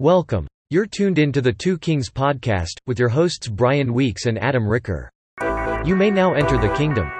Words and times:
Welcome. 0.00 0.46
You're 0.70 0.86
tuned 0.86 1.18
in 1.18 1.32
to 1.32 1.40
the 1.40 1.52
Two 1.52 1.76
Kings 1.76 2.08
podcast 2.08 2.78
with 2.86 3.00
your 3.00 3.08
hosts 3.08 3.48
Brian 3.48 3.92
Weeks 3.92 4.26
and 4.26 4.38
Adam 4.38 4.64
Ricker. 4.64 5.10
You 5.84 5.96
may 5.96 6.08
now 6.08 6.34
enter 6.34 6.56
the 6.56 6.72
kingdom. 6.76 7.10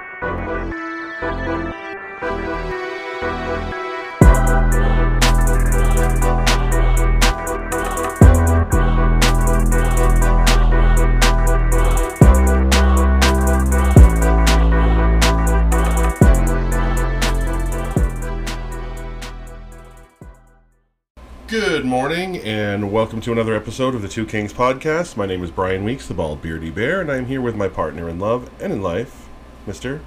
Good 21.59 21.83
morning, 21.83 22.37
and 22.37 22.89
welcome 22.89 23.19
to 23.19 23.33
another 23.33 23.53
episode 23.53 23.93
of 23.93 24.01
the 24.01 24.07
Two 24.07 24.25
Kings 24.25 24.53
podcast. 24.53 25.17
My 25.17 25.25
name 25.25 25.43
is 25.43 25.51
Brian 25.51 25.83
Weeks, 25.83 26.07
the 26.07 26.13
bald 26.13 26.41
beardy 26.41 26.69
bear, 26.69 27.01
and 27.01 27.11
I'm 27.11 27.25
here 27.25 27.41
with 27.41 27.53
my 27.53 27.67
partner 27.67 28.07
in 28.07 28.17
love 28.17 28.49
and 28.61 28.71
in 28.71 28.81
life, 28.81 29.27
Mr. 29.67 29.99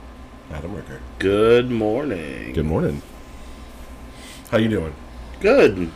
Adam 0.51 0.75
Ricker. 0.75 1.03
Good 1.19 1.71
morning. 1.71 2.55
Good 2.55 2.65
morning. 2.65 3.03
How 4.51 4.57
you 4.57 4.71
doing? 4.71 4.95
Good. 5.41 5.91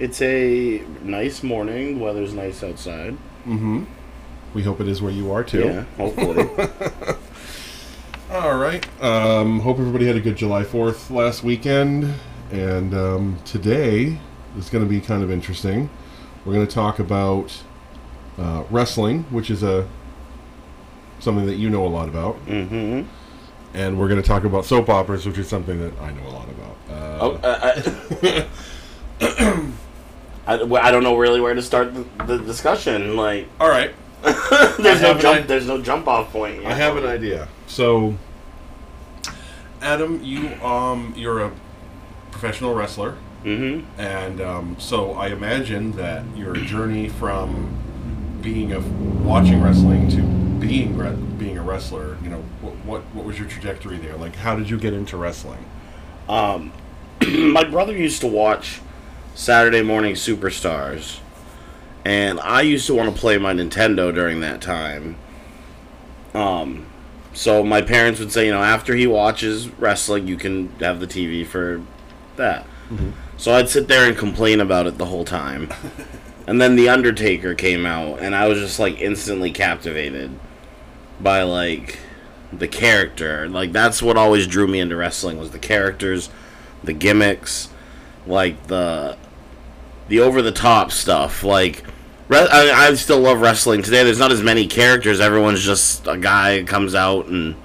It's 0.00 0.20
a 0.22 0.84
nice 1.04 1.44
morning. 1.44 1.98
The 1.98 2.04
Weather's 2.04 2.34
nice 2.34 2.64
outside. 2.64 3.12
Mm-hmm. 3.46 3.84
We 4.54 4.64
hope 4.64 4.80
it 4.80 4.88
is 4.88 5.00
where 5.00 5.12
you 5.12 5.30
are 5.30 5.44
too. 5.44 5.66
Yeah, 5.66 5.84
hopefully. 5.98 6.48
All 8.32 8.58
right. 8.58 8.84
Um, 9.00 9.60
hope 9.60 9.78
everybody 9.78 10.08
had 10.08 10.16
a 10.16 10.20
good 10.20 10.36
July 10.36 10.64
Fourth 10.64 11.12
last 11.12 11.44
weekend, 11.44 12.12
and 12.50 12.92
um, 12.92 13.38
today 13.44 14.18
is 14.56 14.70
going 14.70 14.84
to 14.84 14.88
be 14.88 15.00
kind 15.00 15.22
of 15.22 15.30
interesting. 15.30 15.90
We're 16.44 16.54
going 16.54 16.66
to 16.66 16.72
talk 16.72 16.98
about 16.98 17.62
uh, 18.38 18.64
wrestling, 18.70 19.24
which 19.24 19.50
is 19.50 19.62
a 19.62 19.88
something 21.18 21.46
that 21.46 21.56
you 21.56 21.68
know 21.68 21.86
a 21.86 21.88
lot 21.88 22.08
about, 22.08 22.44
mm-hmm. 22.46 23.06
and 23.74 23.98
we're 23.98 24.08
going 24.08 24.20
to 24.20 24.26
talk 24.26 24.44
about 24.44 24.64
soap 24.64 24.88
operas, 24.88 25.26
which 25.26 25.36
is 25.38 25.48
something 25.48 25.78
that 25.80 25.92
I 26.00 26.12
know 26.12 26.26
a 26.26 26.30
lot 26.30 26.48
about. 26.48 26.76
Uh, 26.88 27.10
Oh, 27.20 27.32
uh, 27.42 27.74
I, 28.22 28.48
I, 30.46 30.62
I 30.62 30.90
don't 30.90 31.02
know 31.02 31.16
really 31.16 31.40
where 31.40 31.54
to 31.54 31.60
start 31.60 31.92
the, 31.94 32.06
the 32.24 32.38
discussion. 32.38 33.14
Like, 33.14 33.46
All 33.60 33.68
right. 33.68 33.92
there's 34.22 35.02
no 35.02 35.14
jump. 35.18 35.24
idea. 35.24 35.46
There's 35.46 35.66
no 35.66 35.80
jump 35.80 36.08
off 36.08 36.32
point. 36.32 36.64
I 36.64 36.74
have 36.74 36.96
an 36.96 37.06
idea. 37.06 37.48
So, 37.66 38.16
Adam, 39.80 40.22
you 40.22 40.48
um, 40.62 41.14
you're 41.16 41.40
a 41.40 41.52
professional 42.30 42.74
wrestler, 42.74 43.16
Mm-hmm. 43.44 44.00
and 44.00 44.40
um, 44.42 44.76
so 44.78 45.12
I 45.12 45.28
imagine 45.28 45.92
that 45.92 46.24
your 46.36 46.54
journey 46.54 47.08
from 47.08 47.78
being 48.42 48.72
a 48.72 48.80
watching 48.80 49.62
wrestling 49.62 50.10
to 50.10 50.22
being 50.60 50.96
re- 50.96 51.16
being 51.38 51.56
a 51.56 51.62
wrestler, 51.62 52.18
you 52.22 52.28
know, 52.28 52.42
what, 52.60 52.74
what 52.84 53.02
what 53.14 53.24
was 53.24 53.38
your 53.38 53.48
trajectory 53.48 53.96
there? 53.96 54.16
Like, 54.16 54.36
how 54.36 54.56
did 54.56 54.68
you 54.68 54.78
get 54.78 54.92
into 54.92 55.16
wrestling? 55.16 55.64
Um, 56.28 56.72
my 57.26 57.64
brother 57.64 57.96
used 57.96 58.20
to 58.20 58.26
watch 58.26 58.80
Saturday 59.34 59.82
Morning 59.82 60.14
Superstars, 60.14 61.20
and 62.04 62.38
I 62.40 62.60
used 62.60 62.86
to 62.88 62.94
want 62.94 63.14
to 63.14 63.18
play 63.18 63.38
my 63.38 63.54
Nintendo 63.54 64.14
during 64.14 64.40
that 64.40 64.60
time. 64.60 65.16
Um, 66.34 66.86
so 67.32 67.62
my 67.64 67.80
parents 67.80 68.20
would 68.20 68.32
say, 68.32 68.46
you 68.46 68.52
know, 68.52 68.62
after 68.62 68.94
he 68.94 69.06
watches 69.06 69.68
wrestling, 69.78 70.26
you 70.26 70.36
can 70.36 70.68
have 70.80 71.00
the 71.00 71.06
TV 71.06 71.46
for 71.46 71.82
that. 72.36 72.66
So 73.40 73.54
I'd 73.54 73.70
sit 73.70 73.88
there 73.88 74.06
and 74.06 74.14
complain 74.14 74.60
about 74.60 74.86
it 74.86 74.98
the 74.98 75.06
whole 75.06 75.24
time. 75.24 75.72
and 76.46 76.60
then 76.60 76.76
The 76.76 76.90
Undertaker 76.90 77.54
came 77.54 77.86
out, 77.86 78.18
and 78.20 78.34
I 78.34 78.46
was 78.46 78.58
just 78.58 78.78
like 78.78 79.00
instantly 79.00 79.50
captivated 79.50 80.38
by 81.18 81.44
like 81.44 82.00
the 82.52 82.68
character. 82.68 83.48
Like 83.48 83.72
that's 83.72 84.02
what 84.02 84.18
always 84.18 84.46
drew 84.46 84.66
me 84.66 84.78
into 84.78 84.94
wrestling 84.94 85.38
was 85.38 85.52
the 85.52 85.58
characters, 85.58 86.28
the 86.84 86.92
gimmicks, 86.92 87.70
like 88.26 88.66
the 88.66 89.16
the 90.08 90.20
over 90.20 90.42
the 90.42 90.52
top 90.52 90.92
stuff. 90.92 91.42
Like 91.42 91.82
re- 92.28 92.46
I, 92.46 92.88
I 92.88 92.94
still 92.94 93.20
love 93.20 93.40
wrestling 93.40 93.80
today. 93.80 94.04
There's 94.04 94.18
not 94.18 94.32
as 94.32 94.42
many 94.42 94.66
characters. 94.66 95.18
Everyone's 95.18 95.64
just 95.64 96.06
a 96.06 96.18
guy 96.18 96.62
comes 96.64 96.94
out 96.94 97.24
and 97.28 97.56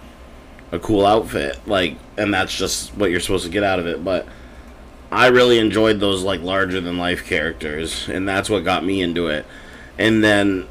a 0.71 0.79
cool 0.79 1.05
outfit. 1.05 1.67
Like 1.67 1.97
and 2.15 2.33
that's 2.33 2.57
just 2.57 2.95
what 2.95 3.11
you're 3.11 3.19
supposed 3.19 3.43
to 3.43 3.51
get 3.51 3.63
out 3.65 3.79
of 3.79 3.87
it. 3.87 4.05
But 4.05 4.25
I 5.15 5.27
really 5.27 5.59
enjoyed 5.59 6.01
those 6.01 6.23
like 6.23 6.41
larger 6.41 6.81
than 6.81 6.97
life 6.97 7.25
characters, 7.25 8.09
and 8.09 8.27
that's 8.27 8.49
what 8.49 8.65
got 8.65 8.83
me 8.83 9.01
into 9.01 9.27
it. 9.27 9.45
And 9.97 10.21
then 10.21 10.67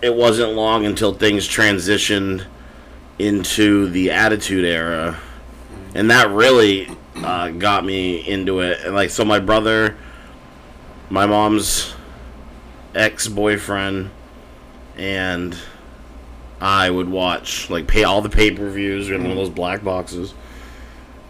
it 0.00 0.14
wasn't 0.14 0.54
long 0.54 0.86
until 0.86 1.12
things 1.12 1.46
transitioned 1.46 2.46
into 3.18 3.90
the 3.90 4.10
Attitude 4.10 4.64
Era, 4.64 5.20
and 5.94 6.10
that 6.10 6.30
really 6.30 6.88
uh, 7.16 7.50
got 7.50 7.84
me 7.84 8.26
into 8.26 8.60
it. 8.60 8.80
And 8.80 8.94
like, 8.94 9.10
so 9.10 9.26
my 9.26 9.38
brother, 9.38 9.94
my 11.10 11.26
mom's 11.26 11.94
ex 12.94 13.28
boyfriend, 13.28 14.10
and 14.96 15.54
I 16.62 16.88
would 16.88 17.10
watch 17.10 17.68
like 17.68 17.86
pay 17.86 18.04
all 18.04 18.22
the 18.22 18.30
pay 18.30 18.52
per 18.52 18.70
views 18.70 19.10
in 19.10 19.20
one 19.20 19.32
of 19.32 19.36
those 19.36 19.50
black 19.50 19.84
boxes. 19.84 20.32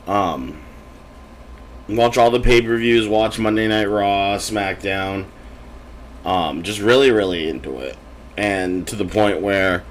Um, 0.07 0.62
watch 1.89 2.17
all 2.19 2.31
the 2.31 2.41
pay 2.41 2.63
per 2.63 2.77
views, 2.77 3.09
watch 3.09 3.39
Monday 3.39 3.69
Night 3.69 3.89
Raw, 3.89 4.37
SmackDown. 4.37 5.27
Um, 6.25 6.63
just 6.63 6.81
really, 6.81 7.11
really 7.11 7.49
into 7.49 7.79
it, 7.79 7.97
and 8.37 8.87
to 8.87 8.97
the 8.97 9.05
point 9.05 9.41
where 9.41 9.83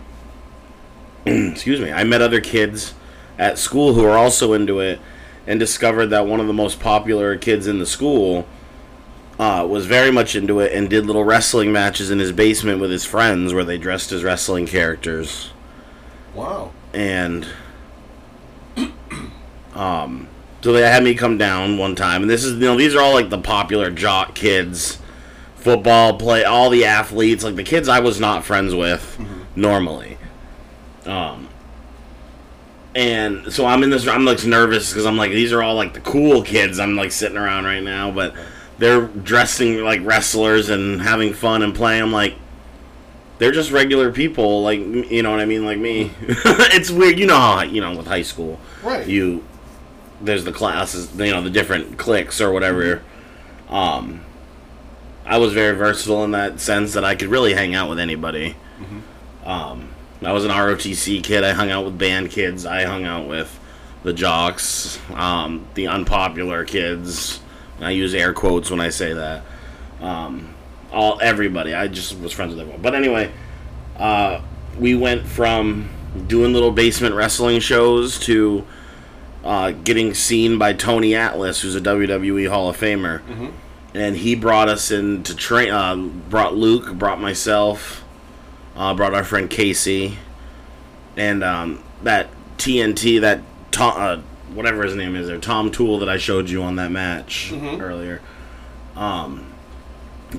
excuse 1.25 1.79
me, 1.79 1.91
I 1.91 2.03
met 2.03 2.22
other 2.22 2.41
kids 2.41 2.94
at 3.38 3.57
school 3.57 3.94
who 3.94 4.06
are 4.06 4.18
also 4.18 4.53
into 4.53 4.79
it 4.79 5.00
and 5.46 5.59
discovered 5.59 6.07
that 6.07 6.25
one 6.28 6.40
of 6.40 6.47
the 6.47 6.53
most 6.53 6.79
popular 6.79 7.38
kids 7.38 7.68
in 7.68 7.79
the 7.79 7.85
school 7.85 8.47
uh, 9.40 9.66
was 9.68 9.85
very 9.85 10.12
much 10.12 10.35
into 10.35 10.59
it 10.59 10.72
and 10.72 10.90
did 10.90 11.06
little 11.06 11.23
wrestling 11.23 11.72
matches 11.72 12.12
in 12.12 12.19
his 12.19 12.31
basement 12.31 12.79
with 12.79 12.91
his 12.91 13.06
friends 13.06 13.53
where 13.53 13.63
they 13.63 13.78
dressed 13.78 14.12
as 14.12 14.23
wrestling 14.23 14.66
characters. 14.66 15.52
Wow. 16.34 16.72
And 16.94 17.47
um 19.73 20.28
so 20.61 20.72
they 20.72 20.81
had 20.81 21.03
me 21.03 21.16
come 21.16 21.38
down 21.38 21.77
one 21.77 21.95
time 21.95 22.22
and 22.22 22.29
this 22.29 22.44
is 22.44 22.53
you 22.53 22.59
know 22.59 22.77
these 22.77 22.95
are 22.95 23.01
all 23.01 23.13
like 23.13 23.29
the 23.29 23.38
popular 23.38 23.89
jock 23.89 24.35
kids 24.35 24.99
football 25.55 26.17
play 26.17 26.44
all 26.44 26.69
the 26.69 26.85
athletes 26.85 27.44
like 27.44 27.55
the 27.55 27.63
kids 27.63 27.88
I 27.88 27.99
was 27.99 28.19
not 28.19 28.44
friends 28.44 28.73
with 28.73 29.19
normally 29.55 30.17
um, 31.05 31.49
and 32.95 33.51
so 33.51 33.66
I'm 33.66 33.83
in 33.83 33.89
this. 33.89 34.07
I'm 34.07 34.25
like 34.25 34.44
nervous 34.45 34.89
because 34.89 35.05
I'm 35.05 35.17
like 35.17 35.31
these 35.31 35.53
are 35.53 35.61
all 35.61 35.75
like 35.75 35.94
the 35.94 36.01
cool 36.01 36.44
kids. 36.44 36.79
I'm 36.79 36.95
like 36.95 37.11
sitting 37.11 37.38
around 37.38 37.66
right 37.66 37.81
now, 37.81 38.11
but 38.11 38.35
they're 38.78 39.07
dressing 39.07 39.83
like 39.83 40.01
wrestlers 40.03 40.69
and 40.69 41.01
having 41.01 41.33
fun 41.33 41.63
and 41.63 41.73
playing. 41.73 42.01
I'm 42.01 42.11
like, 42.11 42.35
they're 43.38 43.51
just 43.51 43.72
regular 43.72 44.11
people, 44.11 44.63
like 44.63 44.79
you 44.79 45.23
know 45.23 45.31
what 45.31 45.39
I 45.39 45.45
mean, 45.45 45.66
like 45.66 45.79
me. 45.79 46.11
it's 46.22 46.91
weird, 46.91 47.17
you 47.17 47.28
know 47.28 47.39
how 47.39 47.61
you 47.61 47.81
know 47.81 47.95
with 47.95 48.07
high 48.07 48.23
school, 48.23 48.59
Right. 48.83 49.07
You 49.07 49.43
there's 50.22 50.44
the 50.44 50.52
classes, 50.52 51.14
you 51.18 51.32
know, 51.32 51.42
the 51.42 51.50
different 51.50 51.98
cliques 51.98 52.40
or 52.42 52.52
whatever. 52.52 53.02
Um, 53.70 54.22
I 55.26 55.38
was 55.38 55.54
very 55.54 55.76
versatile 55.78 56.24
in 56.24 56.32
that 56.32 56.59
sense 56.59 56.94
that 56.94 57.06
I 57.06 57.16
could 57.16 57.30
really 57.30 57.54
hang 57.54 57.76
out 57.76 57.90
with 57.90 58.00
anybody. 58.00 58.56
Um, 59.46 59.90
I 60.24 60.32
was 60.34 60.46
an 60.46 60.52
ROTC 60.52 61.24
kid. 61.24 61.44
I 61.44 61.54
hung 61.54 61.72
out 61.72 61.86
with 61.86 61.98
band 61.98 62.30
kids. 62.30 62.66
I 62.66 62.84
hung 62.84 63.06
out 63.06 63.28
with 63.28 63.59
the 64.04 64.14
jocks, 64.14 65.00
um, 65.14 65.66
the 65.76 65.88
unpopular 65.88 66.66
kids. 66.66 67.40
I 67.80 67.92
use 67.92 68.14
air 68.14 68.34
quotes 68.34 68.70
when 68.70 68.80
I 68.80 68.90
say 68.90 69.14
that. 69.14 69.44
Um, 70.00 70.53
all 70.92 71.20
everybody. 71.22 71.74
I 71.74 71.88
just 71.88 72.20
was 72.20 72.32
friends 72.34 72.52
with 72.52 72.59
everyone. 72.59 72.82
But 72.82 72.96
anyway, 72.96 73.32
uh, 73.97 74.41
we 74.78 74.96
went 74.96 75.26
from 75.26 75.90
doing 76.28 76.53
little 76.53 76.72
basement 76.72 77.16
wrestling 77.16 77.59
shows 77.59 78.20
to 78.20 78.66
uh, 79.43 79.72
getting 79.72 80.14
seen 80.14 80.58
by 80.58 80.73
Tony 80.73 81.16
Atlas, 81.16 81.61
who's 81.61 81.76
a 81.76 81.82
WWE 81.82 82.49
Hall 82.49 82.70
of 82.70 82.78
Famer, 82.78 83.22
and 83.93 84.16
he 84.17 84.35
brought 84.35 84.70
us 84.70 84.91
in 84.91 85.23
to 85.23 85.35
train. 85.35 85.72
Uh, 85.72 85.96
brought 85.96 86.55
Luke, 86.55 86.93
brought 86.93 87.20
myself, 87.20 88.03
uh, 88.76 88.93
brought 88.93 89.14
our 89.14 89.23
friend 89.23 89.49
Casey, 89.49 90.17
and 91.17 91.43
um, 91.43 91.84
that 92.03 92.29
TNT, 92.58 93.20
that 93.22 93.41
Tom, 93.72 93.93
uh, 93.97 94.22
whatever 94.53 94.84
his 94.84 94.96
name 94.96 95.16
is, 95.16 95.28
there, 95.28 95.38
Tom 95.40 95.72
Tool 95.72 95.99
that 95.99 96.09
I 96.09 96.17
showed 96.17 96.49
you 96.49 96.61
on 96.64 96.76
that 96.76 96.91
match 96.91 97.52
earlier. 97.53 98.22
Um, 98.96 99.47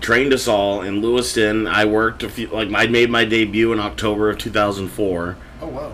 trained 0.00 0.32
us 0.32 0.46
all 0.49 0.81
in 0.82 1.02
Lewiston. 1.02 1.66
I 1.66 1.84
worked 1.84 2.22
a 2.22 2.28
few, 2.28 2.46
like 2.49 2.72
I 2.72 2.87
made 2.87 3.10
my 3.10 3.25
debut 3.25 3.72
in 3.72 3.81
October 3.81 4.31
of 4.31 4.38
2004 4.38 5.37
Oh 5.60 5.66
wow. 5.66 5.93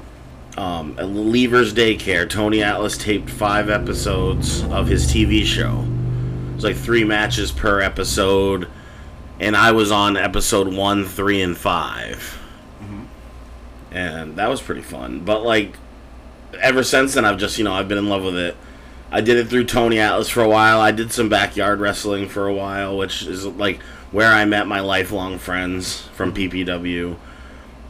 Um, 0.58 0.94
Daycare, 0.96 2.28
Tony 2.28 2.62
Atlas 2.62 2.98
taped 2.98 3.30
five 3.30 3.70
episodes 3.70 4.62
of 4.64 4.88
his 4.88 5.06
TV 5.06 5.44
show. 5.44 5.84
It 6.50 6.54
was 6.56 6.64
like 6.64 6.76
three 6.76 7.04
matches 7.04 7.52
per 7.52 7.80
episode. 7.80 8.68
and 9.40 9.56
I 9.56 9.72
was 9.72 9.92
on 9.92 10.16
episode 10.16 10.74
one, 10.74 11.04
three, 11.04 11.40
and 11.40 11.56
5 11.56 12.38
and 13.90 14.36
that 14.36 14.48
was 14.48 14.60
pretty 14.60 14.82
fun. 14.82 15.20
But 15.20 15.42
like, 15.42 15.76
ever 16.60 16.82
since 16.82 17.14
then, 17.14 17.24
I've 17.24 17.38
just 17.38 17.58
you 17.58 17.64
know 17.64 17.72
I've 17.72 17.88
been 17.88 17.98
in 17.98 18.08
love 18.08 18.24
with 18.24 18.36
it. 18.36 18.56
I 19.10 19.20
did 19.20 19.38
it 19.38 19.48
through 19.48 19.64
Tony 19.64 19.98
Atlas 19.98 20.28
for 20.28 20.42
a 20.42 20.48
while. 20.48 20.80
I 20.80 20.90
did 20.90 21.12
some 21.12 21.28
backyard 21.28 21.80
wrestling 21.80 22.28
for 22.28 22.46
a 22.46 22.52
while, 22.52 22.96
which 22.96 23.22
is 23.22 23.46
like 23.46 23.80
where 24.10 24.32
I 24.32 24.44
met 24.44 24.66
my 24.66 24.80
lifelong 24.80 25.38
friends 25.38 26.02
from 26.14 26.34
PPW. 26.34 27.16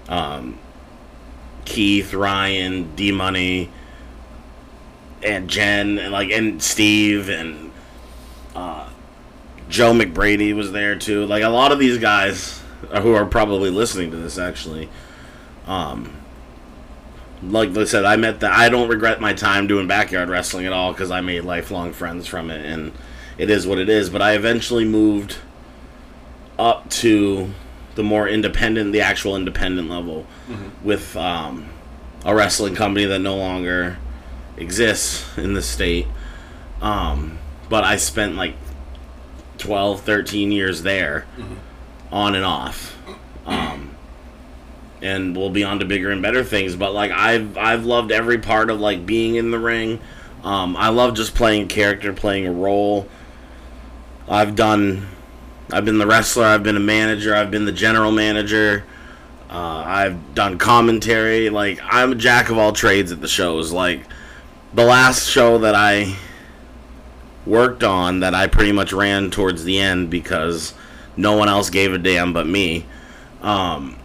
Um, 0.09 0.59
Keith, 1.69 2.15
Ryan, 2.15 2.95
D 2.97 3.13
Money, 3.13 3.71
and 5.23 5.49
Jen, 5.51 5.99
and 5.99 6.13
like 6.13 6.31
and 6.31 6.63
Steve 6.63 7.29
and 7.29 7.71
uh, 8.55 8.89
Joe 9.69 9.93
McBrady 9.93 10.57
was 10.57 10.73
there 10.73 10.97
too. 10.97 11.27
Like 11.27 11.43
a 11.43 11.51
lot 11.51 11.71
of 11.71 11.79
these 11.79 11.99
guys 11.99 12.63
who 13.03 13.13
are 13.13 13.27
probably 13.27 13.69
listening 13.69 14.11
to 14.13 14.17
this 14.17 14.39
actually. 14.39 14.89
Um, 15.67 16.17
like 17.43 17.77
I 17.77 17.85
said, 17.85 18.07
I 18.07 18.17
met 18.17 18.41
the. 18.41 18.51
I 18.51 18.71
don't 18.71 18.89
regret 18.89 19.21
my 19.21 19.35
time 19.35 19.67
doing 19.67 19.87
backyard 19.87 20.31
wrestling 20.31 20.65
at 20.65 20.73
all 20.73 20.93
because 20.93 21.11
I 21.11 21.21
made 21.21 21.43
lifelong 21.43 21.93
friends 21.93 22.27
from 22.27 22.51
it, 22.51 22.65
and 22.65 22.93
it 23.37 23.51
is 23.51 23.67
what 23.67 23.79
it 23.79 23.91
is. 23.91 24.09
But 24.09 24.23
I 24.23 24.33
eventually 24.33 24.87
moved 24.87 25.37
up 26.59 26.89
to 26.91 27.53
the 27.99 28.05
more 28.05 28.29
independent, 28.29 28.93
the 28.93 29.01
actual 29.01 29.35
independent 29.35 29.91
level, 29.91 30.25
with 30.85 31.17
um, 31.17 31.69
a 32.25 32.33
wrestling 32.33 32.77
company 32.77 33.05
that 33.07 33.19
no 33.19 33.37
longer 33.37 33.99
exists 34.57 35.37
in 35.37 35.55
the 35.55 35.61
state. 35.63 36.07
Um, 36.81 37.41
but 37.69 37.83
I 37.83 37.97
spent 37.97 38.37
like 38.37 38.55
12, 39.59 40.03
13 40.03 40.53
years 40.53 40.83
there, 40.83 41.27
on 42.13 42.37
and 42.37 42.45
off. 42.45 42.97
Um, 43.47 43.97
and 45.03 45.37
we'll 45.37 45.51
be 45.51 45.65
on 45.65 45.81
to 45.81 45.85
bigger 45.85 46.13
and 46.13 46.23
better 46.23 46.45
things. 46.45 46.77
But 46.77 46.95
like 46.95 47.11
I've 47.11 47.59
I've 47.59 47.85
loved 47.85 48.13
every 48.13 48.39
part 48.39 48.71
of 48.71 48.79
like 48.81 49.07
being 49.07 49.35
in 49.35 49.51
the 49.51 49.59
ring. 49.59 49.99
Um, 50.45 50.77
I 50.77 50.91
love 50.91 51.15
just 51.15 51.35
playing 51.35 51.67
character, 51.67 52.13
playing 52.13 52.47
a 52.47 52.53
role. 52.53 53.09
I've 54.29 54.55
done, 54.55 55.09
I've 55.71 55.85
been 55.85 55.99
the 55.99 56.07
wrestler, 56.07 56.45
I've 56.45 56.63
been 56.63 56.77
a 56.77 56.81
manager, 56.81 57.35
I've 57.35 57.51
been 57.51 57.65
the 57.65 57.73
general 57.73 58.13
manager. 58.13 58.85
Uh, 59.51 59.83
I've 59.87 60.35
done 60.35 60.59
commentary. 60.59 61.51
Like 61.51 61.81
I'm 61.83 62.13
a 62.13 62.15
jack 62.15 62.51
of 62.51 62.59
all 62.59 62.73
trades 62.73 63.13
at 63.13 63.21
the 63.21 63.29
shows. 63.29 63.73
Like 63.73 64.03
the 64.75 64.85
last 64.85 65.29
show 65.29 65.59
that 65.59 65.75
I 65.75 66.17
worked 67.47 67.83
on 67.83 68.21
that 68.21 68.35
I 68.35 68.47
pretty 68.47 68.73
much 68.73 68.93
ran 68.93 69.31
towards 69.31 69.65
the 69.65 69.79
end 69.79 70.11
because 70.11 70.75
no 71.17 71.37
one 71.37 71.49
else 71.49 71.71
gave 71.71 71.93
a 71.93 71.99
damn 71.99 72.33
but 72.33 72.47
me. 72.47 72.85
Um, 73.41 73.97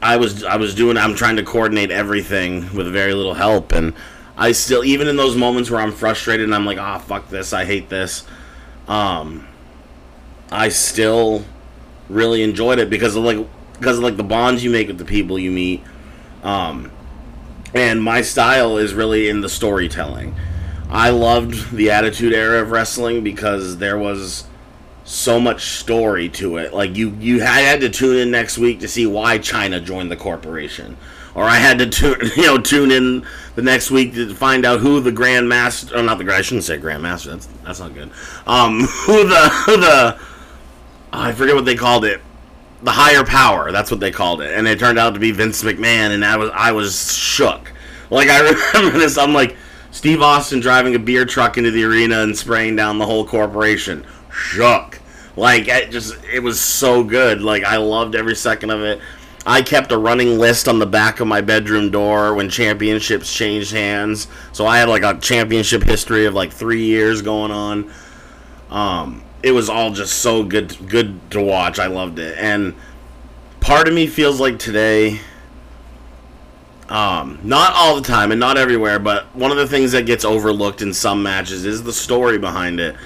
I 0.00 0.16
was 0.16 0.42
I 0.42 0.56
was 0.56 0.74
doing 0.74 0.96
I'm 0.96 1.14
trying 1.14 1.36
to 1.36 1.44
coordinate 1.44 1.90
everything 1.92 2.74
with 2.74 2.92
very 2.92 3.14
little 3.14 3.34
help 3.34 3.72
and 3.72 3.94
I 4.36 4.50
still 4.52 4.84
even 4.84 5.06
in 5.06 5.16
those 5.16 5.36
moments 5.36 5.70
where 5.70 5.80
I'm 5.80 5.92
frustrated 5.92 6.44
and 6.44 6.54
I'm 6.54 6.66
like 6.66 6.78
ah 6.78 6.98
fuck 6.98 7.28
this 7.28 7.52
I 7.52 7.64
hate 7.64 7.88
this 7.88 8.24
um 8.88 9.46
I 10.52 10.68
still 10.68 11.44
really 12.08 12.42
enjoyed 12.42 12.78
it 12.78 12.90
because 12.90 13.16
of 13.16 13.24
like 13.24 13.38
because 13.78 13.98
of 13.98 14.04
like 14.04 14.16
the 14.16 14.24
bonds 14.24 14.62
you 14.62 14.70
make 14.70 14.88
with 14.88 14.98
the 14.98 15.04
people 15.04 15.38
you 15.38 15.50
meet 15.50 15.82
um 16.42 16.90
and 17.74 18.02
my 18.02 18.20
style 18.20 18.76
is 18.76 18.92
really 18.92 19.28
in 19.28 19.40
the 19.40 19.48
storytelling 19.48 20.34
I 20.92 21.08
loved 21.08 21.74
the 21.74 21.90
attitude 21.90 22.34
era 22.34 22.60
of 22.60 22.70
wrestling 22.70 23.24
because 23.24 23.78
there 23.78 23.96
was 23.96 24.44
so 25.04 25.40
much 25.40 25.78
story 25.78 26.28
to 26.28 26.58
it. 26.58 26.74
Like 26.74 26.96
you, 26.96 27.16
you 27.18 27.40
had 27.40 27.80
to 27.80 27.88
tune 27.88 28.18
in 28.18 28.30
next 28.30 28.58
week 28.58 28.80
to 28.80 28.88
see 28.88 29.06
why 29.06 29.38
Chyna 29.38 29.82
joined 29.82 30.10
the 30.10 30.16
corporation, 30.16 30.98
or 31.34 31.44
I 31.44 31.56
had 31.56 31.78
to 31.78 31.88
tune, 31.88 32.18
you 32.36 32.42
know, 32.42 32.58
tune 32.58 32.90
in 32.90 33.26
the 33.54 33.62
next 33.62 33.90
week 33.90 34.12
to 34.14 34.34
find 34.34 34.66
out 34.66 34.80
who 34.80 35.00
the 35.00 35.12
Grand 35.12 35.48
Master, 35.48 35.96
oh, 35.96 36.02
not 36.02 36.18
the 36.18 36.24
Grand, 36.24 36.38
I 36.38 36.42
shouldn't 36.42 36.64
say 36.64 36.76
Grand 36.76 37.02
Master. 37.02 37.30
That's 37.30 37.46
that's 37.64 37.80
not 37.80 37.94
good. 37.94 38.10
Um, 38.46 38.80
who 39.06 39.26
the 39.26 39.48
who 39.64 39.76
the 39.78 40.18
I 41.12 41.32
forget 41.32 41.54
what 41.54 41.64
they 41.64 41.76
called 41.76 42.04
it. 42.04 42.20
The 42.82 42.92
higher 42.92 43.24
power. 43.24 43.70
That's 43.70 43.90
what 43.90 44.00
they 44.00 44.10
called 44.10 44.40
it, 44.40 44.56
and 44.56 44.66
it 44.66 44.78
turned 44.78 44.98
out 44.98 45.14
to 45.14 45.20
be 45.20 45.30
Vince 45.30 45.62
McMahon, 45.62 46.14
and 46.14 46.24
I 46.24 46.36
was 46.36 46.50
I 46.52 46.72
was 46.72 47.16
shook. 47.16 47.72
Like 48.10 48.28
I 48.28 48.40
remember 48.74 48.98
this. 48.98 49.18
I'm 49.18 49.32
like. 49.32 49.56
Steve 49.92 50.22
Austin 50.22 50.60
driving 50.60 50.94
a 50.94 50.98
beer 50.98 51.26
truck 51.26 51.58
into 51.58 51.70
the 51.70 51.84
arena 51.84 52.22
and 52.22 52.36
spraying 52.36 52.74
down 52.74 52.96
the 52.96 53.04
whole 53.04 53.26
corporation. 53.26 54.06
Shook. 54.32 54.98
Like 55.36 55.68
it 55.68 55.90
just 55.90 56.16
it 56.24 56.40
was 56.40 56.58
so 56.58 57.04
good. 57.04 57.42
Like 57.42 57.64
I 57.64 57.76
loved 57.76 58.14
every 58.14 58.34
second 58.34 58.70
of 58.70 58.80
it. 58.80 59.00
I 59.44 59.60
kept 59.60 59.92
a 59.92 59.98
running 59.98 60.38
list 60.38 60.66
on 60.66 60.78
the 60.78 60.86
back 60.86 61.20
of 61.20 61.26
my 61.26 61.40
bedroom 61.40 61.90
door 61.90 62.34
when 62.34 62.48
championships 62.48 63.32
changed 63.34 63.72
hands. 63.72 64.28
So 64.52 64.66
I 64.66 64.78
had 64.78 64.88
like 64.88 65.02
a 65.02 65.18
championship 65.18 65.82
history 65.82 66.26
of 66.26 66.34
like 66.34 66.52
3 66.52 66.82
years 66.82 67.20
going 67.20 67.50
on. 67.50 67.92
Um 68.70 69.22
it 69.42 69.52
was 69.52 69.68
all 69.68 69.92
just 69.92 70.20
so 70.20 70.42
good 70.42 70.76
good 70.88 71.30
to 71.32 71.42
watch. 71.42 71.78
I 71.78 71.86
loved 71.86 72.18
it. 72.18 72.36
And 72.38 72.74
part 73.60 73.88
of 73.88 73.94
me 73.94 74.06
feels 74.06 74.40
like 74.40 74.58
today 74.58 75.20
um, 76.92 77.38
not 77.42 77.72
all 77.74 77.96
the 77.96 78.06
time 78.06 78.32
and 78.32 78.38
not 78.38 78.58
everywhere, 78.58 78.98
but 78.98 79.34
one 79.34 79.50
of 79.50 79.56
the 79.56 79.66
things 79.66 79.92
that 79.92 80.04
gets 80.04 80.26
overlooked 80.26 80.82
in 80.82 80.92
some 80.92 81.22
matches 81.22 81.64
is 81.64 81.82
the 81.82 81.92
story 81.92 82.36
behind 82.38 82.80
it. 82.80 82.96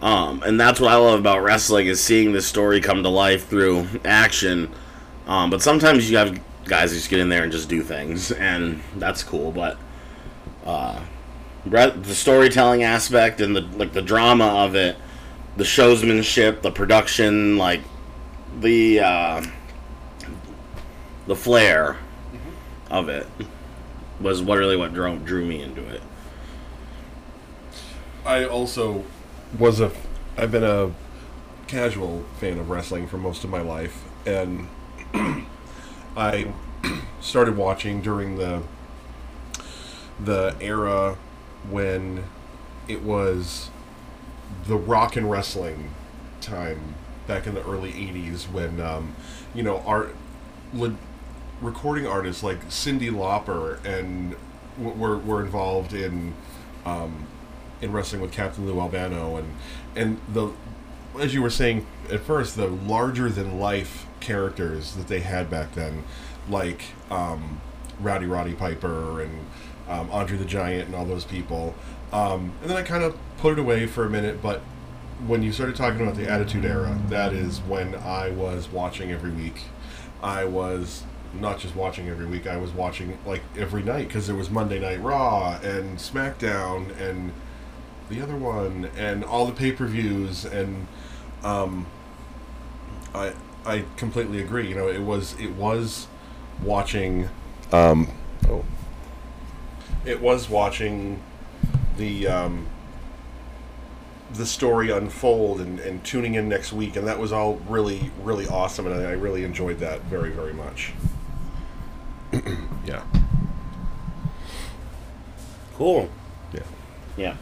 Um, 0.00 0.40
and 0.44 0.60
that's 0.60 0.78
what 0.78 0.92
I 0.92 0.96
love 0.96 1.18
about 1.18 1.42
wrestling 1.42 1.88
is 1.88 2.00
seeing 2.00 2.30
the 2.30 2.40
story 2.40 2.80
come 2.80 3.02
to 3.02 3.08
life 3.08 3.48
through 3.48 3.88
action. 4.04 4.70
Um, 5.26 5.50
but 5.50 5.62
sometimes 5.62 6.08
you 6.08 6.16
have 6.18 6.38
guys 6.66 6.92
just 6.92 7.10
get 7.10 7.18
in 7.18 7.28
there 7.28 7.42
and 7.42 7.50
just 7.50 7.68
do 7.68 7.82
things, 7.82 8.30
and 8.32 8.80
that's 8.96 9.24
cool. 9.24 9.50
But 9.50 9.78
uh, 10.64 11.02
the 11.64 12.14
storytelling 12.14 12.84
aspect 12.84 13.40
and 13.40 13.56
the 13.56 13.62
like, 13.62 13.94
the 13.94 14.02
drama 14.02 14.46
of 14.46 14.76
it, 14.76 14.96
the 15.56 15.64
showsmanship, 15.64 16.62
the 16.62 16.70
production, 16.70 17.56
like 17.56 17.80
the 18.60 19.00
uh, 19.00 19.44
the 21.26 21.36
flair 21.36 21.96
of 22.90 23.08
it 23.08 23.26
was 24.20 24.42
what 24.42 24.58
really 24.58 24.76
what 24.76 24.94
drew, 24.94 25.18
drew 25.18 25.44
me 25.44 25.62
into 25.62 25.86
it. 25.88 26.02
I 28.24 28.44
also 28.44 29.04
was 29.58 29.80
a. 29.80 29.90
I've 30.36 30.52
been 30.52 30.64
a 30.64 30.92
casual 31.66 32.24
fan 32.38 32.58
of 32.58 32.70
wrestling 32.70 33.06
for 33.08 33.18
most 33.18 33.44
of 33.44 33.50
my 33.50 33.60
life, 33.60 34.04
and 34.26 34.68
I 36.16 36.52
started 37.20 37.56
watching 37.56 38.02
during 38.02 38.36
the 38.36 38.62
the 40.18 40.56
era 40.60 41.16
when 41.68 42.24
it 42.88 43.02
was 43.02 43.70
the 44.66 44.76
rock 44.76 45.16
and 45.16 45.30
wrestling 45.30 45.90
time 46.40 46.94
back 47.26 47.46
in 47.46 47.54
the 47.54 47.64
early 47.64 47.92
80s 47.92 48.50
when 48.50 48.80
um, 48.80 49.14
you 49.54 49.62
know 49.62 49.82
art 49.86 50.14
le- 50.72 50.96
recording 51.60 52.06
artists 52.06 52.42
like 52.42 52.68
Cyndi 52.68 53.10
Lauper 53.10 53.84
and 53.84 54.36
w- 54.78 54.96
were, 54.96 55.18
were 55.18 55.42
involved 55.42 55.92
in 55.92 56.34
um, 56.84 57.26
in 57.80 57.92
wrestling 57.92 58.20
with 58.20 58.32
Captain 58.32 58.66
Lou 58.66 58.80
Albano 58.80 59.36
and 59.36 59.54
and 59.94 60.20
the 60.32 60.50
as 61.18 61.32
you 61.34 61.42
were 61.42 61.50
saying 61.50 61.86
at 62.10 62.20
first 62.20 62.56
the 62.56 62.66
larger 62.66 63.28
than 63.30 63.58
life 63.58 64.06
characters 64.20 64.94
that 64.94 65.08
they 65.08 65.20
had 65.20 65.48
back 65.50 65.74
then 65.74 66.04
like 66.48 66.84
um, 67.10 67.60
Rowdy 68.00 68.26
Roddy 68.26 68.54
Piper 68.54 69.20
and 69.22 69.46
um, 69.88 70.10
Andre 70.10 70.36
the 70.36 70.44
Giant 70.44 70.86
and 70.86 70.94
all 70.94 71.04
those 71.04 71.24
people 71.24 71.74
um, 72.12 72.52
and 72.60 72.70
then 72.70 72.76
I 72.76 72.82
kind 72.82 73.04
of 73.04 73.16
put 73.38 73.52
it 73.52 73.58
away 73.58 73.86
for 73.86 74.04
a 74.04 74.10
minute 74.10 74.42
but 74.42 74.60
when 75.26 75.42
you 75.42 75.52
started 75.52 75.76
talking 75.76 76.00
about 76.00 76.16
the 76.16 76.28
Attitude 76.28 76.64
Era 76.64 76.98
that 77.08 77.32
is 77.32 77.60
when 77.60 77.94
I 77.94 78.30
was 78.30 78.68
watching 78.68 79.10
every 79.10 79.30
week 79.30 79.62
I 80.22 80.44
was 80.44 81.04
not 81.34 81.58
just 81.58 81.74
watching 81.74 82.08
every 82.08 82.26
week 82.26 82.46
I 82.46 82.56
was 82.56 82.70
watching 82.72 83.18
like 83.26 83.42
every 83.56 83.82
night 83.82 84.08
because 84.08 84.26
there 84.26 84.36
was 84.36 84.50
Monday 84.50 84.78
Night 84.78 85.02
Raw 85.02 85.58
and 85.62 85.98
SmackDown 85.98 86.98
and 87.00 87.32
the 88.08 88.20
other 88.20 88.36
one 88.36 88.90
and 88.96 89.24
all 89.24 89.46
the 89.46 89.52
pay-per-views 89.52 90.44
and 90.44 90.86
um, 91.42 91.86
I 93.14 93.32
I 93.64 93.84
completely 93.96 94.40
agree. 94.40 94.68
You 94.68 94.76
know, 94.76 94.88
it 94.88 95.00
was 95.00 95.38
it 95.40 95.52
was 95.52 96.06
watching 96.62 97.28
um, 97.72 98.08
oh 98.48 98.64
it 100.04 100.20
was 100.20 100.48
watching 100.48 101.20
the 101.96 102.26
um, 102.26 102.66
the 104.34 104.46
story 104.46 104.90
unfold 104.90 105.60
and, 105.60 105.78
and 105.80 106.02
tuning 106.04 106.34
in 106.34 106.48
next 106.48 106.72
week 106.72 106.96
and 106.96 107.06
that 107.06 107.18
was 107.18 107.32
all 107.32 107.54
really 107.68 108.10
really 108.22 108.46
awesome 108.48 108.86
and 108.86 108.94
I, 108.94 109.10
I 109.10 109.12
really 109.12 109.44
enjoyed 109.44 109.78
that 109.78 110.02
very 110.02 110.30
very 110.30 110.52
much. 110.52 110.92
yeah. 112.84 113.02
Cool. 115.76 116.08
Yeah. 116.52 116.60
Yeah. 117.16 117.36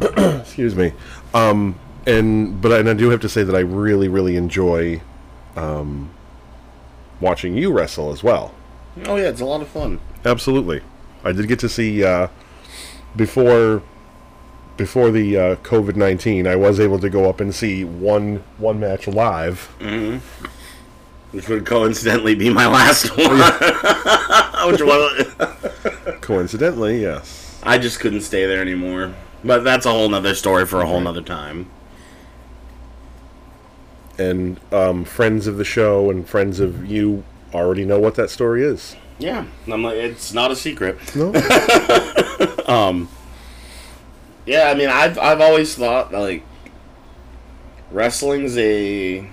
excuse 0.40 0.74
me. 0.74 0.92
Um, 1.34 1.78
and 2.06 2.60
but 2.60 2.72
I, 2.72 2.78
and 2.78 2.88
I 2.88 2.94
do 2.94 3.10
have 3.10 3.20
to 3.20 3.28
say 3.28 3.42
that 3.42 3.54
I 3.54 3.60
really 3.60 4.08
really 4.08 4.36
enjoy 4.36 5.00
um, 5.56 6.10
watching 7.20 7.56
you 7.56 7.72
wrestle 7.72 8.12
as 8.12 8.22
well. 8.22 8.54
Oh 9.04 9.16
yeah, 9.16 9.28
it's 9.28 9.40
a 9.40 9.44
lot 9.44 9.60
of 9.60 9.68
fun. 9.68 10.00
Absolutely, 10.24 10.82
I 11.24 11.32
did 11.32 11.48
get 11.48 11.58
to 11.60 11.68
see 11.68 12.04
uh, 12.04 12.28
before 13.16 13.82
before 14.76 15.10
the 15.10 15.36
uh, 15.36 15.56
COVID 15.56 15.96
nineteen. 15.96 16.46
I 16.46 16.56
was 16.56 16.80
able 16.80 16.98
to 17.00 17.10
go 17.10 17.28
up 17.28 17.40
and 17.40 17.54
see 17.54 17.84
one 17.84 18.42
one 18.58 18.80
match 18.80 19.06
live. 19.06 19.66
Which 21.32 21.48
would 21.48 21.64
coincidentally 21.64 22.34
be 22.34 22.50
my 22.50 22.66
last 22.66 23.08
one. 23.16 23.38
Which 24.72 24.82
one? 24.82 26.20
Coincidentally, 26.20 27.02
yes. 27.02 27.60
I 27.62 27.78
just 27.78 28.00
couldn't 28.00 28.22
stay 28.22 28.46
there 28.46 28.60
anymore. 28.60 29.14
But 29.44 29.60
that's 29.64 29.86
a 29.86 29.90
whole 29.90 30.08
nother 30.08 30.34
story 30.34 30.66
for 30.66 30.80
a 30.80 30.86
whole 30.86 31.00
nother 31.00 31.22
time. 31.22 31.70
And 34.18 34.60
um, 34.70 35.04
friends 35.04 35.46
of 35.46 35.56
the 35.56 35.64
show 35.64 36.10
and 36.10 36.28
friends 36.28 36.60
of 36.60 36.84
you 36.84 37.24
already 37.54 37.84
know 37.84 37.98
what 37.98 38.16
that 38.16 38.28
story 38.30 38.62
is. 38.62 38.96
Yeah, 39.18 39.46
I'm 39.70 39.82
like, 39.82 39.96
it's 39.96 40.32
not 40.32 40.50
a 40.50 40.56
secret. 40.56 40.98
No, 41.14 41.32
Yeah, 44.46 44.70
I 44.70 44.74
mean, 44.74 44.88
I've 44.88 45.18
I've 45.18 45.40
always 45.40 45.74
thought 45.74 46.12
like 46.12 46.42
wrestling's 47.90 48.56
a. 48.56 49.26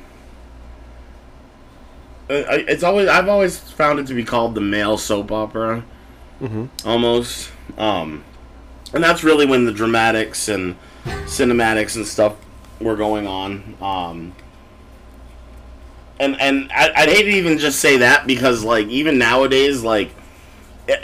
It's 2.30 2.84
always 2.84 3.08
I've 3.08 3.30
always 3.30 3.58
found 3.58 4.00
it 4.00 4.08
to 4.08 4.14
be 4.14 4.24
called 4.24 4.54
the 4.56 4.62
male 4.62 4.98
soap 4.98 5.32
opera, 5.32 5.86
almost. 6.86 7.52
Um, 7.78 8.24
and 8.94 9.04
that's 9.04 9.24
really 9.24 9.46
when 9.46 9.66
the 9.66 9.72
dramatics 9.72 10.50
and 10.50 10.76
cinematics 11.06 11.96
and 11.96 12.06
stuff 12.06 12.36
were 12.80 12.96
going 12.98 13.28
on. 13.28 13.78
Um, 13.82 14.36
and 16.20 16.40
and 16.42 16.70
I, 16.72 16.92
I'd 16.96 17.10
hate 17.10 17.24
to 17.24 17.30
even 17.30 17.58
just 17.60 17.80
say 17.80 17.98
that 17.98 18.28
because 18.28 18.64
like 18.64 18.88
even 18.88 19.18
nowadays 19.18 19.84
like 19.84 20.12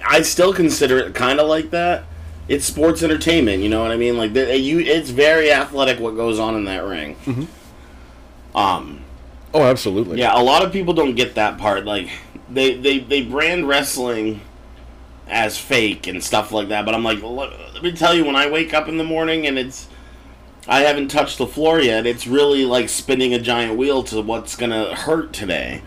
I 0.05 0.21
still 0.23 0.53
consider 0.53 0.97
it 0.99 1.15
kind 1.15 1.39
of 1.39 1.47
like 1.47 1.69
that. 1.71 2.03
It's 2.47 2.65
sports 2.65 3.01
entertainment, 3.03 3.63
you 3.63 3.69
know 3.69 3.81
what 3.81 3.91
I 3.91 3.97
mean? 3.97 4.17
Like 4.17 4.33
the, 4.33 4.57
you, 4.57 4.79
it's 4.79 5.09
very 5.09 5.51
athletic 5.51 5.99
what 5.99 6.15
goes 6.15 6.39
on 6.39 6.55
in 6.55 6.65
that 6.65 6.83
ring. 6.83 7.47
Um, 8.53 9.01
oh, 9.53 9.63
absolutely. 9.63 10.19
yeah, 10.19 10.37
a 10.37 10.43
lot 10.43 10.63
of 10.63 10.71
people 10.71 10.93
don't 10.93 11.15
get 11.15 11.35
that 11.35 11.57
part. 11.57 11.85
Like 11.85 12.09
they 12.49 12.75
they 12.75 12.99
they 12.99 13.23
brand 13.23 13.67
wrestling 13.67 14.41
as 15.27 15.57
fake 15.57 16.07
and 16.07 16.23
stuff 16.23 16.51
like 16.51 16.67
that. 16.69 16.85
But 16.85 16.93
I'm 16.93 17.03
like, 17.03 17.21
let, 17.21 17.51
let 17.73 17.83
me 17.83 17.91
tell 17.93 18.13
you, 18.13 18.25
when 18.25 18.35
I 18.35 18.49
wake 18.49 18.73
up 18.73 18.87
in 18.87 18.97
the 18.97 19.03
morning 19.03 19.47
and 19.47 19.57
it's 19.57 19.87
I 20.67 20.81
haven't 20.81 21.09
touched 21.09 21.37
the 21.37 21.47
floor 21.47 21.79
yet, 21.79 22.05
it's 22.05 22.27
really 22.27 22.65
like 22.65 22.89
spinning 22.89 23.33
a 23.33 23.39
giant 23.39 23.77
wheel 23.77 24.03
to 24.03 24.21
what's 24.21 24.55
gonna 24.55 24.95
hurt 24.95 25.33
today. 25.33 25.81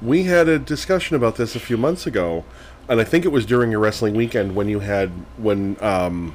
We 0.00 0.24
had 0.24 0.48
a 0.48 0.58
discussion 0.58 1.14
about 1.14 1.36
this 1.36 1.54
a 1.54 1.60
few 1.60 1.76
months 1.76 2.06
ago, 2.06 2.44
and 2.88 3.00
I 3.00 3.04
think 3.04 3.24
it 3.24 3.28
was 3.28 3.46
during 3.46 3.70
your 3.70 3.80
wrestling 3.80 4.14
weekend 4.14 4.54
when 4.54 4.68
you 4.68 4.80
had 4.80 5.10
when 5.38 5.76
um, 5.82 6.34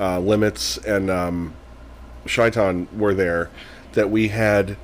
uh, 0.00 0.18
Limits 0.20 0.78
and 0.78 1.10
um, 1.10 1.54
Shaitan 2.26 2.88
were 2.96 3.14
there 3.14 3.50
that 3.92 4.10
we 4.10 4.28
had 4.28 4.76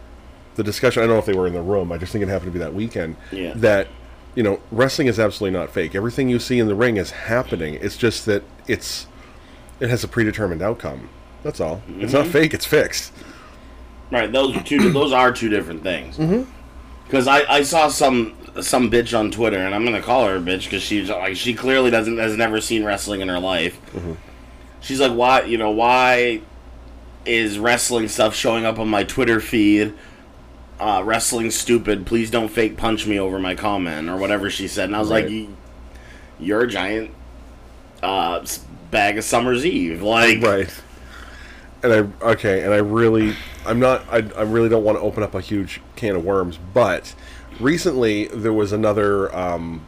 the 0.56 0.64
discussion. 0.64 1.02
I 1.02 1.06
don't 1.06 1.14
know 1.14 1.20
if 1.20 1.26
they 1.26 1.34
were 1.34 1.46
in 1.46 1.52
the 1.52 1.62
room. 1.62 1.92
I 1.92 1.98
just 1.98 2.12
think 2.12 2.22
it 2.22 2.28
happened 2.28 2.52
to 2.52 2.58
be 2.58 2.58
that 2.58 2.74
weekend. 2.74 3.16
Yeah. 3.32 3.52
That 3.56 3.88
you 4.34 4.42
know, 4.42 4.60
wrestling 4.70 5.06
is 5.06 5.20
absolutely 5.20 5.56
not 5.58 5.70
fake. 5.70 5.94
Everything 5.94 6.28
you 6.28 6.38
see 6.38 6.58
in 6.58 6.66
the 6.66 6.74
ring 6.74 6.96
is 6.96 7.12
happening. 7.12 7.74
It's 7.74 7.96
just 7.96 8.26
that 8.26 8.42
it's 8.66 9.06
it 9.80 9.88
has 9.90 10.04
a 10.04 10.08
predetermined 10.08 10.62
outcome. 10.62 11.08
That's 11.42 11.60
all. 11.60 11.82
It's 11.98 12.12
not 12.12 12.26
fake. 12.26 12.54
It's 12.54 12.64
fixed. 12.64 13.12
Right, 14.10 14.30
those 14.30 14.56
are 14.56 14.62
two. 14.62 14.92
those 14.92 15.12
are 15.12 15.32
two 15.32 15.48
different 15.48 15.82
things. 15.82 16.16
Because 17.04 17.28
I, 17.28 17.42
I 17.50 17.62
saw 17.62 17.88
some 17.88 18.34
some 18.60 18.90
bitch 18.90 19.18
on 19.18 19.30
Twitter, 19.30 19.58
and 19.58 19.74
I'm 19.74 19.84
gonna 19.84 20.02
call 20.02 20.26
her 20.26 20.36
a 20.36 20.40
bitch 20.40 20.64
because 20.64 20.82
she's 20.82 21.08
like 21.10 21.36
she 21.36 21.54
clearly 21.54 21.90
doesn't 21.90 22.18
has 22.18 22.36
never 22.36 22.60
seen 22.60 22.84
wrestling 22.84 23.20
in 23.20 23.28
her 23.28 23.38
life. 23.40 23.80
She's 24.80 25.00
like, 25.00 25.12
why 25.12 25.42
you 25.42 25.58
know 25.58 25.70
why 25.70 26.40
is 27.26 27.58
wrestling 27.58 28.08
stuff 28.08 28.34
showing 28.34 28.64
up 28.64 28.78
on 28.78 28.88
my 28.88 29.04
Twitter 29.04 29.40
feed? 29.40 29.94
Uh, 30.78 31.02
wrestling 31.04 31.50
stupid. 31.50 32.04
Please 32.04 32.30
don't 32.30 32.48
fake 32.48 32.76
punch 32.76 33.06
me 33.06 33.18
over 33.18 33.38
my 33.38 33.54
comment 33.54 34.08
or 34.10 34.16
whatever 34.16 34.50
she 34.50 34.66
said. 34.68 34.86
And 34.86 34.96
I 34.96 34.98
was 34.98 35.08
like, 35.08 35.24
Right. 35.24 35.30
you, 35.32 35.56
you're 36.40 36.62
a 36.62 36.68
giant 36.68 37.12
uh, 38.02 38.44
bag 38.90 39.16
of 39.16 39.24
Summer's 39.24 39.64
Eve. 39.64 40.02
Like, 40.02 40.42
right 40.42 40.82
and 41.82 41.92
i 41.92 42.26
okay 42.30 42.62
and 42.64 42.72
i 42.72 42.78
really 42.78 43.36
i'm 43.66 43.78
not 43.78 44.02
I, 44.10 44.26
I 44.36 44.42
really 44.42 44.70
don't 44.70 44.84
want 44.84 44.96
to 44.96 45.02
open 45.02 45.22
up 45.22 45.34
a 45.34 45.40
huge 45.42 45.82
can 45.96 46.16
of 46.16 46.24
worms 46.24 46.58
but 46.72 47.14
recently 47.60 48.26
there 48.28 48.52
was 48.52 48.72
another 48.72 49.34
um, 49.34 49.84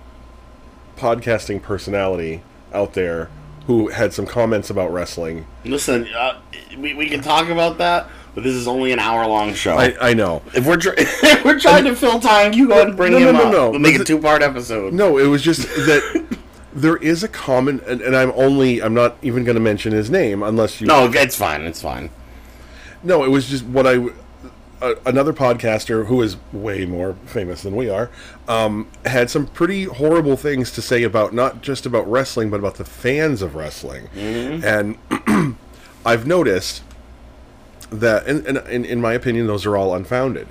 podcasting 0.96 1.62
personality 1.62 2.42
out 2.72 2.94
there 2.94 3.28
who 3.66 3.88
had 3.88 4.12
some 4.12 4.26
comments 4.26 4.70
about 4.70 4.92
wrestling 4.92 5.46
Listen, 5.64 6.06
uh, 6.16 6.38
we, 6.78 6.94
we 6.94 7.08
can 7.08 7.20
talk 7.20 7.48
about 7.48 7.78
that, 7.78 8.06
but 8.34 8.44
this 8.44 8.54
is 8.54 8.68
only 8.68 8.92
an 8.92 8.98
hour 8.98 9.26
long 9.26 9.52
show. 9.54 9.76
i, 9.76 9.94
I 10.10 10.14
know 10.14 10.42
if 10.54 10.66
we're 10.66 10.76
tr- 10.76 10.94
if 10.96 11.44
we're 11.44 11.58
trying 11.58 11.84
to 11.84 11.96
fill 11.96 12.20
time, 12.20 12.52
you 12.52 12.68
go 12.68 12.74
ahead 12.74 12.88
and 12.88 12.96
bring 12.96 13.12
No, 13.12 13.18
no, 13.18 13.28
him 13.28 13.34
no, 13.36 13.42
up. 13.46 13.52
no. 13.52 13.70
We'll 13.70 13.80
make 13.80 13.98
a 13.98 14.04
two 14.04 14.20
part 14.20 14.42
episode. 14.42 14.92
no 14.92 15.18
it 15.18 15.26
was 15.26 15.42
just 15.42 15.62
that 15.62 16.38
there 16.74 16.96
is 16.98 17.24
a 17.24 17.28
common 17.28 17.80
and, 17.86 18.02
and 18.02 18.14
i'm 18.14 18.30
only 18.36 18.82
i'm 18.82 18.92
not 18.92 19.16
even 19.22 19.44
going 19.44 19.54
to 19.54 19.60
mention 19.62 19.92
his 19.92 20.10
name 20.10 20.42
unless 20.42 20.78
you 20.80 20.86
No, 20.86 21.10
it's 21.10 21.34
fine. 21.36 21.62
It's 21.62 21.80
fine. 21.80 22.10
No, 23.02 23.24
it 23.24 23.28
was 23.28 23.48
just 23.48 23.64
what 23.64 23.86
I. 23.86 24.08
Another 25.04 25.32
podcaster 25.32 26.06
who 26.06 26.22
is 26.22 26.36
way 26.52 26.86
more 26.86 27.14
famous 27.26 27.62
than 27.62 27.74
we 27.74 27.88
are 27.88 28.10
um, 28.48 28.88
had 29.04 29.30
some 29.30 29.46
pretty 29.46 29.84
horrible 29.84 30.36
things 30.36 30.70
to 30.72 30.82
say 30.82 31.02
about 31.02 31.32
not 31.34 31.62
just 31.62 31.86
about 31.86 32.10
wrestling 32.10 32.50
but 32.50 32.60
about 32.60 32.76
the 32.76 32.84
fans 32.84 33.42
of 33.42 33.54
wrestling. 33.54 34.08
And 34.64 34.98
i've 36.06 36.26
noticed 36.26 36.82
that 37.90 38.26
and, 38.26 38.46
and, 38.46 38.58
and 38.58 38.86
in 38.86 39.00
my 39.00 39.12
opinion 39.12 39.46
those 39.46 39.66
are 39.66 39.76
all 39.76 39.94
unfounded. 39.94 40.48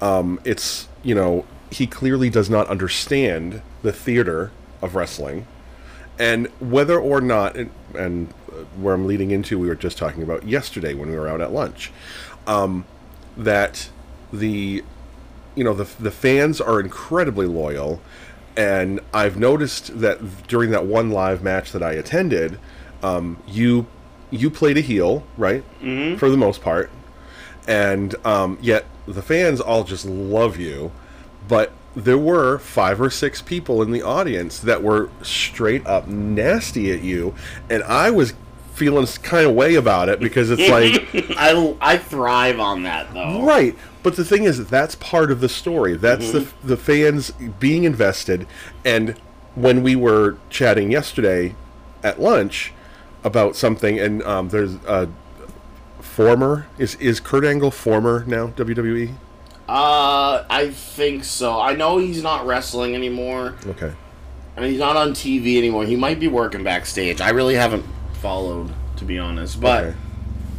Um, 0.00 0.40
it's 0.44 0.88
you 1.02 1.14
know 1.14 1.44
he 1.70 1.86
clearly 1.86 2.30
does 2.30 2.48
not 2.48 2.68
understand 2.68 3.62
the 3.82 3.92
theater 3.92 4.52
of 4.80 4.94
wrestling. 4.94 5.46
And 6.18 6.46
whether 6.60 6.98
or 6.98 7.20
not 7.20 7.56
and, 7.56 7.70
and 7.98 8.32
uh, 8.50 8.64
where 8.80 8.94
i'm 8.94 9.06
leading 9.06 9.32
into 9.32 9.58
we 9.58 9.66
were 9.66 9.74
just 9.74 9.98
talking 9.98 10.22
about 10.22 10.46
yesterday 10.46 10.94
when 10.94 11.10
we 11.10 11.16
were 11.16 11.28
out 11.28 11.40
at 11.40 11.52
lunch. 11.52 11.90
Um, 12.46 12.84
that 13.36 13.90
the 14.32 14.82
you 15.54 15.64
know 15.64 15.74
the, 15.74 15.88
the 16.02 16.10
fans 16.10 16.60
are 16.60 16.80
incredibly 16.80 17.46
loyal. 17.46 18.00
And 18.56 19.00
i've 19.12 19.36
noticed 19.36 19.98
that 19.98 20.46
during 20.46 20.70
that 20.70 20.86
one 20.86 21.10
live 21.10 21.42
match 21.42 21.72
that 21.72 21.82
i 21.82 21.90
attended 21.92 22.60
um, 23.02 23.36
you 23.48 23.86
you 24.30 24.48
played 24.48 24.76
a 24.76 24.80
heel 24.80 25.24
right? 25.36 25.64
Mm-hmm. 25.80 26.16
for 26.18 26.30
the 26.30 26.36
most 26.36 26.60
part. 26.62 26.90
And 27.66 28.14
um, 28.24 28.58
yet 28.60 28.84
the 29.06 29.22
fans 29.22 29.60
all 29.60 29.84
just 29.84 30.04
love 30.06 30.56
you. 30.58 30.92
But 31.48 31.72
there 31.96 32.18
were 32.18 32.58
five 32.58 33.00
or 33.00 33.10
six 33.10 33.40
people 33.40 33.82
in 33.82 33.92
the 33.92 34.02
audience 34.02 34.58
that 34.60 34.82
were 34.82 35.10
straight 35.22 35.86
up 35.86 36.08
nasty 36.08 36.92
at 36.92 37.02
you. 37.02 37.34
And 37.70 37.82
i 37.84 38.10
was 38.10 38.34
feeling 38.74 39.06
kind 39.22 39.46
of 39.46 39.54
way 39.54 39.76
about 39.76 40.08
it 40.08 40.20
because 40.20 40.50
it's 40.50 40.68
like 41.14 41.36
I, 41.38 41.76
I 41.80 41.98
thrive 41.98 42.60
on 42.60 42.82
that 42.82 43.12
though. 43.14 43.42
Right, 43.42 43.76
but 44.02 44.16
the 44.16 44.24
thing 44.24 44.44
is, 44.44 44.66
that's 44.66 44.94
part 44.96 45.30
of 45.30 45.40
the 45.40 45.48
story. 45.48 45.96
That's 45.96 46.32
the 46.32 46.48
the 46.62 46.76
fans 46.76 47.30
being 47.58 47.84
invested. 47.84 48.46
And 48.84 49.16
when 49.54 49.82
we 49.82 49.96
were 49.96 50.36
chatting 50.50 50.90
yesterday 50.90 51.54
at 52.02 52.20
lunch 52.20 52.72
about 53.22 53.56
something, 53.56 53.98
and 53.98 54.22
um, 54.24 54.48
there's 54.50 54.74
a 54.86 55.08
former 56.00 56.66
is 56.78 56.96
is 56.96 57.20
Kurt 57.20 57.44
Angle 57.44 57.70
former 57.70 58.24
now? 58.26 58.48
WWE? 58.48 59.14
Uh, 59.66 60.44
I 60.50 60.70
think 60.70 61.24
so. 61.24 61.58
I 61.58 61.74
know 61.74 61.96
he's 61.96 62.22
not 62.22 62.46
wrestling 62.46 62.94
anymore, 62.94 63.54
Okay, 63.66 63.94
I 64.56 64.60
mean, 64.60 64.70
he's 64.70 64.78
not 64.78 64.96
on 64.96 65.12
TV 65.12 65.56
anymore. 65.56 65.86
He 65.86 65.96
might 65.96 66.20
be 66.20 66.28
working 66.28 66.62
backstage. 66.62 67.22
I 67.22 67.30
really 67.30 67.54
haven't 67.54 67.86
followed, 68.24 68.72
to 68.96 69.04
be 69.04 69.18
honest. 69.18 69.60
But 69.60 69.84
Okay. 69.84 69.96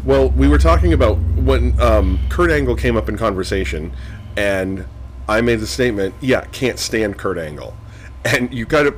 Well, 0.04 0.30
we 0.30 0.48
were 0.48 0.60
talking 0.60 0.94
about 0.94 1.18
when 1.36 1.82
um, 1.82 2.20
Kurt 2.30 2.52
Angle 2.52 2.76
came 2.76 2.96
up 2.96 3.10
in 3.10 3.18
conversation, 3.18 3.92
and 4.38 4.86
I 5.28 5.42
made 5.42 5.62
the 5.62 5.66
statement, 5.66 6.14
"Yeah, 6.22 6.46
can't 6.52 6.78
stand 6.78 7.18
Kurt 7.18 7.40
Angle," 7.40 7.76
and 8.26 8.54
you 8.54 8.68
kind 8.68 8.88
of, 8.88 8.96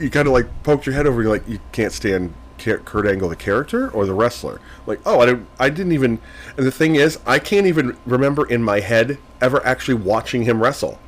you 0.00 0.10
kind 0.10 0.26
of 0.26 0.34
like 0.34 0.46
poked 0.64 0.84
your 0.84 0.96
head 0.96 1.06
over. 1.06 1.22
You're 1.22 1.30
like, 1.30 1.46
"You 1.46 1.60
can't 1.70 1.92
stand 1.92 2.34
Kurt 2.58 3.06
Angle, 3.06 3.28
the 3.28 3.36
character 3.36 3.88
or 3.90 4.04
the 4.04 4.14
wrestler?" 4.14 4.60
Like, 4.84 4.98
oh, 5.06 5.20
I 5.20 5.26
didn't, 5.26 5.46
I 5.60 5.70
didn't 5.70 5.92
even. 5.92 6.18
And 6.56 6.66
the 6.66 6.72
thing 6.72 6.96
is, 6.96 7.20
I 7.24 7.38
can't 7.38 7.68
even 7.68 7.96
remember 8.04 8.44
in 8.48 8.64
my 8.64 8.80
head 8.80 9.18
ever 9.40 9.64
actually 9.64 9.94
watching 9.94 10.42
him 10.42 10.60
wrestle. 10.60 10.98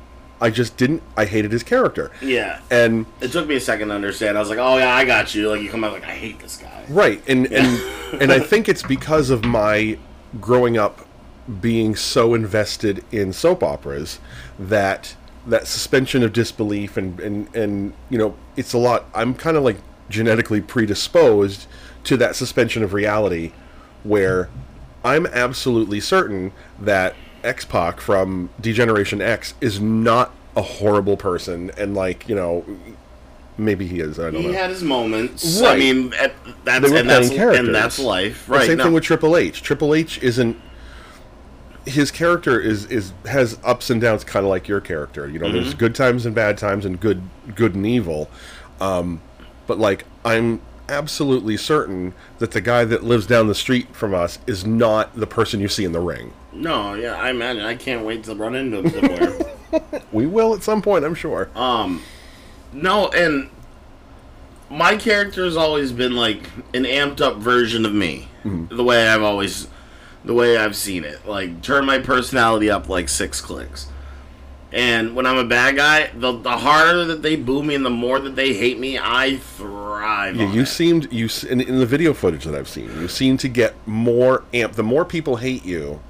I 0.41 0.49
just 0.49 0.75
didn't. 0.75 1.03
I 1.15 1.25
hated 1.25 1.51
his 1.51 1.61
character, 1.61 2.11
yeah, 2.21 2.59
and 2.71 3.05
it 3.21 3.31
took 3.31 3.47
me 3.47 3.55
a 3.55 3.59
second 3.59 3.89
to 3.89 3.93
understand. 3.93 4.37
I 4.37 4.41
was 4.41 4.49
like, 4.49 4.59
oh 4.59 4.77
yeah, 4.77 4.93
I 4.93 5.05
got 5.05 5.35
you. 5.35 5.49
Like 5.49 5.61
you 5.61 5.69
come 5.69 5.83
out 5.83 5.93
like 5.93 6.03
I 6.03 6.15
hate 6.15 6.39
this 6.39 6.57
guy. 6.57 6.85
Right, 6.89 7.21
and 7.29 7.45
and 7.51 7.79
and 8.19 8.31
I 8.31 8.39
think 8.39 8.67
it's 8.67 8.83
because 8.97 9.29
of 9.29 9.45
my 9.45 9.99
growing 10.39 10.77
up 10.77 11.07
being 11.59 11.95
so 11.95 12.33
invested 12.33 13.03
in 13.11 13.33
soap 13.33 13.63
operas 13.63 14.19
that 14.57 15.15
that 15.45 15.67
suspension 15.67 16.23
of 16.23 16.33
disbelief 16.33 16.97
and 16.97 17.19
and 17.19 17.53
and 17.55 17.93
you 18.09 18.17
know 18.17 18.35
it's 18.55 18.73
a 18.73 18.77
lot 18.77 19.05
i'm 19.15 19.33
kind 19.33 19.57
of 19.57 19.63
like 19.63 19.77
genetically 20.07 20.61
predisposed 20.61 21.65
to 22.03 22.15
that 22.15 22.35
suspension 22.35 22.83
of 22.83 22.93
reality 22.93 23.51
where 24.03 24.49
i'm 25.03 25.25
absolutely 25.27 25.99
certain 25.99 26.51
that 26.79 27.15
x-pac 27.43 27.99
from 28.01 28.49
D-Generation 28.59 29.21
X 29.21 29.53
is 29.61 29.79
not 29.79 30.31
a 30.55 30.61
horrible 30.61 31.17
person 31.17 31.71
and 31.77 31.95
like 31.95 32.27
you 32.27 32.35
know 32.35 32.65
maybe 33.57 33.87
he 33.87 33.99
is 33.99 34.19
i 34.19 34.23
don't 34.23 34.35
He 34.35 34.41
know 34.43 34.49
He 34.49 34.55
had 34.55 34.69
his 34.69 34.83
moments. 34.83 35.61
Right. 35.61 35.75
I 35.75 35.77
mean, 35.77 36.13
at, 36.15 36.33
that's 36.65 36.85
they 36.85 36.91
were 36.91 36.97
and 36.97 37.09
that's 37.09 37.29
characters. 37.29 37.59
and 37.67 37.75
that's 37.75 37.99
life, 37.99 38.45
The 38.47 38.51
right? 38.53 38.67
same 38.67 38.77
no. 38.77 38.83
thing 38.85 38.93
with 38.93 39.03
Triple 39.03 39.37
H. 39.37 39.61
Triple 39.61 39.93
H 39.95 40.21
isn't 40.23 40.57
his 41.85 42.11
character 42.11 42.59
is 42.59 42.85
is 42.85 43.11
has 43.25 43.57
ups 43.63 43.89
and 43.89 43.99
downs, 44.01 44.23
kind 44.23 44.45
of 44.45 44.49
like 44.49 44.67
your 44.67 44.81
character. 44.81 45.27
You 45.27 45.39
know, 45.39 45.47
Mm-hmm. 45.47 45.55
there's 45.55 45.73
good 45.73 45.95
times 45.95 46.25
and 46.25 46.35
bad 46.35 46.57
times, 46.57 46.85
and 46.85 46.99
good 46.99 47.21
good 47.55 47.75
and 47.75 47.85
evil. 47.85 48.29
Um, 48.79 49.21
but 49.67 49.79
like, 49.79 50.05
I'm 50.25 50.61
absolutely 50.89 51.57
certain 51.57 52.13
that 52.39 52.51
the 52.51 52.61
guy 52.61 52.83
that 52.85 53.03
lives 53.03 53.25
down 53.25 53.47
the 53.47 53.55
street 53.55 53.95
from 53.95 54.13
us 54.13 54.37
is 54.47 54.65
not 54.65 55.15
the 55.15 55.27
person 55.27 55.59
you 55.59 55.67
see 55.67 55.85
in 55.85 55.91
the 55.91 55.99
ring. 55.99 56.33
No, 56.53 56.93
yeah, 56.93 57.15
I 57.15 57.29
imagine. 57.29 57.63
I 57.63 57.75
can't 57.75 58.05
wait 58.05 58.23
to 58.25 58.35
run 58.35 58.55
into 58.55 58.79
him 58.83 58.89
somewhere. 58.89 59.37
We 60.11 60.25
will 60.27 60.53
at 60.53 60.63
some 60.63 60.81
point, 60.81 61.05
I'm 61.05 61.15
sure. 61.15 61.49
Um, 61.55 62.01
no, 62.73 63.07
and 63.07 63.49
my 64.69 64.97
character 64.97 65.45
has 65.45 65.55
always 65.55 65.93
been 65.93 66.13
like 66.13 66.49
an 66.73 66.83
amped 66.83 67.21
up 67.21 67.37
version 67.37 67.85
of 67.85 67.93
me. 67.93 68.27
The 68.43 68.83
way 68.83 69.07
I've 69.07 69.23
always, 69.23 69.69
the 70.25 70.33
way 70.33 70.57
I've 70.57 70.75
seen 70.75 71.05
it, 71.05 71.25
like 71.25 71.61
turn 71.61 71.85
my 71.85 71.99
personality 71.99 72.69
up 72.69 72.89
like 72.89 73.07
six 73.07 73.39
clicks. 73.39 73.87
And 74.73 75.15
when 75.15 75.25
I'm 75.25 75.37
a 75.37 75.45
bad 75.45 75.75
guy, 75.75 76.11
the 76.15 76.31
the 76.33 76.57
harder 76.57 77.05
that 77.05 77.21
they 77.21 77.35
boo 77.35 77.61
me 77.63 77.75
and 77.75 77.85
the 77.85 77.89
more 77.89 78.19
that 78.19 78.35
they 78.35 78.53
hate 78.53 78.79
me, 78.79 78.97
I 78.97 79.37
thrive. 79.37 80.35
Yeah, 80.35 80.51
you 80.51 80.65
seemed 80.65 81.11
you 81.13 81.29
in, 81.49 81.61
in 81.61 81.79
the 81.79 81.85
video 81.85 82.13
footage 82.13 82.43
that 82.45 82.55
I've 82.55 82.69
seen, 82.69 82.85
you 82.99 83.07
seem 83.07 83.37
to 83.37 83.47
get 83.47 83.75
more 83.85 84.43
amp. 84.53 84.73
The 84.73 84.83
more 84.83 85.05
people 85.05 85.37
hate 85.37 85.63
you, 85.65 86.01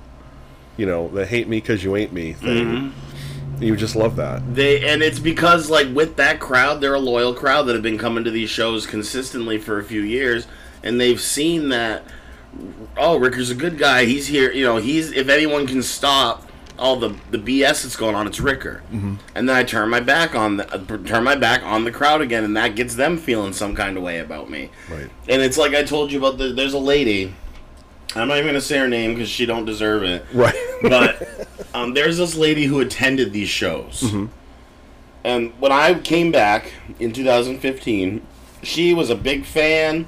you 0.81 0.87
know, 0.87 1.09
the 1.09 1.27
hate 1.27 1.47
me 1.47 1.57
because 1.57 1.83
you 1.83 1.95
ain't 1.95 2.11
me 2.11 2.33
thing. 2.33 2.65
Mm-hmm. 2.65 3.63
You 3.63 3.75
just 3.75 3.95
love 3.95 4.15
that. 4.15 4.55
They 4.55 4.89
and 4.91 5.03
it's 5.03 5.19
because 5.19 5.69
like 5.69 5.93
with 5.93 6.15
that 6.15 6.39
crowd, 6.39 6.81
they're 6.81 6.95
a 6.95 6.99
loyal 6.99 7.35
crowd 7.35 7.67
that 7.67 7.73
have 7.73 7.83
been 7.83 7.99
coming 7.99 8.23
to 8.23 8.31
these 8.31 8.49
shows 8.49 8.87
consistently 8.87 9.59
for 9.59 9.77
a 9.77 9.83
few 9.83 10.01
years, 10.01 10.47
and 10.81 10.99
they've 10.99 11.21
seen 11.21 11.69
that. 11.69 12.03
Oh, 12.97 13.17
Ricker's 13.17 13.51
a 13.51 13.55
good 13.55 13.77
guy. 13.77 14.05
He's 14.05 14.25
here. 14.25 14.51
You 14.51 14.65
know, 14.65 14.77
he's 14.77 15.11
if 15.11 15.29
anyone 15.29 15.67
can 15.67 15.83
stop 15.83 16.49
all 16.79 16.95
the 16.95 17.15
the 17.29 17.37
BS 17.37 17.83
that's 17.83 17.95
going 17.95 18.15
on, 18.15 18.25
it's 18.25 18.39
Ricker. 18.39 18.81
Mm-hmm. 18.91 19.17
And 19.35 19.47
then 19.47 19.55
I 19.55 19.63
turn 19.63 19.87
my 19.87 19.99
back 19.99 20.33
on 20.33 20.57
the 20.57 20.73
uh, 20.73 20.97
turn 21.05 21.23
my 21.23 21.35
back 21.35 21.61
on 21.61 21.83
the 21.83 21.91
crowd 21.91 22.21
again, 22.21 22.43
and 22.43 22.57
that 22.57 22.75
gets 22.75 22.95
them 22.95 23.19
feeling 23.19 23.53
some 23.53 23.75
kind 23.75 23.97
of 23.97 24.01
way 24.01 24.17
about 24.17 24.49
me. 24.49 24.71
Right. 24.89 25.11
And 25.29 25.43
it's 25.43 25.59
like 25.59 25.75
I 25.75 25.83
told 25.83 26.11
you 26.11 26.17
about. 26.17 26.39
The, 26.39 26.53
there's 26.53 26.73
a 26.73 26.79
lady. 26.79 27.35
I'm 28.15 28.27
not 28.27 28.37
even 28.37 28.47
gonna 28.47 28.61
say 28.61 28.77
her 28.77 28.87
name 28.87 29.13
because 29.13 29.29
she 29.29 29.45
don't 29.45 29.65
deserve 29.65 30.03
it 30.03 30.25
Right. 30.33 30.55
but 30.81 31.47
um, 31.73 31.93
there's 31.93 32.17
this 32.17 32.35
lady 32.35 32.65
who 32.65 32.79
attended 32.81 33.31
these 33.33 33.49
shows, 33.49 34.13
and 35.23 35.53
when 35.59 35.71
I 35.71 35.93
came 35.95 36.31
back 36.31 36.71
in 36.99 37.11
2015, 37.13 38.21
she 38.63 38.93
was 38.93 39.09
a 39.09 39.15
big 39.15 39.45
fan. 39.45 40.07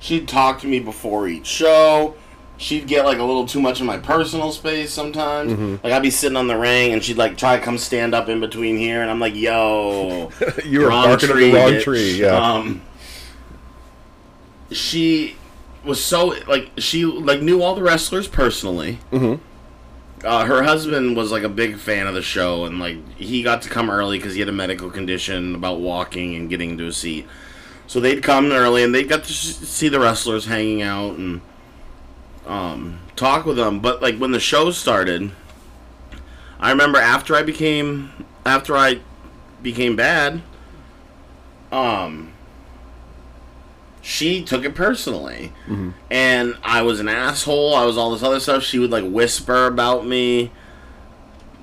She'd 0.00 0.26
talk 0.28 0.60
to 0.60 0.66
me 0.66 0.80
before 0.80 1.28
each 1.28 1.46
show. 1.46 2.14
She'd 2.56 2.86
get 2.86 3.04
like 3.04 3.18
a 3.18 3.22
little 3.24 3.46
too 3.46 3.60
much 3.60 3.80
in 3.80 3.86
my 3.86 3.98
personal 3.98 4.52
space 4.52 4.92
sometimes. 4.92 5.82
Like 5.82 5.92
I'd 5.92 6.02
be 6.02 6.10
sitting 6.10 6.36
on 6.36 6.46
the 6.46 6.56
ring, 6.56 6.92
and 6.92 7.02
she'd 7.02 7.16
like 7.16 7.36
try 7.36 7.56
to 7.58 7.62
come 7.64 7.78
stand 7.78 8.14
up 8.14 8.28
in 8.28 8.40
between 8.40 8.76
here, 8.76 9.02
and 9.02 9.10
I'm 9.10 9.18
like, 9.20 9.34
"Yo, 9.34 10.30
you 10.64 10.80
were 10.80 10.88
barking 10.88 11.30
up 11.30 11.36
the 11.36 11.52
wrong 11.52 11.70
bitch. 11.72 11.82
tree. 11.82 12.20
Yeah. 12.20 12.36
Um, 12.36 12.80
she 14.70 15.36
was 15.84 16.02
so 16.02 16.34
like 16.48 16.70
she 16.78 17.04
like 17.04 17.40
knew 17.42 17.62
all 17.62 17.74
the 17.74 17.82
wrestlers 17.82 18.28
personally. 18.28 18.98
Mhm. 19.12 19.40
Uh, 20.24 20.46
her 20.46 20.62
husband 20.62 21.16
was 21.16 21.30
like 21.30 21.42
a 21.42 21.48
big 21.50 21.76
fan 21.76 22.06
of 22.06 22.14
the 22.14 22.22
show, 22.22 22.64
and 22.64 22.80
like 22.80 22.96
he 23.16 23.42
got 23.42 23.60
to 23.62 23.68
come 23.68 23.90
early 23.90 24.18
because 24.18 24.32
he 24.34 24.40
had 24.40 24.48
a 24.48 24.52
medical 24.52 24.90
condition 24.90 25.54
about 25.54 25.80
walking 25.80 26.34
and 26.34 26.48
getting 26.48 26.78
to 26.78 26.86
a 26.86 26.92
seat. 26.92 27.26
So 27.86 28.00
they'd 28.00 28.22
come 28.22 28.50
early, 28.50 28.82
and 28.82 28.94
they 28.94 29.04
got 29.04 29.24
to 29.24 29.32
see 29.32 29.88
the 29.88 30.00
wrestlers 30.00 30.46
hanging 30.46 30.80
out 30.80 31.18
and 31.18 31.42
um, 32.46 33.00
talk 33.16 33.44
with 33.44 33.56
them. 33.58 33.80
But 33.80 34.00
like 34.00 34.16
when 34.16 34.30
the 34.32 34.40
show 34.40 34.70
started, 34.70 35.30
I 36.58 36.70
remember 36.70 36.98
after 36.98 37.34
I 37.36 37.42
became 37.42 38.10
after 38.46 38.74
I 38.76 39.00
became 39.62 39.96
bad, 39.96 40.40
um, 41.70 42.32
she 44.06 44.44
took 44.44 44.64
it 44.66 44.74
personally, 44.74 45.50
and 46.10 46.56
I 46.62 46.82
was 46.82 47.00
an 47.00 47.08
asshole. 47.08 47.74
I 47.74 47.86
was 47.86 47.96
all 47.96 48.10
this 48.12 48.22
other 48.22 48.38
stuff. 48.38 48.62
She 48.62 48.78
would 48.78 48.90
like 48.90 49.04
whisper 49.10 49.66
about 49.66 50.06
me 50.06 50.50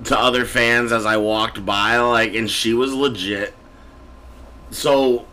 to 0.04 0.18
other 0.18 0.44
fans 0.44 0.90
as 0.90 1.06
I 1.06 1.16
walked 1.18 1.64
by, 1.64 1.98
like, 1.98 2.34
and 2.34 2.50
she 2.50 2.74
was 2.74 2.92
legit. 2.92 3.54
So 4.72 5.24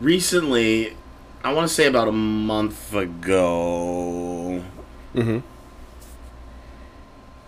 recently, 0.00 0.96
I 1.44 1.52
want 1.52 1.68
to 1.68 1.74
say 1.74 1.86
about 1.86 2.08
a 2.08 2.12
month 2.12 2.94
ago. 2.94 4.62
Mhm. 5.14 5.42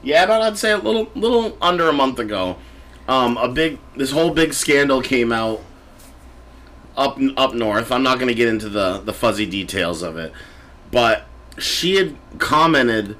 Yeah, 0.02 0.24
about 0.24 0.42
I'd 0.42 0.58
say 0.58 0.72
a 0.72 0.76
little, 0.78 1.08
little 1.14 1.56
under 1.62 1.88
a 1.88 1.92
month 1.94 2.18
ago. 2.18 2.56
Um, 3.08 3.38
a 3.38 3.48
big, 3.48 3.78
this 3.96 4.10
whole 4.10 4.30
big 4.30 4.52
scandal 4.52 5.00
came 5.00 5.32
out 5.32 5.62
up 6.98 7.18
up 7.36 7.54
north. 7.54 7.90
I'm 7.90 8.02
not 8.02 8.18
going 8.18 8.28
to 8.28 8.34
get 8.34 8.48
into 8.48 8.68
the 8.68 8.98
the 8.98 9.14
fuzzy 9.14 9.46
details 9.46 10.02
of 10.02 10.18
it, 10.18 10.32
but 10.90 11.24
she 11.56 11.96
had 11.96 12.16
commented 12.38 13.16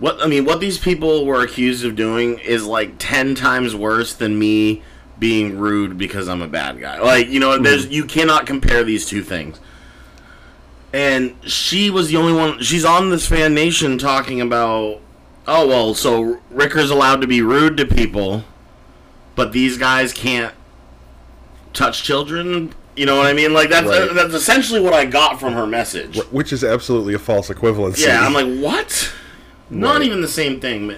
what 0.00 0.20
I 0.20 0.26
mean. 0.26 0.44
What 0.44 0.60
these 0.60 0.78
people 0.78 1.24
were 1.26 1.42
accused 1.42 1.84
of 1.84 1.94
doing 1.94 2.38
is 2.40 2.64
like 2.64 2.94
ten 2.98 3.34
times 3.34 3.76
worse 3.76 4.14
than 4.14 4.38
me 4.38 4.82
being 5.18 5.58
rude 5.58 5.96
because 5.96 6.28
I'm 6.28 6.42
a 6.42 6.48
bad 6.48 6.80
guy. 6.80 6.98
Like 7.00 7.28
you 7.28 7.38
know, 7.38 7.56
hmm. 7.56 7.62
there's 7.62 7.86
you 7.88 8.04
cannot 8.04 8.46
compare 8.46 8.82
these 8.82 9.06
two 9.06 9.22
things. 9.22 9.60
And 10.92 11.34
she 11.44 11.90
was 11.90 12.08
the 12.08 12.16
only 12.16 12.32
one. 12.32 12.62
She's 12.62 12.84
on 12.84 13.10
this 13.10 13.26
fan 13.26 13.52
nation 13.52 13.98
talking 13.98 14.40
about, 14.40 15.00
oh 15.46 15.66
well, 15.66 15.94
so 15.94 16.40
Ricker's 16.50 16.90
allowed 16.90 17.20
to 17.20 17.26
be 17.26 17.42
rude 17.42 17.76
to 17.78 17.84
people, 17.84 18.44
but 19.34 19.52
these 19.52 19.76
guys 19.76 20.12
can't 20.12 20.54
touch 21.72 22.04
children. 22.04 22.72
You 22.96 23.06
know 23.06 23.16
what 23.16 23.26
I 23.26 23.32
mean? 23.32 23.52
Like 23.52 23.70
that's 23.70 23.86
Right. 23.86 24.12
that's 24.14 24.34
essentially 24.34 24.80
what 24.80 24.94
I 24.94 25.04
got 25.04 25.40
from 25.40 25.54
her 25.54 25.66
message. 25.66 26.18
Which 26.30 26.52
is 26.52 26.62
absolutely 26.62 27.14
a 27.14 27.18
false 27.18 27.48
equivalency. 27.48 28.06
Yeah, 28.06 28.24
I'm 28.24 28.32
like, 28.34 28.58
what? 28.62 29.12
Not 29.70 30.02
even 30.02 30.20
the 30.20 30.28
same 30.28 30.60
thing. 30.60 30.94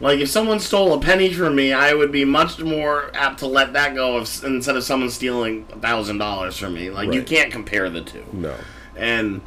Like, 0.00 0.20
if 0.20 0.28
someone 0.28 0.60
stole 0.60 0.92
a 0.92 1.00
penny 1.00 1.32
from 1.32 1.56
me, 1.56 1.72
I 1.72 1.92
would 1.92 2.12
be 2.12 2.24
much 2.24 2.60
more 2.60 3.10
apt 3.14 3.40
to 3.40 3.46
let 3.48 3.72
that 3.72 3.94
go 3.96 4.18
if, 4.18 4.44
instead 4.44 4.76
of 4.76 4.84
someone 4.84 5.10
stealing 5.10 5.66
a 5.72 5.76
thousand 5.78 6.18
dollars 6.18 6.56
from 6.56 6.74
me. 6.74 6.90
Like, 6.90 7.12
you 7.12 7.22
can't 7.22 7.50
compare 7.50 7.88
the 7.90 8.02
two. 8.02 8.24
no. 8.32 8.54
And 8.96 9.40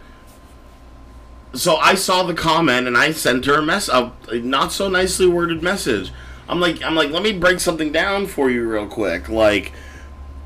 so 1.54 1.76
I 1.76 1.96
saw 1.96 2.24
the 2.24 2.34
comment 2.34 2.88
and 2.88 2.98
I 2.98 3.12
sent 3.12 3.46
her 3.46 3.56
a 3.56 3.62
mess, 3.62 3.90
a 3.90 4.12
not 4.32 4.72
so 4.72 4.88
nicely 4.90 5.28
worded 5.28 5.62
message. 5.62 6.12
I'm 6.50 6.60
like, 6.60 6.82
I'm 6.84 6.96
like, 6.96 7.12
let 7.12 7.24
me 7.24 7.34
break 7.34 7.60
something 7.60 7.92
down 7.92 8.28
for 8.28 8.50
you 8.50 8.68
real 8.68 8.88
quick. 8.88 9.30
Like, 9.30 9.72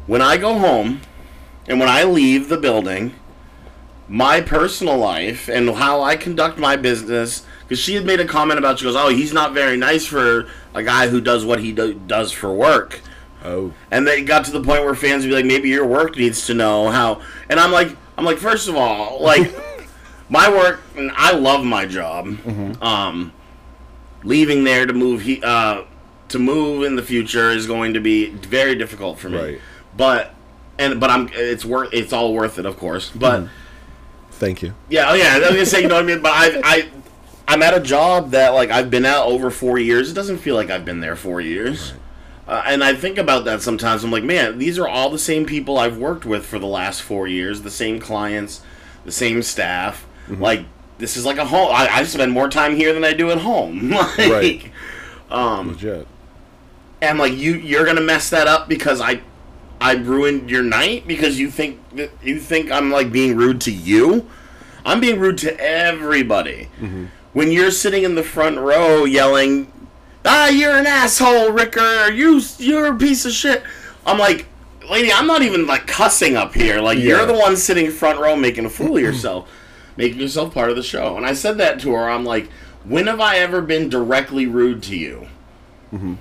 when 0.07 0.21
I 0.21 0.37
go 0.37 0.57
home 0.57 1.01
and 1.67 1.79
when 1.79 1.89
I 1.89 2.03
leave 2.03 2.49
the 2.49 2.57
building, 2.57 3.15
my 4.07 4.41
personal 4.41 4.97
life 4.97 5.47
and 5.47 5.69
how 5.69 6.01
I 6.01 6.15
conduct 6.15 6.57
my 6.57 6.75
business. 6.75 7.45
Because 7.63 7.79
she 7.79 7.95
had 7.95 8.05
made 8.05 8.19
a 8.19 8.25
comment 8.25 8.59
about, 8.59 8.77
she 8.77 8.85
goes, 8.85 8.95
"Oh, 8.95 9.09
he's 9.09 9.33
not 9.33 9.53
very 9.53 9.75
nice 9.75 10.05
for 10.05 10.47
a 10.75 10.83
guy 10.83 11.07
who 11.07 11.19
does 11.19 11.43
what 11.43 11.59
he 11.59 11.71
do- 11.71 11.99
does 12.05 12.31
for 12.31 12.53
work." 12.53 13.01
Oh. 13.43 13.73
And 13.89 14.07
they 14.07 14.21
got 14.21 14.45
to 14.45 14.51
the 14.51 14.61
point 14.61 14.83
where 14.83 14.93
fans 14.93 15.23
would 15.23 15.29
be 15.29 15.35
like, 15.35 15.45
"Maybe 15.45 15.69
your 15.69 15.85
work 15.85 16.15
needs 16.15 16.45
to 16.47 16.53
know 16.53 16.89
how." 16.89 17.21
And 17.49 17.59
I'm 17.59 17.71
like, 17.71 17.95
I'm 18.17 18.25
like, 18.25 18.37
first 18.37 18.67
of 18.67 18.75
all, 18.75 19.19
like 19.21 19.51
my 20.29 20.49
work, 20.49 20.81
and 20.95 21.11
I 21.15 21.31
love 21.33 21.63
my 21.63 21.87
job. 21.87 22.37
Um, 22.83 23.33
leaving 24.23 24.63
there 24.63 24.85
to 24.85 24.93
move 24.93 25.21
he 25.21 25.41
uh, 25.41 25.83
to 26.29 26.37
move 26.39 26.83
in 26.83 26.95
the 26.95 27.03
future 27.03 27.49
is 27.49 27.65
going 27.65 27.95
to 27.95 27.99
be 27.99 28.29
very 28.29 28.75
difficult 28.75 29.17
for 29.17 29.29
me. 29.29 29.37
Right. 29.37 29.61
But 29.97 30.34
and 30.79 30.99
but 30.99 31.09
I'm 31.09 31.29
it's 31.33 31.65
worth 31.65 31.89
it's 31.93 32.13
all 32.13 32.33
worth 32.33 32.57
it, 32.59 32.65
of 32.65 32.77
course. 32.77 33.11
But. 33.13 33.47
Thank 34.31 34.61
you. 34.61 34.73
Yeah, 34.89 35.09
oh 35.09 35.13
yeah, 35.13 35.35
I 35.35 35.39
was 35.39 35.47
gonna 35.49 35.65
say, 35.65 35.81
you 35.81 35.87
know 35.87 35.95
what 35.95 36.03
I 36.03 36.07
mean. 36.07 36.21
But 36.21 36.33
I, 36.33 36.61
I, 36.61 36.89
I'm 37.47 37.63
at 37.63 37.73
a 37.73 37.79
job 37.79 38.31
that 38.31 38.49
like 38.49 38.69
I've 38.69 38.89
been 38.91 39.05
at 39.05 39.23
over 39.23 39.49
four 39.49 39.79
years. 39.79 40.11
It 40.11 40.13
doesn't 40.13 40.39
feel 40.39 40.55
like 40.55 40.69
I've 40.69 40.83
been 40.83 40.99
there 40.99 41.15
four 41.15 41.39
years. 41.39 41.93
Uh, 42.45 42.61
and 42.65 42.83
I 42.83 42.93
think 42.95 43.17
about 43.17 43.45
that 43.45 43.61
sometimes. 43.61 44.03
I'm 44.03 44.11
like, 44.11 44.25
man, 44.25 44.57
these 44.59 44.77
are 44.77 44.89
all 44.89 45.09
the 45.09 45.17
same 45.17 45.45
people 45.45 45.77
I've 45.77 45.97
worked 45.97 46.25
with 46.25 46.45
for 46.45 46.59
the 46.59 46.67
last 46.67 47.01
four 47.01 47.27
years, 47.29 47.61
the 47.61 47.71
same 47.71 47.97
clients, 47.97 48.61
the 49.05 49.11
same 49.11 49.41
staff. 49.41 50.05
Like, 50.27 50.65
this 50.97 51.15
is 51.15 51.25
like 51.25 51.37
a 51.37 51.45
home. 51.45 51.69
I, 51.71 51.87
I 51.89 52.03
spend 52.03 52.33
more 52.33 52.49
time 52.49 52.75
here 52.75 52.93
than 52.93 53.05
I 53.05 53.13
do 53.13 53.31
at 53.31 53.37
home. 53.37 53.89
like, 54.17 54.17
Right. 54.17 54.71
Um, 55.31 55.69
Legit. 55.69 56.07
and 57.01 57.17
like 57.19 57.33
you, 57.33 57.53
you're 57.53 57.85
gonna 57.85 58.01
mess 58.01 58.29
that 58.31 58.47
up 58.47 58.67
because 58.67 58.99
I, 59.01 59.21
I 59.85 59.93
ruined 59.93 60.49
your 60.49 60.63
night 60.63 61.07
because 61.07 61.39
you 61.39 61.51
think 61.51 61.79
that 61.91 62.09
you 62.23 62.39
think 62.39 62.71
I'm 62.71 62.89
like 62.89 63.11
being 63.11 63.35
rude 63.35 63.61
to 63.61 63.71
you. 63.71 64.27
I'm 64.83 64.99
being 64.99 65.19
rude 65.19 65.37
to 65.39 65.59
everybody. 65.59 66.69
Mm-hmm. 66.81 67.05
When 67.33 67.51
you're 67.51 67.69
sitting 67.69 68.03
in 68.03 68.15
the 68.15 68.23
front 68.23 68.57
row 68.57 69.05
yelling, 69.05 69.71
"Ah, 70.25 70.47
you're 70.47 70.75
an 70.75 70.87
asshole, 70.87 71.51
Ricker! 71.51 72.11
You, 72.11 72.41
you're 72.57 72.87
a 72.87 72.97
piece 72.97 73.25
of 73.25 73.31
shit." 73.31 73.61
I'm 74.07 74.17
like, 74.17 74.47
lady, 74.89 75.11
I'm 75.13 75.27
not 75.27 75.43
even 75.43 75.67
like 75.67 75.85
cussing 75.85 76.35
up 76.35 76.55
here. 76.55 76.81
Like 76.81 76.97
Yeah. 76.97 77.03
you're 77.03 77.25
the 77.27 77.33
one 77.33 77.55
sitting 77.55 77.91
front 77.91 78.19
row 78.19 78.35
making 78.35 78.65
a 78.65 78.71
fool 78.71 78.87
of 78.87 78.93
mm-hmm. 78.93 79.05
yourself, 79.05 79.51
making 79.97 80.19
yourself 80.19 80.51
part 80.51 80.71
of 80.71 80.75
the 80.75 80.83
show. 80.83 81.15
And 81.15 81.27
I 81.27 81.33
said 81.33 81.59
that 81.59 81.79
to 81.81 81.93
her. 81.93 82.09
I'm 82.09 82.25
like, 82.25 82.49
when 82.83 83.05
have 83.05 83.19
I 83.19 83.37
ever 83.37 83.61
been 83.61 83.87
directly 83.87 84.47
rude 84.47 84.81
to 84.83 84.97
you? 84.97 85.27
Mm-hmm. 85.93 86.15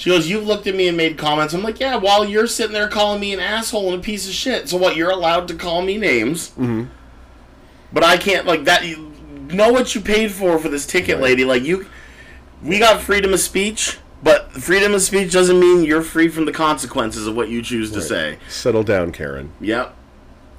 She 0.00 0.08
goes, 0.08 0.30
You've 0.30 0.46
looked 0.46 0.66
at 0.66 0.74
me 0.74 0.88
and 0.88 0.96
made 0.96 1.18
comments. 1.18 1.52
I'm 1.52 1.62
like, 1.62 1.78
Yeah, 1.78 1.96
while 1.96 2.24
you're 2.24 2.46
sitting 2.46 2.72
there 2.72 2.88
calling 2.88 3.20
me 3.20 3.34
an 3.34 3.38
asshole 3.40 3.92
and 3.92 4.00
a 4.00 4.02
piece 4.02 4.26
of 4.26 4.32
shit. 4.32 4.66
So 4.66 4.78
what? 4.78 4.96
You're 4.96 5.10
allowed 5.10 5.46
to 5.48 5.54
call 5.54 5.82
me 5.82 5.98
names. 5.98 6.48
Mm-hmm. 6.52 6.84
But 7.92 8.02
I 8.04 8.16
can't, 8.16 8.46
like, 8.46 8.64
that. 8.64 8.86
You 8.86 9.12
know 9.52 9.70
what 9.70 9.94
you 9.94 10.00
paid 10.00 10.32
for 10.32 10.58
for 10.58 10.70
this 10.70 10.86
ticket, 10.86 11.16
Right. 11.16 11.24
lady. 11.24 11.44
Like, 11.44 11.62
you. 11.64 11.84
We 12.62 12.78
got 12.78 13.02
freedom 13.02 13.34
of 13.34 13.40
speech, 13.40 13.98
but 14.22 14.52
freedom 14.52 14.94
of 14.94 15.02
speech 15.02 15.32
doesn't 15.34 15.60
mean 15.60 15.84
you're 15.84 16.00
free 16.02 16.28
from 16.28 16.46
the 16.46 16.52
consequences 16.52 17.26
of 17.26 17.36
what 17.36 17.50
you 17.50 17.60
choose 17.60 17.90
to 17.92 18.00
say. 18.00 18.38
Settle 18.48 18.82
down, 18.82 19.12
Karen. 19.12 19.52
Yep. 19.60 19.94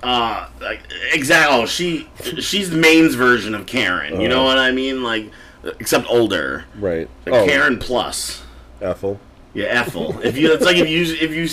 Uh, 0.04 0.50
like, 0.62 0.82
exactly. 1.14 1.58
Oh, 1.62 1.66
she 1.66 2.08
she's 2.40 2.70
the 2.70 2.78
Maine's 2.78 3.16
version 3.16 3.56
of 3.56 3.66
Karen. 3.66 4.22
You 4.22 4.30
know 4.30 4.42
Oh. 4.42 4.46
what 4.46 4.60
I 4.60 4.72
mean? 4.72 5.02
Like, 5.04 5.32
except 5.80 6.08
older. 6.10 6.66
Right. 6.76 7.08
Like 7.26 7.36
oh, 7.36 7.46
Karen 7.48 7.80
plus. 7.80 8.44
Ethel. 8.82 9.20
Yeah, 9.54 9.66
Ethel. 9.66 10.20
If 10.22 10.38
you, 10.38 10.54
it's 10.54 10.64
like 10.66 10.78
if 10.78 10.88
you 10.88 11.04
if 11.04 11.32
you 11.32 11.48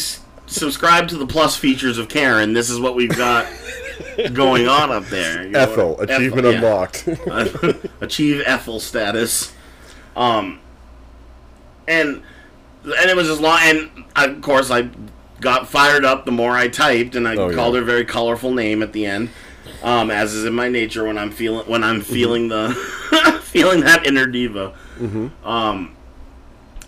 subscribe 0.46 1.08
to 1.08 1.16
the 1.16 1.26
plus 1.26 1.56
features 1.56 1.98
of 1.98 2.08
Karen, 2.08 2.52
this 2.52 2.70
is 2.70 2.78
what 2.80 2.94
we've 2.94 3.16
got 3.16 3.46
going 4.32 4.68
on 4.68 4.90
up 4.90 5.04
there. 5.06 5.42
You 5.44 5.48
know 5.50 5.58
Ethel. 5.60 5.96
what- 5.96 6.10
Achievement 6.10 6.46
Ethel, 6.46 6.52
yeah. 6.52 6.58
unlocked. 6.58 7.88
Achieve 8.00 8.42
Ethel 8.46 8.78
status. 8.80 9.52
Um, 10.16 10.60
and 11.86 12.22
and 12.84 13.10
it 13.10 13.16
was 13.16 13.28
as 13.28 13.40
long. 13.40 13.58
And 13.62 14.04
I, 14.14 14.26
of 14.26 14.40
course, 14.42 14.70
I 14.70 14.88
got 15.40 15.68
fired 15.68 16.04
up 16.04 16.24
the 16.24 16.32
more 16.32 16.52
I 16.52 16.68
typed, 16.68 17.14
and 17.16 17.26
I 17.26 17.34
Oh, 17.36 17.52
called 17.54 17.74
yeah. 17.74 17.80
her 17.80 17.84
a 17.84 17.86
very 17.86 18.04
colorful 18.04 18.52
name 18.52 18.82
at 18.82 18.92
the 18.92 19.06
end. 19.06 19.30
Um, 19.82 20.10
as 20.10 20.34
is 20.34 20.44
in 20.44 20.54
my 20.54 20.68
nature 20.68 21.04
when 21.04 21.18
I'm 21.18 21.30
feeling 21.30 21.66
when 21.68 21.84
I'm 21.84 22.00
Mm-hmm. 22.00 22.12
feeling 22.12 22.48
the 22.48 23.40
feeling 23.42 23.80
that 23.80 24.06
inner 24.06 24.26
diva. 24.26 24.74
Mm-hmm. 24.98 25.46
Um, 25.46 25.94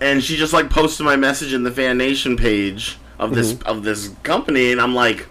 and 0.00 0.22
she 0.22 0.36
just 0.36 0.52
like 0.52 0.70
posted 0.70 1.04
my 1.04 1.16
message 1.16 1.52
in 1.52 1.62
the 1.62 1.70
Fan 1.70 1.98
Nation 1.98 2.36
page 2.36 2.98
of 3.18 3.34
this 3.34 3.52
Mm-hmm. 3.52 3.68
of 3.68 3.82
this 3.84 4.10
company, 4.22 4.72
and 4.72 4.80
I'm 4.80 4.94
like, 4.94 5.26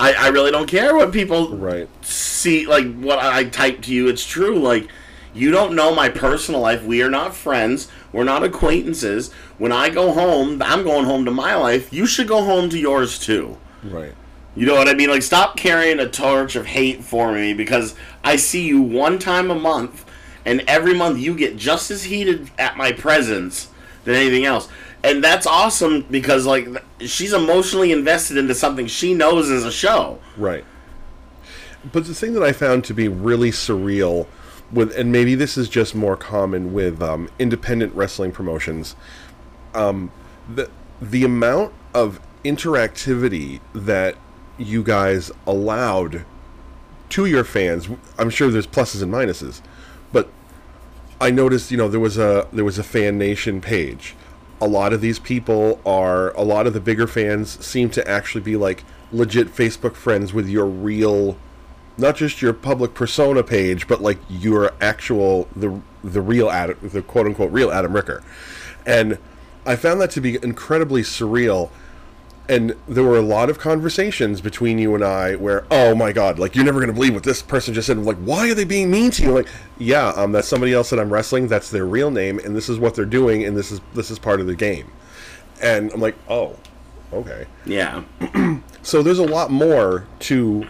I 0.00 0.12
I 0.14 0.28
really 0.28 0.50
don't 0.50 0.66
care 0.68 0.94
what 0.94 1.12
people 1.12 1.56
right. 1.56 1.88
see 2.04 2.66
like 2.66 2.92
what 2.96 3.18
I 3.18 3.44
type 3.44 3.82
to 3.82 3.92
you. 3.94 4.08
It's 4.08 4.24
true. 4.26 4.58
Like 4.58 4.88
you 5.34 5.50
don't 5.50 5.74
know 5.74 5.94
my 5.94 6.08
personal 6.08 6.60
life. 6.60 6.82
We 6.84 7.02
are 7.02 7.10
not 7.10 7.34
friends. 7.34 7.88
We're 8.12 8.24
not 8.24 8.44
acquaintances. 8.44 9.32
When 9.58 9.72
I 9.72 9.88
go 9.88 10.12
home, 10.12 10.60
I'm 10.62 10.82
going 10.84 11.06
home 11.06 11.24
to 11.24 11.30
my 11.30 11.54
life. 11.54 11.92
You 11.92 12.04
should 12.06 12.28
go 12.28 12.44
home 12.44 12.68
to 12.70 12.78
yours 12.78 13.18
too. 13.18 13.56
Right. 13.82 14.12
You 14.54 14.66
know 14.66 14.74
what 14.74 14.88
I 14.88 14.94
mean? 14.94 15.08
Like 15.08 15.22
stop 15.22 15.56
carrying 15.56 15.98
a 15.98 16.08
torch 16.08 16.56
of 16.56 16.66
hate 16.66 17.02
for 17.02 17.32
me 17.32 17.54
because 17.54 17.94
I 18.22 18.36
see 18.36 18.66
you 18.66 18.82
one 18.82 19.18
time 19.18 19.50
a 19.50 19.54
month 19.54 20.04
and 20.44 20.62
every 20.66 20.94
month 20.94 21.18
you 21.18 21.36
get 21.36 21.56
just 21.56 21.90
as 21.90 22.04
heated 22.04 22.50
at 22.58 22.76
my 22.76 22.92
presence 22.92 23.70
than 24.04 24.14
anything 24.14 24.44
else. 24.44 24.68
And 25.04 25.22
that's 25.22 25.46
awesome 25.46 26.02
because 26.10 26.46
like 26.46 26.68
she's 27.00 27.32
emotionally 27.32 27.92
invested 27.92 28.36
into 28.36 28.54
something 28.54 28.86
she 28.86 29.14
knows 29.14 29.50
is 29.50 29.64
a 29.64 29.72
show. 29.72 30.18
Right. 30.36 30.64
But 31.90 32.06
the 32.06 32.14
thing 32.14 32.34
that 32.34 32.42
I 32.42 32.52
found 32.52 32.84
to 32.84 32.94
be 32.94 33.08
really 33.08 33.50
surreal 33.50 34.26
with, 34.70 34.96
and 34.96 35.10
maybe 35.10 35.34
this 35.34 35.58
is 35.58 35.68
just 35.68 35.94
more 35.94 36.16
common 36.16 36.72
with 36.72 37.02
um, 37.02 37.28
independent 37.38 37.94
wrestling 37.94 38.32
promotions, 38.32 38.94
um, 39.74 40.12
the 40.52 40.70
the 41.00 41.24
amount 41.24 41.72
of 41.92 42.20
interactivity 42.44 43.60
that 43.74 44.16
you 44.58 44.82
guys 44.82 45.32
allowed 45.46 46.24
to 47.10 47.26
your 47.26 47.44
fans. 47.44 47.88
I'm 48.16 48.30
sure 48.30 48.50
there's 48.50 48.66
pluses 48.66 49.02
and 49.02 49.12
minuses, 49.12 49.60
I 51.22 51.30
noticed, 51.30 51.70
you 51.70 51.76
know, 51.76 51.86
there 51.86 52.00
was 52.00 52.18
a 52.18 52.48
there 52.52 52.64
was 52.64 52.80
a 52.80 52.82
fan 52.82 53.16
nation 53.16 53.60
page. 53.60 54.16
A 54.60 54.66
lot 54.66 54.92
of 54.92 55.00
these 55.00 55.20
people 55.20 55.80
are 55.86 56.32
a 56.32 56.42
lot 56.42 56.66
of 56.66 56.72
the 56.72 56.80
bigger 56.80 57.06
fans 57.06 57.64
seem 57.64 57.90
to 57.90 58.08
actually 58.10 58.40
be 58.40 58.56
like 58.56 58.82
legit 59.12 59.46
Facebook 59.46 59.94
friends 59.94 60.32
with 60.32 60.48
your 60.48 60.66
real 60.66 61.36
not 61.96 62.16
just 62.16 62.42
your 62.42 62.52
public 62.52 62.94
persona 62.94 63.44
page, 63.44 63.86
but 63.86 64.02
like 64.02 64.18
your 64.28 64.74
actual 64.80 65.48
the 65.54 65.80
the 66.02 66.20
real 66.20 66.50
Adam, 66.50 66.76
the 66.82 67.02
quote 67.02 67.26
unquote 67.26 67.52
real 67.52 67.70
Adam 67.70 67.92
Ricker. 67.92 68.24
And 68.84 69.18
I 69.64 69.76
found 69.76 70.00
that 70.00 70.10
to 70.12 70.20
be 70.20 70.42
incredibly 70.42 71.02
surreal 71.02 71.70
and 72.48 72.74
there 72.88 73.04
were 73.04 73.18
a 73.18 73.22
lot 73.22 73.50
of 73.50 73.58
conversations 73.58 74.40
between 74.40 74.78
you 74.78 74.94
and 74.94 75.04
I 75.04 75.36
where, 75.36 75.64
oh 75.70 75.94
my 75.94 76.12
god, 76.12 76.38
like 76.38 76.54
you're 76.54 76.64
never 76.64 76.80
gonna 76.80 76.92
believe 76.92 77.14
what 77.14 77.22
this 77.22 77.42
person 77.42 77.74
just 77.74 77.86
said. 77.86 77.96
I'm 77.96 78.04
like, 78.04 78.18
why 78.18 78.50
are 78.50 78.54
they 78.54 78.64
being 78.64 78.90
mean 78.90 79.10
to 79.12 79.22
you? 79.22 79.32
Like, 79.32 79.48
yeah, 79.78 80.08
um, 80.16 80.32
that's 80.32 80.48
somebody 80.48 80.72
else 80.72 80.90
that 80.90 80.98
I'm 80.98 81.12
wrestling. 81.12 81.48
That's 81.48 81.70
their 81.70 81.86
real 81.86 82.10
name, 82.10 82.38
and 82.38 82.56
this 82.56 82.68
is 82.68 82.78
what 82.78 82.94
they're 82.94 83.04
doing, 83.04 83.44
and 83.44 83.56
this 83.56 83.70
is 83.70 83.80
this 83.94 84.10
is 84.10 84.18
part 84.18 84.40
of 84.40 84.46
the 84.46 84.56
game. 84.56 84.90
And 85.60 85.92
I'm 85.92 86.00
like, 86.00 86.16
oh, 86.28 86.56
okay. 87.12 87.46
Yeah. 87.64 88.02
So 88.82 89.00
there's 89.00 89.20
a 89.20 89.24
lot 89.24 89.50
more 89.50 90.06
to 90.20 90.66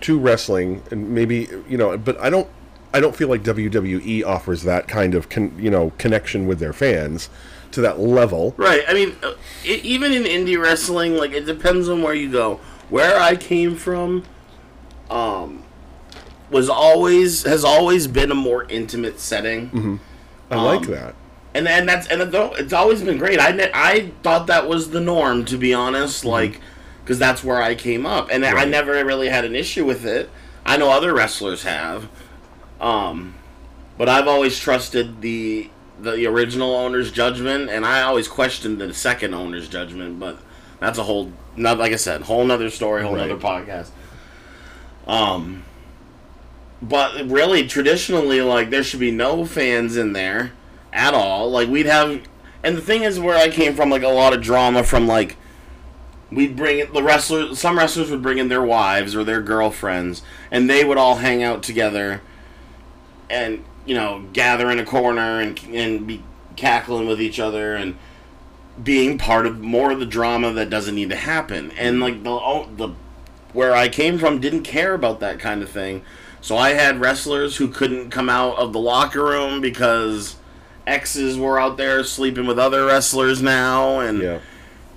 to 0.00 0.18
wrestling, 0.18 0.82
and 0.90 1.10
maybe 1.10 1.48
you 1.68 1.78
know, 1.78 1.96
but 1.96 2.20
I 2.20 2.28
don't 2.28 2.48
I 2.92 3.00
don't 3.00 3.14
feel 3.14 3.28
like 3.28 3.44
WWE 3.44 4.24
offers 4.24 4.64
that 4.64 4.88
kind 4.88 5.14
of 5.14 5.28
con, 5.28 5.54
you 5.58 5.70
know 5.70 5.92
connection 5.96 6.46
with 6.46 6.58
their 6.58 6.72
fans 6.72 7.30
to 7.72 7.80
that 7.82 7.98
level. 8.00 8.54
Right. 8.56 8.82
I 8.88 8.94
mean, 8.94 9.16
uh, 9.22 9.32
e 9.64 9.74
even 9.82 10.12
in 10.12 10.24
indie 10.24 10.60
wrestling, 10.62 11.16
like 11.16 11.32
it 11.32 11.44
depends 11.46 11.88
on 11.88 12.02
where 12.02 12.14
you 12.14 12.30
go. 12.30 12.60
Where 12.90 13.18
I 13.20 13.36
came 13.36 13.74
from, 13.76 14.24
um, 15.10 15.62
was 16.50 16.68
always 16.68 17.42
has 17.44 17.64
always 17.64 18.06
been 18.06 18.30
a 18.30 18.34
more 18.34 18.64
intimate 18.64 19.18
setting, 19.20 20.00
I 20.50 20.56
like 20.62 20.80
Um, 20.86 20.90
that. 20.92 21.14
and 21.54 21.66
and 21.66 21.88
that's 21.88 22.06
and 22.08 22.20
it- 22.22 22.34
it's 22.58 22.72
always 22.74 23.02
been 23.02 23.16
great. 23.18 23.40
I 23.40 23.52
ne- 23.52 23.70
I 23.72 24.10
thought 24.22 24.46
that 24.48 24.68
was 24.68 24.90
the 24.90 25.00
norm, 25.00 25.44
to 25.46 25.56
be 25.56 25.72
honest. 25.72 26.24
Like, 26.24 26.60
because 27.02 27.18
that's 27.18 27.42
where 27.42 27.62
I 27.62 27.74
came 27.74 28.04
up, 28.06 28.28
and 28.30 28.44
I 28.44 28.64
never 28.66 28.92
really 29.04 29.28
had 29.30 29.44
an 29.44 29.56
issue 29.56 29.84
with 29.84 30.04
it. 30.04 30.28
I 30.64 30.76
know 30.76 30.90
other 30.90 31.12
wrestlers 31.14 31.62
have, 31.64 32.06
um, 32.80 33.34
but 33.98 34.08
I've 34.08 34.28
always 34.28 34.58
trusted 34.58 35.20
the 35.22 35.70
the 36.02 36.26
original 36.26 36.74
owner's 36.74 37.10
judgment, 37.10 37.70
and 37.70 37.84
I 37.86 38.02
always 38.02 38.28
questioned 38.28 38.78
the 38.80 38.92
second 38.92 39.34
owner's 39.34 39.68
judgment. 39.68 40.18
But 40.18 40.38
that's 40.80 40.98
a 40.98 41.04
whole, 41.04 41.32
not 41.56 41.78
like 41.78 41.92
I 41.92 41.96
said, 41.96 42.22
whole 42.22 42.44
nother 42.44 42.70
story, 42.70 43.02
whole 43.02 43.14
Right. 43.14 43.28
nother 43.28 43.40
podcast. 43.40 43.88
Um, 45.06 45.64
but 46.80 47.28
really, 47.28 47.66
traditionally, 47.66 48.40
like 48.40 48.70
there 48.70 48.82
should 48.82 49.00
be 49.00 49.10
no 49.10 49.44
fans 49.44 49.96
in 49.96 50.12
there 50.12 50.52
at 50.92 51.14
all. 51.14 51.50
Like 51.50 51.68
we'd 51.68 51.86
have, 51.86 52.20
and 52.62 52.76
the 52.76 52.80
thing 52.82 53.02
is, 53.02 53.18
where 53.20 53.36
I 53.36 53.48
came 53.48 53.74
from, 53.74 53.90
like 53.90 54.02
a 54.02 54.08
lot 54.08 54.32
of 54.32 54.42
drama 54.42 54.82
from 54.84 55.06
like 55.06 55.36
we'd 56.30 56.56
bring 56.56 56.78
in 56.80 56.92
the 56.92 57.02
wrestlers. 57.02 57.58
Some 57.58 57.78
wrestlers 57.78 58.10
would 58.10 58.22
bring 58.22 58.38
in 58.38 58.48
their 58.48 58.62
wives 58.62 59.14
or 59.14 59.22
their 59.24 59.40
girlfriends, 59.42 60.22
and 60.50 60.68
they 60.68 60.84
would 60.84 60.98
all 60.98 61.16
hang 61.16 61.42
out 61.42 61.62
together, 61.62 62.20
and 63.30 63.64
you 63.86 63.94
know, 63.94 64.24
gather 64.32 64.70
in 64.70 64.78
a 64.78 64.84
corner 64.84 65.40
and 65.40 65.58
and 65.72 66.06
be 66.06 66.22
cackling 66.56 67.06
with 67.06 67.20
each 67.20 67.40
other 67.40 67.74
and 67.74 67.96
being 68.82 69.18
part 69.18 69.46
of 69.46 69.60
more 69.60 69.90
of 69.92 70.00
the 70.00 70.06
drama 70.06 70.52
that 70.52 70.70
doesn't 70.70 70.94
need 70.94 71.10
to 71.10 71.16
happen. 71.16 71.70
And 71.72 72.00
like 72.00 72.22
the 72.22 72.30
oh, 72.30 72.68
the 72.76 72.90
where 73.52 73.74
I 73.74 73.88
came 73.88 74.18
from 74.18 74.40
didn't 74.40 74.62
care 74.62 74.94
about 74.94 75.20
that 75.20 75.38
kind 75.38 75.62
of 75.62 75.68
thing. 75.70 76.02
So 76.40 76.56
I 76.56 76.70
had 76.70 77.00
wrestlers 77.00 77.56
who 77.58 77.68
couldn't 77.68 78.10
come 78.10 78.28
out 78.28 78.56
of 78.56 78.72
the 78.72 78.80
locker 78.80 79.22
room 79.24 79.60
because 79.60 80.36
exes 80.86 81.36
were 81.38 81.60
out 81.60 81.76
there 81.76 82.02
sleeping 82.02 82.46
with 82.46 82.58
other 82.58 82.86
wrestlers 82.86 83.40
now, 83.40 84.00
and 84.00 84.20
Yeah. 84.20 84.38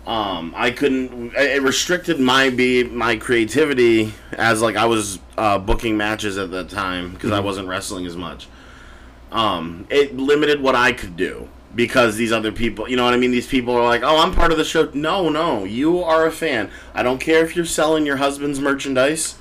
um, 0.07 0.53
I 0.57 0.71
couldn't. 0.71 1.33
It 1.35 1.61
restricted 1.61 2.19
my 2.19 2.49
be 2.49 2.83
my 2.85 3.15
creativity 3.17 4.13
as 4.33 4.61
like 4.61 4.75
I 4.75 4.85
was 4.85 5.19
uh, 5.37 5.59
booking 5.59 5.97
matches 5.97 6.37
at 6.37 6.49
that 6.51 6.69
time 6.69 7.11
because 7.13 7.31
I 7.31 7.41
wasn't 7.41 7.67
wrestling 7.67 8.05
as 8.05 8.15
much. 8.15 8.47
Um, 9.35 9.85
it 9.89 10.15
limited 10.17 10.61
what 10.61 10.75
I 10.75 10.93
could 10.93 11.17
do 11.17 11.49
because 11.75 12.15
these 12.15 12.31
other 12.31 12.51
people, 12.53 12.87
you 12.89 12.95
know 12.95 13.03
what 13.03 13.13
I 13.13 13.17
mean. 13.17 13.31
These 13.31 13.47
people 13.47 13.75
are 13.75 13.83
like, 13.83 14.01
"Oh, 14.01 14.17
I'm 14.17 14.33
part 14.33 14.51
of 14.51 14.57
the 14.57 14.63
show." 14.63 14.89
No, 14.93 15.29
no, 15.29 15.65
you 15.65 16.01
are 16.01 16.25
a 16.25 16.31
fan. 16.31 16.69
I 16.93 17.03
don't 17.03 17.19
care 17.19 17.43
if 17.43 17.55
you're 17.55 17.65
selling 17.65 18.05
your 18.05 18.15
husband's 18.17 18.59
merchandise. 18.61 19.35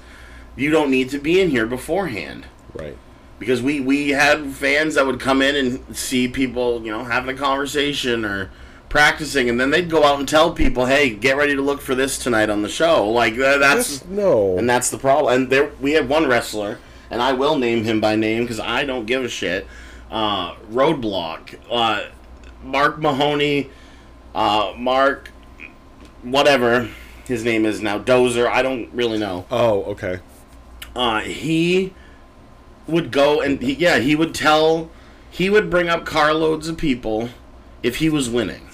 You 0.57 0.71
don't 0.71 0.91
need 0.91 1.11
to 1.11 1.19
be 1.19 1.41
in 1.41 1.51
here 1.51 1.67
beforehand. 1.67 2.47
Right. 2.75 2.97
because 3.39 3.63
we 3.63 3.79
we 3.81 4.11
had 4.11 4.47
fans 4.53 4.97
that 4.97 5.07
would 5.07 5.21
come 5.21 5.41
in 5.43 5.55
and 5.55 5.97
see 5.97 6.27
people 6.27 6.85
you 6.85 6.91
know 6.91 7.05
having 7.05 7.33
a 7.33 7.39
conversation 7.39 8.25
or 8.25 8.51
practicing 8.89 9.49
and 9.49 9.61
then 9.61 9.71
they'd 9.71 9.89
go 9.91 10.03
out 10.05 10.19
and 10.19 10.29
tell 10.29 10.53
people 10.53 10.87
hey 10.87 11.11
get 11.11 11.37
ready 11.37 11.55
to 11.55 11.63
look 11.63 11.81
for 11.81 11.95
this 11.95 12.17
tonight 12.19 12.49
on 12.51 12.63
the 12.63 12.69
show 12.69 13.09
like 13.09 13.37
that, 13.37 13.59
that's 13.61 13.89
Just- 13.99 14.09
no. 14.09 14.57
and 14.59 14.69
that's 14.69 14.91
the 14.91 14.99
problem 14.99 15.35
and 15.35 15.51
there 15.51 15.71
we 15.81 15.93
had 15.93 16.09
one 16.09 16.27
wrestler 16.29 16.79
and 17.11 17.21
i 17.23 17.33
will 17.33 17.57
name 17.59 17.85
him 17.85 18.01
by 18.01 18.15
name 18.17 18.43
because 18.43 18.59
i 18.61 18.85
don't 18.85 19.07
give 19.07 19.23
a 19.25 19.29
shit 19.29 19.67
uh, 20.15 20.55
roadblock 20.71 21.59
uh, 21.71 22.07
mark 22.63 22.99
mahoney 22.99 23.69
uh, 24.35 24.73
mark 24.77 25.31
whatever 26.23 26.89
his 27.27 27.45
name 27.45 27.67
is 27.67 27.83
now 27.83 27.99
dozer 27.99 28.49
i 28.49 28.63
don't 28.63 28.91
really 28.95 29.19
know 29.19 29.45
oh, 29.51 29.83
okay. 29.85 30.21
uh, 30.97 31.21
he 31.21 31.93
would 32.87 33.11
go 33.11 33.41
and 33.41 33.61
he, 33.61 33.75
yeah, 33.75 33.99
he 33.99 34.15
would 34.15 34.35
tell, 34.35 34.91
he 35.31 35.51
would 35.51 35.71
bring 35.71 35.89
up 35.89 36.05
carloads 36.05 36.69
of 36.69 36.77
people 36.77 37.31
if 37.83 37.97
he 37.97 38.09
was 38.09 38.29
winning. 38.29 38.69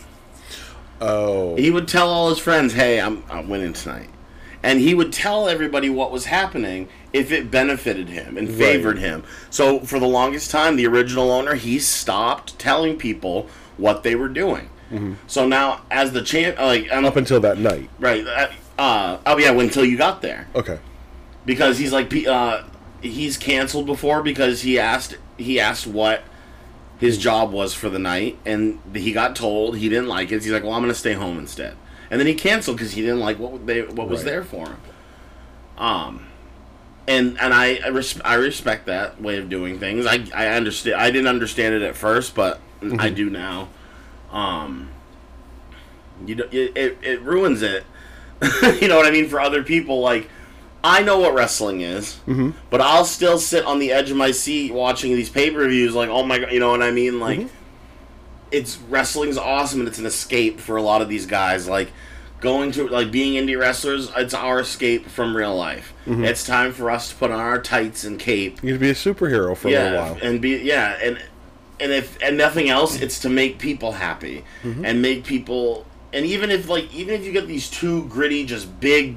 Oh. 1.00 1.57
He 1.57 1.70
would 1.70 1.88
tell 1.88 2.09
all 2.09 2.29
his 2.29 2.38
friends, 2.38 2.74
"Hey, 2.74 3.00
I'm 3.00 3.24
I'm 3.31 3.48
winning 3.48 3.72
tonight," 3.72 4.11
and 4.62 4.81
he 4.81 4.94
would 4.94 5.12
tell 5.12 5.48
everybody 5.48 5.88
what 5.88 6.12
was 6.12 6.26
happening 6.26 6.88
if 7.12 7.33
it 7.33 7.51
benefited 7.51 8.09
him 8.09 8.37
and 8.37 8.49
favored 8.49 8.99
him. 8.99 9.25
So 9.51 9.81
for 9.81 9.99
the 9.99 10.07
longest 10.07 10.51
time, 10.51 10.77
the 10.77 10.87
original 10.87 11.31
owner 11.31 11.55
he 11.55 11.79
stopped 11.79 12.59
telling 12.59 12.96
people 12.96 13.49
what 13.77 14.03
they 14.03 14.14
were 14.14 14.29
doing. 14.29 14.68
So 15.29 15.46
now, 15.46 15.83
as 15.90 16.11
the 16.12 16.23
champ, 16.23 16.59
like 16.59 16.88
and- 16.90 17.07
Up 17.07 17.14
until 17.16 17.38
that 17.40 17.59
night. 17.59 17.88
right, 18.01 18.27
uh, 18.27 18.49
uh, 18.77 19.18
oh 19.25 19.38
yeah, 19.38 19.53
until 19.53 19.85
you 19.85 19.96
got 19.96 20.20
there 20.20 20.49
Okay. 20.55 20.79
because 21.46 21.79
he's 21.79 21.92
like 21.92 22.12
uh, 22.27 22.64
he's 23.01 23.37
canceled 23.37 23.87
before 23.87 24.20
because 24.23 24.62
he 24.62 24.79
asked 24.81 25.16
he 25.37 25.61
asked 25.61 25.87
what 25.87 26.23
his 26.99 27.18
job 27.18 27.53
was 27.53 27.73
for 27.73 27.88
the 27.88 27.99
night 28.01 28.37
and 28.44 28.81
he 28.94 29.12
got 29.12 29.37
told 29.37 29.77
he 29.79 29.88
didn't 29.88 30.09
like 30.09 30.33
it. 30.33 30.42
He's 30.42 30.51
like, 30.53 30.64
"Well, 30.64 30.73
I'm 30.73 30.83
going 30.83 30.92
to 30.92 30.99
stay 30.99 31.12
home 31.14 31.38
instead." 31.38 31.77
And 32.11 32.18
then 32.18 32.27
he 32.27 32.35
canceled 32.35 32.77
because 32.77 32.92
he 32.92 33.01
didn't 33.01 33.20
like 33.20 33.38
what 33.38 33.64
they 33.66 33.83
what 33.83 34.09
was 34.09 34.20
Right. 34.20 34.27
there 34.33 34.42
for 34.44 34.66
him. 34.70 34.77
Um, 35.79 36.27
and 37.08 37.38
and 37.40 37.52
I 37.54 37.80
I, 37.84 37.88
res- 37.88 38.20
I 38.24 38.34
respect 38.34 38.86
that 38.86 39.20
way 39.20 39.38
of 39.38 39.48
doing 39.48 39.78
things. 39.78 40.06
I 40.06 40.24
I 40.34 40.48
understand. 40.48 40.96
I 41.00 41.10
didn't 41.10 41.28
understand 41.28 41.74
it 41.74 41.82
at 41.82 41.96
first, 41.96 42.34
but 42.34 42.60
I 42.98 43.10
do 43.10 43.28
now. 43.30 43.68
Um, 44.32 44.90
you 46.26 46.36
it, 46.52 46.76
it, 46.76 46.98
it 47.02 47.22
ruins 47.22 47.62
it. 47.62 47.84
you 48.80 48.88
know 48.88 48.96
what 48.96 49.06
I 49.06 49.10
mean 49.10 49.28
for 49.28 49.40
other 49.40 49.62
people. 49.62 50.00
Like 50.00 50.28
I 50.82 51.02
know 51.02 51.18
what 51.18 51.34
wrestling 51.34 51.80
is, 51.82 52.20
Mm-hmm. 52.26 52.50
but 52.70 52.80
I'll 52.80 53.04
still 53.04 53.38
sit 53.38 53.64
on 53.66 53.78
the 53.80 53.92
edge 53.92 54.10
of 54.10 54.16
my 54.16 54.30
seat 54.30 54.72
watching 54.72 55.14
these 55.14 55.28
pay 55.28 55.50
per 55.50 55.68
views. 55.68 55.94
Like, 55.94 56.08
oh 56.08 56.22
my 56.22 56.38
god, 56.38 56.52
you 56.52 56.60
know 56.60 56.70
what 56.70 56.82
I 56.82 56.90
mean? 56.90 57.20
Like, 57.20 57.48
it's 58.50 58.78
wrestling's 58.88 59.36
awesome 59.36 59.80
and 59.80 59.88
it's 59.88 59.98
an 59.98 60.06
escape 60.06 60.58
for 60.60 60.76
a 60.76 60.82
lot 60.82 61.02
of 61.02 61.08
these 61.08 61.26
guys. 61.26 61.68
Like 61.68 61.92
going 62.40 62.72
to 62.72 62.88
like 62.88 63.11
being 63.11 63.35
indie 63.35 63.59
wrestlers, 63.59 64.11
it's 64.16 64.35
our 64.35 64.61
escape 64.61 65.07
from 65.07 65.37
real 65.37 65.55
life. 65.57 65.92
It's 66.07 66.44
time 66.44 66.72
for 66.72 66.90
us 66.90 67.11
to 67.11 67.14
put 67.16 67.31
on 67.31 67.38
our 67.38 67.61
tights 67.61 68.03
and 68.05 68.18
cape 68.18 68.62
You 68.64 68.72
could 68.72 68.81
be 68.81 68.90
a 68.90 68.94
superhero 68.94 69.57
for 69.57 69.68
a 69.68 69.70
yeah, 69.70 69.85
little 69.85 69.98
while. 69.98 70.18
and 70.22 70.40
be 70.40 70.57
yeah, 70.59 70.98
and 71.03 71.18
and 71.79 71.92
if 71.92 72.20
and 72.22 72.37
nothing 72.37 72.68
else, 72.68 73.00
it's 73.00 73.20
to 73.20 73.29
make 73.29 73.59
people 73.59 73.92
happy 73.92 74.44
Mm-hmm. 74.62 74.85
and 74.85 75.00
make 75.03 75.24
people. 75.24 75.87
And 76.12 76.26
even 76.26 76.50
if 76.50 76.68
like 76.68 76.92
even 76.94 77.14
if 77.14 77.24
you 77.24 77.33
get 77.33 77.46
these 77.46 77.70
two 77.70 78.05
gritty, 78.09 78.44
just 78.44 78.81
big 78.81 79.14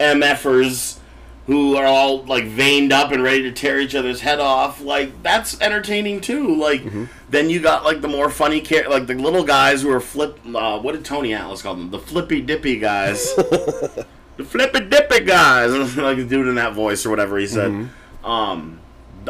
MFers 0.00 0.98
who 1.46 1.76
are 1.76 1.86
all 1.86 2.24
like 2.24 2.44
veined 2.44 2.92
up 2.92 3.12
and 3.12 3.22
ready 3.22 3.42
to 3.42 3.52
tear 3.52 3.78
each 3.80 3.94
other's 3.94 4.20
head 4.20 4.40
off, 4.40 4.80
like 4.80 5.22
that's 5.22 5.60
entertaining 5.60 6.20
too. 6.20 6.54
Like 6.56 6.82
Mm-hmm. 6.82 7.04
then 7.30 7.48
you 7.50 7.60
got 7.60 7.84
like 7.84 8.00
the 8.00 8.08
more 8.08 8.28
funny 8.30 8.60
char- 8.60 8.88
like 8.88 9.06
the 9.06 9.14
little 9.14 9.44
guys 9.44 9.82
who 9.82 9.90
are 9.90 10.00
flip. 10.00 10.38
Uh, 10.54 10.78
what 10.80 10.92
did 10.92 11.04
Tony 11.04 11.32
Atlas 11.34 11.62
call 11.62 11.74
them? 11.76 11.90
The 11.90 11.98
flippy 12.00 12.40
dippy 12.40 12.78
guys. 12.78 13.34
the 13.36 14.44
flippy 14.44 14.80
dippy 14.80 15.20
guys, 15.20 15.72
like 15.96 16.16
the 16.18 16.24
dude 16.24 16.48
in 16.48 16.56
that 16.56 16.74
voice 16.74 17.06
or 17.06 17.10
whatever 17.10 17.38
he 17.38 17.46
said. 17.46 17.70
Mm-hmm. 17.70 18.26
Um, 18.26 18.80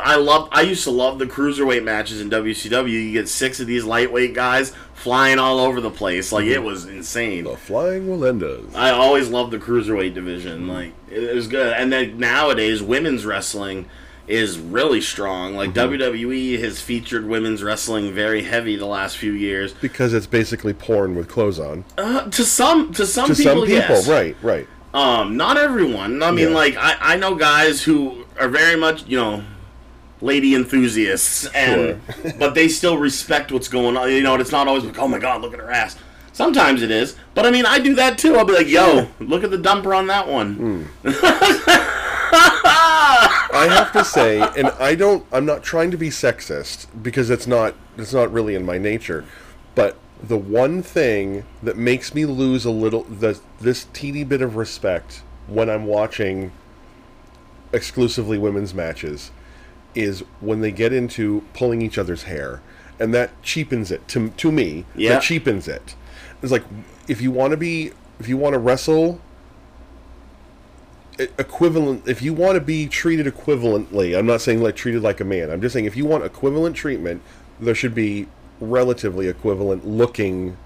I 0.03 0.17
love. 0.17 0.49
I 0.53 0.61
used 0.63 0.85
to 0.85 0.91
love 0.91 1.19
the 1.19 1.27
cruiserweight 1.27 1.83
matches 1.85 2.21
in 2.21 2.29
WCW. 2.31 2.91
You 2.91 3.13
get 3.13 3.29
six 3.29 3.61
of 3.61 3.67
these 3.67 3.85
lightweight 3.85 4.35
guys 4.35 4.75
flying 4.97 5.39
all 5.39 5.61
over 5.61 5.81
the 5.81 5.91
place, 5.91 6.33
like 6.33 6.45
Mm-hmm. 6.47 6.55
it 6.55 6.63
was 6.65 6.87
insane. 6.87 7.45
The 7.45 7.57
Flying 7.57 8.07
Melendez. 8.09 8.75
I 8.75 8.91
always 8.91 9.29
loved 9.29 9.53
the 9.53 9.59
cruiserweight 9.59 10.15
division. 10.15 10.67
Like 10.67 10.93
it, 11.11 11.23
it 11.23 11.35
was 11.35 11.47
good. 11.47 11.73
And 11.75 11.93
then 11.93 12.19
nowadays, 12.19 12.83
women's 12.83 13.25
wrestling 13.25 13.89
is 14.27 14.59
really 14.59 15.01
strong. 15.01 15.55
Like 15.55 15.71
Mm-hmm. 15.71 15.93
WWE 16.03 16.59
has 16.61 16.81
featured 16.81 17.27
women's 17.27 17.63
wrestling 17.63 18.13
very 18.13 18.43
heavy 18.43 18.75
the 18.75 18.87
last 18.87 19.17
few 19.17 19.33
years. 19.33 19.73
Because 19.75 20.13
it's 20.13 20.27
basically 20.27 20.73
porn 20.73 21.15
with 21.15 21.29
clothes 21.29 21.61
on. 21.61 21.85
Uh, 21.97 22.29
to 22.31 22.45
some, 22.45 22.93
to 22.95 23.07
some 23.07 23.29
To 23.29 23.35
people, 23.37 23.53
some 23.53 23.61
people, 23.67 23.75
yes. 23.97 24.09
right, 24.09 24.37
right. 24.43 24.67
Um, 24.95 25.37
not 25.37 25.57
everyone. 25.59 26.23
I 26.23 26.31
mean, 26.33 26.49
Yeah. 26.49 26.55
like 26.55 26.77
I, 26.77 26.97
I 27.01 27.17
know 27.17 27.35
guys 27.37 27.83
who 27.83 28.25
are 28.41 28.49
very 28.49 28.77
much, 28.77 29.07
you 29.07 29.19
know, 29.19 29.45
lady 30.21 30.55
enthusiasts, 30.55 31.47
and 31.47 32.01
but 32.39 32.55
they 32.55 32.69
still 32.69 32.99
respect 32.99 33.53
what's 33.53 33.69
going 33.69 33.97
on. 33.97 34.11
You 34.11 34.23
know, 34.23 34.35
it's 34.37 34.53
not 34.53 34.69
always 34.69 34.85
like, 34.85 34.99
oh 34.99 35.09
my 35.09 35.19
god, 35.19 35.43
look 35.43 35.53
at 35.53 35.61
her 35.61 35.71
ass. 35.71 35.97
Sometimes 36.33 36.83
it 36.83 36.91
is, 36.91 37.17
but 37.35 37.47
I 37.47 37.51
mean, 37.51 37.65
I 37.65 37.79
do 37.79 37.95
that 37.95 38.19
too. 38.19 38.37
I'll 38.37 38.45
be 38.45 38.53
like, 38.53 38.69
yo, 38.69 39.09
look 39.21 39.43
at 39.43 39.51
the 39.51 39.59
dumper 39.59 39.97
on 39.97 40.07
that 40.09 40.29
one. 40.29 40.55
Hmm. 40.55 40.83
I 43.59 43.69
have 43.71 43.91
to 43.93 44.05
say, 44.05 44.41
and 44.41 44.69
I 44.79 44.95
don't. 44.95 45.25
I'm 45.33 45.47
not 45.47 45.63
trying 45.63 45.91
to 45.93 45.97
be 45.97 46.11
sexist 46.11 46.87
because 47.03 47.31
it's 47.31 47.47
not. 47.47 47.75
It's 47.97 48.13
not 48.13 48.31
really 48.33 48.55
in 48.55 48.67
my 48.67 48.77
nature. 48.77 49.25
But 49.75 49.97
the 50.23 50.37
one 50.37 50.83
thing 50.83 51.45
that 51.63 51.77
makes 51.77 52.15
me 52.15 52.27
lose 52.27 52.65
a 52.65 52.71
little 52.71 53.05
the 53.05 53.41
this 53.61 53.87
teeny 53.93 54.25
bit 54.25 54.43
of 54.43 54.57
respect 54.57 55.23
when 55.47 55.71
I'm 55.71 55.87
watching 55.87 56.53
exclusively 57.73 58.39
women's 58.39 58.75
matches 58.75 59.31
is 59.97 60.21
when 60.41 60.61
they 60.61 60.71
get 60.71 60.93
into 60.93 61.43
pulling 61.55 61.83
each 61.83 61.99
other's 61.99 62.25
hair, 62.25 62.61
and 62.99 63.15
that 63.15 63.43
cheapens 63.43 63.91
it 63.91 64.07
to 64.09 64.31
to 64.31 64.53
me. 64.53 64.85
Yeah. 64.95 65.15
that 65.15 65.23
cheapens 65.23 65.69
it. 65.69 65.95
It's 66.43 66.53
like 66.53 66.65
if 67.09 67.21
you 67.21 67.31
want 67.31 67.53
to 67.53 67.57
be 67.57 67.93
if 68.21 68.29
you 68.29 68.37
want 68.37 68.55
to 68.55 68.59
wrestle 68.59 69.21
equivalent 71.39 72.07
if 72.07 72.21
you 72.21 72.35
want 72.35 72.57
to 72.57 72.61
be 72.61 72.87
treated 72.87 73.25
equivalently 73.25 74.19
i'm 74.19 74.27
not 74.27 74.39
saying 74.39 74.63
like 74.63 74.77
treated 74.77 75.03
like 75.03 75.19
a 75.19 75.25
man 75.25 75.51
i'm 75.51 75.63
just 75.63 75.73
saying 75.73 75.87
if 75.87 75.97
you 75.97 76.05
want 76.05 76.23
equivalent 76.23 76.77
treatment 76.77 77.23
there 77.59 77.75
should 77.75 77.95
be 77.95 78.29
relatively 78.61 79.27
equivalent 79.27 79.87
looking 79.87 80.59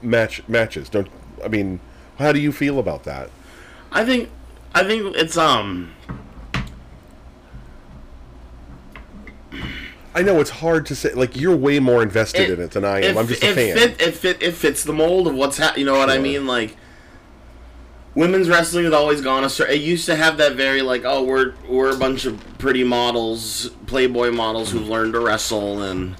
match 0.00 0.40
matches 0.48 0.88
don't 0.88 1.08
i 1.44 1.48
mean 1.48 1.78
how 2.18 2.32
do 2.32 2.40
you 2.40 2.50
feel 2.50 2.78
about 2.78 3.04
that 3.04 3.28
I 3.92 4.04
think, 4.04 4.28
I 4.74 4.84
think 4.84 5.16
it's 5.16 5.36
um, 5.36 5.92
i 10.14 10.22
know 10.22 10.40
it's 10.40 10.50
hard 10.50 10.86
to 10.86 10.94
say 10.94 11.12
like 11.14 11.36
you're 11.36 11.56
way 11.56 11.78
more 11.78 12.02
invested 12.02 12.50
in 12.50 12.60
it 12.60 12.70
than 12.72 12.84
i 12.84 13.00
am 13.02 13.18
i'm 13.18 13.26
just 13.26 13.42
a 13.42 13.50
it 13.50 13.54
fan 13.54 13.76
Fit, 13.76 14.00
it 14.00 14.14
fit. 14.14 14.42
It 14.42 14.54
fits 14.54 14.82
the 14.84 14.92
mold 14.92 15.26
of 15.26 15.34
what's 15.34 15.58
happening. 15.58 15.86
You 15.86 15.92
know 15.92 15.98
what 15.98 16.10
I 16.10 16.18
mean? 16.18 16.46
Like 16.46 16.76
women's 18.14 18.48
wrestling 18.48 18.84
has 18.84 18.94
always 18.94 19.20
gone 19.20 19.44
a 19.44 19.50
certain. 19.50 19.74
It 19.74 19.80
used 19.82 20.06
to 20.06 20.16
have 20.16 20.38
that 20.38 20.54
very 20.54 20.82
like, 20.82 21.02
oh, 21.04 21.22
we're 21.22 21.54
we're 21.68 21.94
a 21.94 21.98
bunch 21.98 22.24
of 22.24 22.42
pretty 22.58 22.84
models, 22.84 23.70
Playboy 23.86 24.30
models 24.30 24.70
who've 24.70 24.88
learned 24.88 25.12
to 25.14 25.20
wrestle 25.20 25.82
and 25.82 26.16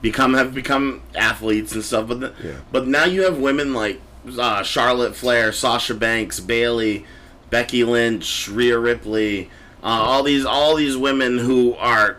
become 0.00 0.34
have 0.34 0.54
become 0.54 1.02
athletes 1.14 1.72
and 1.74 1.84
stuff. 1.84 2.08
But 2.08 2.20
the, 2.20 2.32
Yeah. 2.42 2.52
but 2.72 2.86
now 2.86 3.04
you 3.04 3.22
have 3.24 3.38
women 3.38 3.74
like 3.74 4.00
uh, 4.38 4.62
Charlotte 4.62 5.14
Flair, 5.14 5.52
Sasha 5.52 5.94
Banks, 5.94 6.40
Bayley, 6.40 7.04
Becky 7.50 7.84
Lynch, 7.84 8.48
Rhea 8.48 8.78
Ripley. 8.78 9.50
Uh, 9.82 9.88
all 9.88 10.22
these 10.22 10.46
all 10.46 10.76
these 10.76 10.96
women 10.96 11.38
who 11.38 11.74
are 11.74 12.16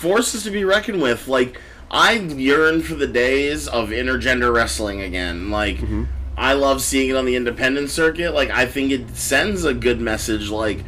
forces 0.00 0.42
to 0.44 0.50
be 0.50 0.64
reckoned 0.64 1.02
with. 1.02 1.28
Like 1.28 1.60
I 1.90 2.14
yearn 2.14 2.82
for 2.82 2.94
the 2.94 3.06
days 3.06 3.68
of 3.68 3.90
intergender 3.90 4.52
wrestling 4.52 5.00
again. 5.02 5.50
Like 5.50 5.76
mm-hmm. 5.76 6.04
I 6.36 6.54
love 6.54 6.82
seeing 6.82 7.10
it 7.10 7.16
on 7.16 7.26
the 7.26 7.36
independent 7.36 7.90
circuit. 7.90 8.32
Like 8.32 8.50
I 8.50 8.66
think 8.66 8.90
it 8.90 9.16
sends 9.16 9.64
a 9.64 9.74
good 9.74 10.00
message. 10.00 10.48
Like 10.48 10.84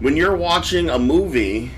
when 0.00 0.16
you're 0.16 0.36
watching 0.36 0.90
a 0.90 0.98
movie, 0.98 1.70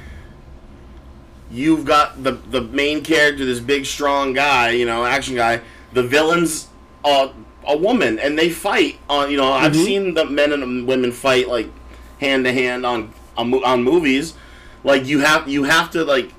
you've 1.51 1.85
got 1.85 2.23
the 2.25 2.33
the 2.33 2.63
main 2.63 3.05
character, 3.05 3.45
this 3.45 3.61
big 3.61 3.85
strong 3.85 4.33
guy, 4.33 4.71
you 4.71 4.87
know, 4.87 5.05
action 5.05 5.35
guy. 5.37 5.61
The 5.93 6.03
villain's 6.03 6.69
a 7.05 7.31
a 7.65 7.77
woman, 7.77 8.19
and 8.19 8.39
they 8.39 8.49
fight 8.49 8.99
on. 9.11 9.31
You 9.31 9.37
know, 9.37 9.53
I've 9.53 9.73
mm-hmm. 9.73 9.85
seen 9.85 10.15
the 10.15 10.25
men 10.25 10.53
and 10.53 10.87
women 10.87 11.13
fight 11.13 11.49
like 11.49 11.69
hand 12.19 12.47
to 12.47 12.53
hand 12.53 12.87
on 12.87 13.13
on, 13.37 13.53
on 13.63 13.83
movies. 13.83 14.35
Like 14.85 15.05
you 15.05 15.21
have 15.21 15.49
you 15.49 15.65
have 15.65 15.91
to 15.91 16.05
like 16.05 16.33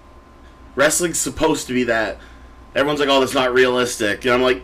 wrestling's 0.75 1.19
supposed 1.19 1.67
to 1.67 1.73
be 1.73 1.83
that. 1.85 2.17
Everyone's 2.75 2.99
like, 2.99 3.09
oh, 3.09 3.19
that's 3.19 3.33
not 3.35 3.53
realistic, 3.53 4.25
and 4.25 4.33
I'm 4.33 4.41
like, 4.41 4.63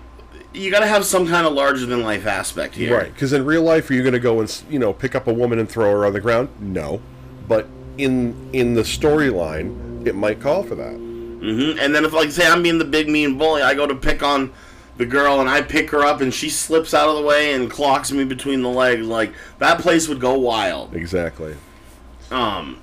you 0.54 0.72
got 0.72 0.80
to 0.80 0.88
have 0.88 1.06
some 1.06 1.28
kind 1.28 1.46
of 1.46 1.54
larger 1.54 1.86
than 1.86 2.02
life 2.02 2.26
aspect 2.26 2.74
here. 2.76 2.98
right 2.98 3.14
because 3.14 3.34
in 3.34 3.46
real 3.46 3.62
life 3.62 3.88
are 3.90 3.94
you 3.94 4.02
going 4.02 4.14
to 4.14 4.20
go 4.20 4.40
and 4.40 4.64
you 4.68 4.80
know 4.80 4.92
pick 4.92 5.14
up 5.14 5.28
a 5.28 5.34
woman 5.34 5.60
and 5.60 5.70
throw 5.70 5.92
her 5.92 6.08
on 6.08 6.14
the 6.14 6.20
ground 6.20 6.50
no 6.60 7.00
but 7.48 7.68
in 8.00 8.50
in 8.54 8.74
the 8.74 8.82
storyline, 8.82 10.08
it 10.08 10.16
might 10.16 10.40
call 10.42 10.64
for 10.64 10.76
that. 10.76 10.94
hmm 10.94 11.78
And 11.80 11.94
then 11.94 12.06
if, 12.06 12.14
like, 12.14 12.32
say 12.32 12.48
I'm 12.48 12.64
being 12.64 12.80
the 12.80 12.86
big 12.86 13.10
mean 13.10 13.38
bully, 13.38 13.62
I 13.62 13.74
go 13.76 13.86
to 13.86 13.96
pick 13.96 14.24
on 14.24 14.52
the 14.98 15.06
girl 15.06 15.40
and 15.40 15.50
I 15.50 15.62
pick 15.62 15.90
her 15.92 16.04
up 16.04 16.22
and 16.22 16.34
she 16.34 16.50
slips 16.50 16.94
out 16.94 17.10
of 17.10 17.16
the 17.16 17.22
way 17.22 17.54
and 17.54 17.70
clocks 17.70 18.12
me 18.12 18.24
between 18.24 18.62
the 18.62 18.70
legs. 18.70 19.06
Like 19.06 19.34
that 19.60 19.80
place 19.80 20.08
would 20.08 20.20
go 20.20 20.38
wild. 20.38 20.96
Exactly. 20.96 21.56
Um, 22.32 22.80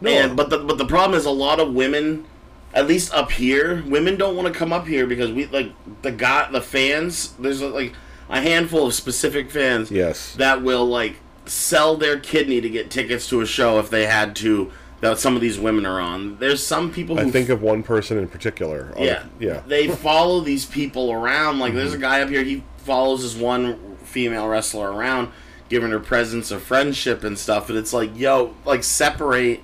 No. 0.00 0.10
and 0.10 0.36
but 0.36 0.50
the 0.50 0.58
but 0.58 0.78
the 0.78 0.86
problem 0.86 1.18
is 1.18 1.26
a 1.26 1.30
lot 1.30 1.60
of 1.60 1.74
women, 1.74 2.24
at 2.72 2.86
least 2.86 3.12
up 3.12 3.32
here, 3.32 3.82
women 3.86 4.16
don't 4.16 4.36
want 4.36 4.48
to 4.48 4.54
come 4.54 4.72
up 4.72 4.86
here 4.86 5.06
because 5.06 5.32
we 5.32 5.46
like 5.46 5.72
the 6.02 6.10
got 6.10 6.52
the 6.52 6.60
fans. 6.60 7.32
There's 7.38 7.62
like 7.62 7.94
a 8.28 8.40
handful 8.40 8.86
of 8.86 8.94
specific 8.94 9.50
fans 9.50 9.90
Yes. 9.90 10.34
that 10.36 10.62
will 10.62 10.86
like 10.86 11.16
sell 11.46 11.96
their 11.96 12.18
kidney 12.18 12.60
to 12.60 12.70
get 12.70 12.90
tickets 12.90 13.28
to 13.28 13.40
a 13.40 13.46
show 13.46 13.78
if 13.78 13.90
they 13.90 14.06
had 14.06 14.36
to. 14.36 14.70
That 15.00 15.18
some 15.18 15.34
of 15.34 15.40
these 15.40 15.58
women 15.58 15.86
are 15.86 15.98
on. 15.98 16.36
There's 16.36 16.62
some 16.62 16.92
people 16.92 17.16
who 17.16 17.26
I 17.28 17.30
think 17.30 17.48
of 17.48 17.62
one 17.62 17.82
person 17.82 18.18
in 18.18 18.28
particular. 18.28 18.92
yeah, 18.98 19.24
Yeah. 19.38 19.62
They 19.66 19.88
follow 19.88 20.40
these 20.40 20.66
people 20.66 21.10
around. 21.10 21.58
Like 21.58 21.72
there's 21.72 21.92
a 21.92 21.96
mm-hmm. 21.96 22.02
guy 22.02 22.20
up 22.20 22.28
here. 22.28 22.42
He 22.42 22.64
follows 22.76 23.22
this 23.22 23.34
one 23.34 23.96
female 24.02 24.46
wrestler 24.46 24.92
around, 24.92 25.32
giving 25.70 25.90
her 25.90 26.00
presents 26.00 26.50
of 26.50 26.62
friendship 26.62 27.24
and 27.24 27.38
stuff. 27.38 27.70
And 27.70 27.78
it's 27.78 27.94
like, 27.94 28.10
yo, 28.14 28.54
like 28.66 28.84
separate 28.84 29.62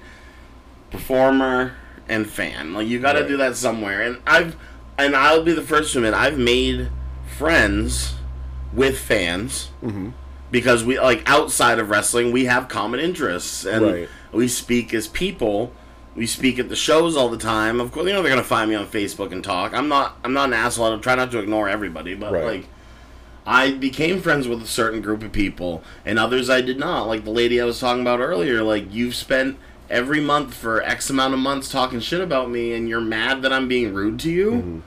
performer 0.91 1.75
and 2.09 2.29
fan. 2.29 2.73
Like 2.75 2.87
you 2.89 2.99
got 3.01 3.13
to 3.15 3.21
Right. 3.21 3.29
do 3.29 3.37
that 3.39 3.57
somewhere. 3.57 4.03
And 4.03 4.19
I've, 4.27 4.57
and 4.99 5.15
I'll 5.17 5.43
be 5.43 5.53
the 5.53 5.63
first 5.63 5.93
to 5.93 5.99
admit, 5.99 6.15
I've 6.15 6.39
made 6.39 6.89
friends 7.37 8.15
with 8.73 8.99
fans. 8.99 9.71
Mm-hmm. 9.85 10.11
Because 10.51 10.85
we 10.85 10.99
like 10.99 11.29
outside 11.29 11.81
of 11.81 11.91
wrestling, 11.91 12.31
we 12.31 12.45
have 12.45 12.69
common 12.69 13.01
interests, 13.01 13.65
and 13.67 13.85
Right. 13.85 14.09
we 14.33 14.47
speak 14.47 14.95
as 14.95 15.09
people. 15.09 15.73
We 16.15 16.25
speak 16.27 16.59
at 16.61 16.69
the 16.69 16.77
shows 16.77 17.17
all 17.17 17.29
the 17.29 17.37
time. 17.37 17.81
Of 17.81 17.91
course, 17.91 18.07
you 18.07 18.13
know 18.13 18.23
they're 18.23 18.31
gonna 18.31 18.45
find 18.45 18.71
me 18.71 18.77
on 18.77 18.87
Facebook 18.87 19.33
and 19.33 19.43
talk. 19.43 19.75
I'm 19.75 19.89
not. 19.89 20.17
I'm 20.25 20.33
not 20.33 20.49
an 20.49 20.55
asshole. 20.55 20.95
I 20.95 20.97
try 20.99 21.17
not 21.17 21.33
to 21.33 21.41
ignore 21.41 21.69
everybody, 21.69 22.15
but 22.15 22.33
Right. 22.33 22.45
like, 22.45 22.69
I 23.45 23.73
became 23.73 24.21
friends 24.21 24.47
with 24.47 24.63
a 24.63 24.67
certain 24.69 25.01
group 25.03 25.25
of 25.25 25.33
people, 25.33 25.83
and 26.07 26.17
others 26.17 26.49
I 26.49 26.61
did 26.61 26.79
not. 26.79 27.09
Like 27.09 27.25
the 27.25 27.31
lady 27.33 27.61
I 27.61 27.65
was 27.65 27.81
talking 27.81 28.01
about 28.03 28.21
earlier. 28.21 28.63
Like 28.63 28.87
you've 28.95 29.17
spent 29.17 29.57
every 29.89 30.21
month 30.21 30.55
for 30.55 30.83
X 30.83 31.11
amount 31.11 31.35
of 31.35 31.41
months 31.41 31.71
talking 31.71 32.01
shit 32.01 32.21
about 32.21 32.51
me, 32.51 32.75
and 32.75 32.89
you're 32.89 33.01
mad 33.01 33.43
that 33.43 33.53
I'm 33.53 33.69
being 33.69 33.95
rude 33.95 34.19
to 34.21 34.31
you. 34.31 34.51
Mm-hmm. 34.51 34.81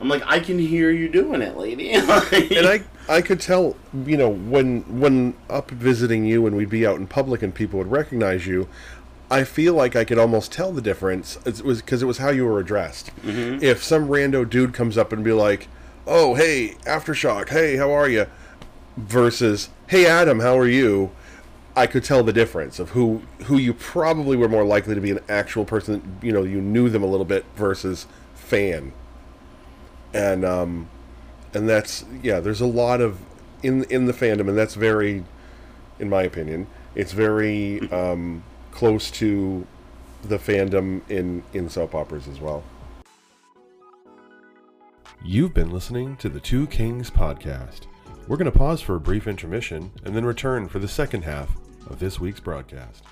I'm 0.00 0.08
like, 0.08 0.22
I 0.26 0.40
can 0.40 0.58
hear 0.58 0.90
you 0.90 1.08
doing 1.08 1.42
it, 1.42 1.56
lady. 1.56 1.90
and 1.92 2.08
I 2.10 2.82
I 3.08 3.22
could 3.22 3.40
tell, 3.40 3.76
you 4.04 4.16
know, 4.16 4.28
when 4.28 5.00
when 5.00 5.34
up 5.48 5.70
visiting 5.70 6.24
you 6.24 6.46
and 6.46 6.56
we'd 6.56 6.70
be 6.70 6.86
out 6.86 6.96
in 6.96 7.06
public 7.06 7.42
and 7.42 7.54
people 7.54 7.78
would 7.78 7.90
recognize 7.90 8.46
you, 8.46 8.68
I 9.30 9.44
feel 9.44 9.74
like 9.74 9.94
I 9.94 10.04
could 10.04 10.18
almost 10.18 10.52
tell 10.52 10.72
the 10.72 10.82
difference. 10.82 11.38
It 11.46 11.62
was 11.62 11.80
because 11.80 12.02
it 12.02 12.06
was 12.06 12.18
how 12.18 12.30
you 12.30 12.44
were 12.44 12.58
addressed. 12.58 13.12
If 13.24 13.82
some 13.82 14.08
rando 14.08 14.48
dude 14.48 14.74
comes 14.74 14.98
up 14.98 15.12
and 15.12 15.22
be 15.22 15.32
like, 15.32 15.68
"Oh, 16.06 16.34
hey, 16.34 16.76
aftershock, 16.84 17.50
hey, 17.50 17.76
how 17.76 17.92
are 17.92 18.08
you?" 18.08 18.26
versus, 18.96 19.68
"Hey, 19.86 20.04
Adam, 20.04 20.40
how 20.40 20.58
are 20.58 20.66
you?" 20.66 21.12
I 21.74 21.86
could 21.86 22.04
tell 22.04 22.22
the 22.22 22.32
difference 22.32 22.78
of 22.78 22.90
who 22.90 23.22
who 23.44 23.56
you 23.56 23.72
probably 23.72 24.36
were 24.36 24.48
more 24.48 24.64
likely 24.64 24.94
to 24.94 25.00
be 25.00 25.10
an 25.10 25.20
actual 25.28 25.64
person. 25.64 26.18
You 26.22 26.32
know, 26.32 26.42
you 26.42 26.60
knew 26.60 26.88
them 26.88 27.02
a 27.02 27.06
little 27.06 27.24
bit 27.24 27.44
versus 27.56 28.06
fan. 28.34 28.92
And 30.12 30.44
um, 30.44 30.88
and 31.54 31.68
that's 31.68 32.04
yeah 32.22 32.40
there's 32.40 32.60
a 32.60 32.66
lot 32.66 33.00
of 33.00 33.18
in 33.62 33.84
in 33.84 34.06
the 34.06 34.12
fandom 34.12 34.48
and 34.48 34.56
that's 34.56 34.74
very 34.74 35.24
in 35.98 36.08
my 36.08 36.22
opinion 36.22 36.66
it's 36.94 37.12
very 37.12 37.80
um, 37.90 38.42
close 38.70 39.10
to 39.10 39.66
the 40.22 40.38
fandom 40.38 41.00
in 41.08 41.42
in 41.52 41.68
soap 41.68 41.94
operas 41.94 42.28
as 42.28 42.40
well 42.40 42.62
you've 45.24 45.54
been 45.54 45.70
listening 45.70 46.16
to 46.16 46.28
the 46.28 46.40
two 46.40 46.66
kings 46.66 47.10
podcast 47.10 47.82
we're 48.28 48.36
going 48.36 48.50
to 48.50 48.56
pause 48.56 48.80
for 48.80 48.94
a 48.94 49.00
brief 49.00 49.26
intermission 49.26 49.90
and 50.04 50.14
then 50.14 50.24
return 50.24 50.68
for 50.68 50.78
the 50.78 50.88
second 50.88 51.22
half 51.22 51.56
of 51.88 51.98
this 51.98 52.20
week's 52.20 52.40
broadcast 52.40 53.04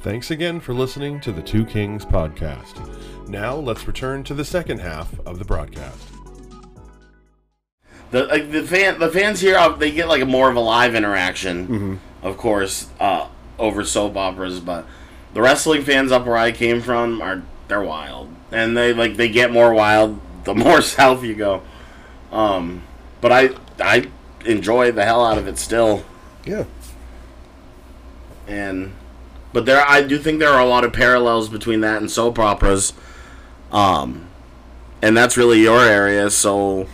Thanks 0.00 0.30
again 0.32 0.58
for 0.58 0.74
listening 0.74 1.20
to 1.20 1.30
the 1.32 1.42
Two 1.42 1.64
Kings 1.64 2.04
podcast. 2.04 3.28
Now 3.28 3.54
let's 3.54 3.86
return 3.86 4.24
to 4.24 4.34
the 4.34 4.44
second 4.44 4.80
half 4.80 5.18
of 5.20 5.38
the 5.38 5.44
broadcast. 5.44 6.08
the 8.10 8.24
like 8.26 8.50
the 8.50 8.62
fan 8.64 8.98
the 8.98 9.08
fans 9.08 9.40
here 9.40 9.56
uh, 9.56 9.68
they 9.70 9.90
get 9.92 10.08
like 10.08 10.20
a 10.20 10.26
more 10.26 10.50
of 10.50 10.56
a 10.56 10.60
live 10.60 10.94
interaction 10.94 11.98
of 12.22 12.36
course 12.36 12.88
uh, 13.00 13.26
over 13.58 13.84
soap 13.84 14.16
operas 14.16 14.60
but 14.60 14.86
the 15.32 15.40
wrestling 15.40 15.82
fans 15.82 16.12
up 16.12 16.26
where 16.26 16.36
i 16.36 16.52
came 16.52 16.82
from 16.82 17.22
are 17.22 17.42
they're 17.72 17.82
wild 17.82 18.28
and 18.50 18.76
they 18.76 18.92
like 18.92 19.16
they 19.16 19.30
get 19.30 19.50
more 19.50 19.72
wild 19.72 20.20
the 20.44 20.54
more 20.64 20.82
south 20.82 21.24
you 21.24 21.34
go 21.34 21.62
um 22.30 22.82
but 23.22 23.32
i 23.32 23.48
i 23.80 24.06
enjoy 24.44 24.92
the 24.92 25.04
hell 25.06 25.24
out 25.24 25.38
of 25.38 25.48
it 25.48 25.56
still 25.56 26.04
Yeah. 26.44 26.64
and 28.46 28.92
but 29.54 29.66
there 29.66 29.84
I 29.86 30.02
do 30.02 30.18
think 30.18 30.38
there 30.38 30.48
are 30.50 30.60
a 30.60 30.66
lot 30.66 30.82
of 30.84 30.92
parallels 30.92 31.48
between 31.50 31.80
that 31.82 31.98
and 32.00 32.10
soap 32.10 32.38
operas, 32.38 32.94
um, 33.70 34.26
and 35.02 35.14
that's 35.14 35.36
really 35.36 35.60
your 35.60 35.84
area. 35.84 36.30
So, 36.30 36.86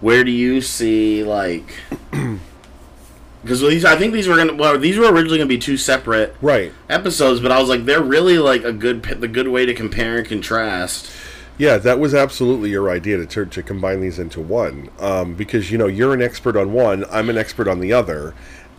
where 0.00 0.24
do 0.24 0.30
you 0.30 0.62
see 0.62 1.22
like? 1.22 1.74
Because 3.42 3.60
these, 3.60 3.84
I 3.84 3.96
think 3.96 4.12
these 4.12 4.26
were 4.28 4.36
gonna. 4.36 4.54
Well, 4.54 4.78
these 4.78 4.98
were 4.98 5.10
originally 5.12 5.38
gonna 5.38 5.48
be 5.48 5.58
two 5.58 5.76
separate 5.76 6.34
Right. 6.42 6.72
episodes, 6.88 7.40
but 7.40 7.52
I 7.52 7.60
was 7.60 7.68
like, 7.68 7.84
they're 7.84 8.02
really 8.02 8.38
like 8.38 8.64
a 8.64 8.72
good, 8.72 9.02
the 9.02 9.28
good 9.28 9.48
way 9.48 9.64
to 9.64 9.74
compare 9.74 10.18
and 10.18 10.28
contrast. 10.28 11.10
Yeah, 11.56 11.76
that 11.78 11.98
was 11.98 12.14
absolutely 12.14 12.70
your 12.70 12.88
idea 12.90 13.16
to 13.18 13.26
to, 13.26 13.46
to 13.46 13.62
combine 13.62 14.00
these 14.00 14.18
into 14.18 14.40
one. 14.40 14.90
Um, 14.98 15.34
because 15.34 15.70
you 15.70 15.78
know 15.78 15.86
you're 15.86 16.14
an 16.14 16.22
expert 16.22 16.56
on 16.56 16.72
one, 16.72 17.04
I'm 17.10 17.30
an 17.30 17.38
expert 17.38 17.68
on 17.68 17.80
the 17.80 17.92
other, 17.92 18.34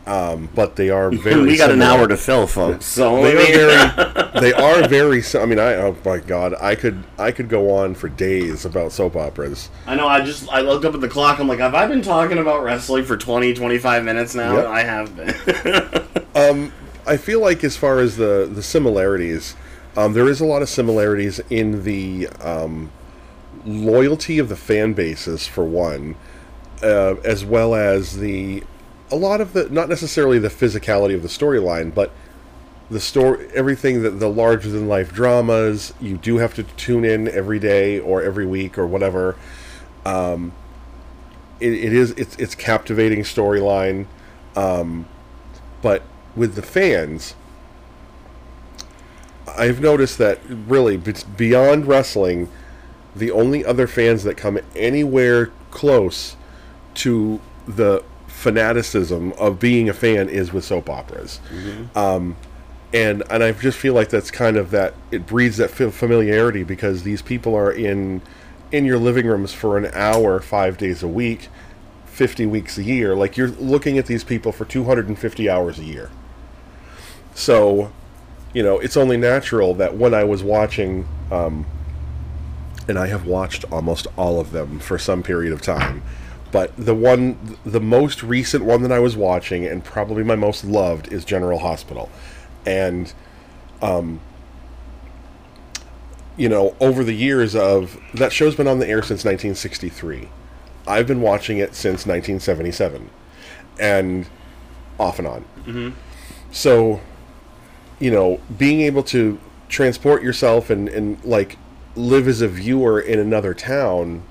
um, 0.09 0.49
but 0.55 0.75
they 0.75 0.89
are 0.89 1.11
very. 1.11 1.41
we 1.41 1.57
got 1.57 1.71
an 1.71 1.81
hour 1.81 2.07
to 2.07 2.17
fill, 2.17 2.47
folks. 2.47 2.85
So 2.85 3.21
They 3.23 3.33
are 3.33 3.91
very. 3.93 4.41
they 4.41 4.53
are 4.53 4.87
very. 4.87 5.23
I 5.35 5.45
mean, 5.45 5.59
I 5.59 5.75
oh 5.75 5.95
my 6.03 6.17
god, 6.17 6.55
I 6.59 6.75
could 6.75 7.03
I 7.17 7.31
could 7.31 7.47
go 7.47 7.71
on 7.71 7.93
for 7.93 8.09
days 8.09 8.65
about 8.65 8.91
soap 8.91 9.15
operas. 9.15 9.69
I 9.85 9.95
know. 9.95 10.07
I 10.07 10.21
just 10.21 10.49
I 10.49 10.61
looked 10.61 10.83
up 10.83 10.95
at 10.95 11.01
the 11.01 11.07
clock. 11.07 11.39
I'm 11.39 11.47
like, 11.47 11.59
have 11.59 11.75
I 11.75 11.85
been 11.85 12.01
talking 12.01 12.39
about 12.39 12.63
wrestling 12.63 13.05
for 13.05 13.17
20, 13.17 13.53
25 13.53 14.03
minutes 14.03 14.33
now? 14.33 14.55
Yep. 14.57 14.65
I 14.65 14.83
have 14.83 15.15
been. 15.15 16.71
I 17.05 17.17
feel 17.17 17.39
like 17.39 17.63
as 17.63 17.77
far 17.77 17.99
as 17.99 18.17
the 18.17 18.49
the 18.51 18.63
similarities, 18.63 19.55
um, 19.95 20.13
there 20.13 20.27
is 20.27 20.41
a 20.41 20.45
lot 20.45 20.61
of 20.61 20.69
similarities 20.69 21.39
in 21.49 21.83
the 21.83 22.27
um, 22.41 22.91
loyalty 23.65 24.39
of 24.39 24.49
the 24.49 24.55
fan 24.55 24.93
bases 24.93 25.47
for 25.47 25.63
one, 25.63 26.15
uh, 26.83 27.15
as 27.23 27.45
well 27.45 27.73
as 27.75 28.17
the 28.17 28.63
a 29.11 29.15
lot 29.15 29.41
of 29.41 29.53
the 29.53 29.69
not 29.69 29.89
necessarily 29.89 30.39
the 30.39 30.49
physicality 30.49 31.15
of 31.15 31.21
the 31.21 31.27
storyline, 31.27 31.93
but 31.93 32.11
the 32.89 32.99
story 32.99 33.49
everything 33.53 34.01
that 34.03 34.19
the 34.19 34.29
larger 34.29 34.69
than 34.69 34.87
life 34.87 35.13
dramas 35.13 35.93
you 36.01 36.17
do 36.17 36.37
have 36.37 36.53
to 36.55 36.63
tune 36.63 37.05
in 37.05 37.27
every 37.27 37.59
day 37.59 37.99
or 37.99 38.21
every 38.21 38.45
week 38.45 38.77
or 38.77 38.87
whatever. 38.87 39.35
Um 40.05 40.53
it, 41.59 41.73
it 41.73 41.93
is 41.93 42.11
it's 42.11 42.35
it's 42.37 42.55
captivating 42.55 43.21
storyline 43.21 44.05
um 44.55 45.05
but 45.81 46.03
with 46.35 46.55
the 46.55 46.61
fans 46.61 47.35
i've 49.57 49.81
noticed 49.81 50.17
that 50.17 50.39
really 50.47 50.97
beyond 50.97 51.85
wrestling 51.85 52.49
the 53.15 53.31
only 53.31 53.65
other 53.65 53.87
fans 53.87 54.23
that 54.23 54.37
come 54.37 54.59
anywhere 54.75 55.51
close 55.71 56.35
to 56.93 57.39
the 57.67 58.03
fanaticism 58.39 59.33
of 59.33 59.59
being 59.59 59.89
a 59.89 59.93
fan 59.93 60.29
is 60.29 60.53
with 60.53 60.63
soap 60.63 60.89
operas. 60.89 61.41
Um, 61.93 62.37
and 62.93 63.21
and 63.29 63.43
I 63.43 63.51
just 63.51 63.77
feel 63.77 63.93
like 63.93 64.09
that's 64.09 64.31
kind 64.31 64.55
of 64.55 64.71
that 64.71 64.93
it 65.11 65.27
breeds 65.27 65.57
that 65.57 65.69
familiarity 65.69 66.63
because 66.63 67.03
these 67.03 67.21
people 67.21 67.53
are 67.53 67.71
in 67.71 68.21
in 68.71 68.85
your 68.85 68.97
living 68.97 69.27
rooms 69.27 69.53
for 69.53 69.77
an 69.77 69.89
hour 69.93 70.39
five 70.39 70.77
days 70.77 71.03
a 71.03 71.07
week 71.07 71.49
50 72.05 72.45
weeks 72.45 72.77
a 72.77 72.83
year. 72.83 73.15
Like 73.15 73.35
you're 73.35 73.49
looking 73.49 73.97
at 73.97 74.05
these 74.05 74.23
people 74.23 74.51
for 74.51 74.63
250 74.65 75.49
hours 75.49 75.77
a 75.77 75.83
year. 75.83 76.09
So 77.35 77.91
you 78.53 78.63
know 78.63 78.79
it's 78.79 78.95
only 78.95 79.17
natural 79.17 79.73
that 79.75 79.97
when 79.97 80.13
I 80.13 80.23
was 80.23 80.43
watching 80.43 81.07
um, 81.29 81.65
and 82.87 82.97
I 82.97 83.07
have 83.07 83.25
watched 83.25 83.65
almost 83.69 84.07
all 84.17 84.39
of 84.39 84.51
them 84.51 84.79
for 84.79 84.97
some 84.97 85.23
period 85.23 85.51
of 85.51 85.61
time. 85.61 86.01
But 86.51 86.75
the 86.77 86.95
one, 86.95 87.57
the 87.65 87.79
most 87.79 88.23
recent 88.23 88.65
one 88.65 88.81
that 88.81 88.91
I 88.91 88.99
was 88.99 89.15
watching, 89.15 89.65
and 89.65 89.83
probably 89.83 90.23
my 90.23 90.35
most 90.35 90.65
loved, 90.65 91.11
is 91.13 91.23
General 91.23 91.59
Hospital, 91.59 92.09
and, 92.65 93.13
um, 93.81 94.19
you 96.37 96.49
know, 96.49 96.75
over 96.79 97.03
the 97.03 97.13
years 97.13 97.55
of 97.55 97.99
that 98.15 98.33
show's 98.33 98.55
been 98.55 98.67
on 98.67 98.79
the 98.79 98.87
air 98.87 99.01
since 99.01 99.23
1963. 99.23 100.29
I've 100.87 101.05
been 101.05 101.21
watching 101.21 101.59
it 101.59 101.75
since 101.75 102.07
1977, 102.07 103.09
and 103.79 104.25
off 104.99 105.19
and 105.19 105.27
on. 105.27 105.45
So, 106.51 107.01
you 107.99 108.09
know, 108.09 108.41
being 108.57 108.81
able 108.81 109.03
to 109.03 109.39
transport 109.67 110.23
yourself 110.23 110.71
and, 110.71 110.89
and 110.89 111.23
like 111.23 111.57
live 111.95 112.27
as 112.27 112.41
a 112.41 112.47
viewer 112.47 112.99
in 112.99 113.19
another 113.19 113.53
town 113.53 114.23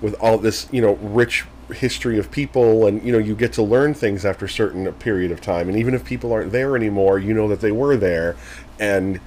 with 0.00 0.14
all 0.14 0.38
this, 0.38 0.68
you 0.72 0.80
know, 0.80 0.94
rich 0.94 1.44
history 1.70 2.18
of 2.18 2.30
people 2.30 2.86
and 2.86 3.02
you 3.02 3.12
know 3.12 3.18
you 3.18 3.34
get 3.34 3.52
to 3.52 3.62
learn 3.62 3.92
things 3.92 4.24
after 4.24 4.44
a 4.44 4.48
certain 4.48 4.90
period 4.94 5.30
of 5.30 5.40
time. 5.40 5.68
And 5.68 5.78
even 5.78 5.94
if 5.94 6.04
people 6.04 6.32
aren't 6.32 6.52
there 6.52 6.76
anymore 6.76 7.18
you 7.18 7.34
know 7.34 7.48
that 7.48 7.60
they 7.60 7.72
were 7.72 7.96
there. 7.96 8.36
And 8.78 9.20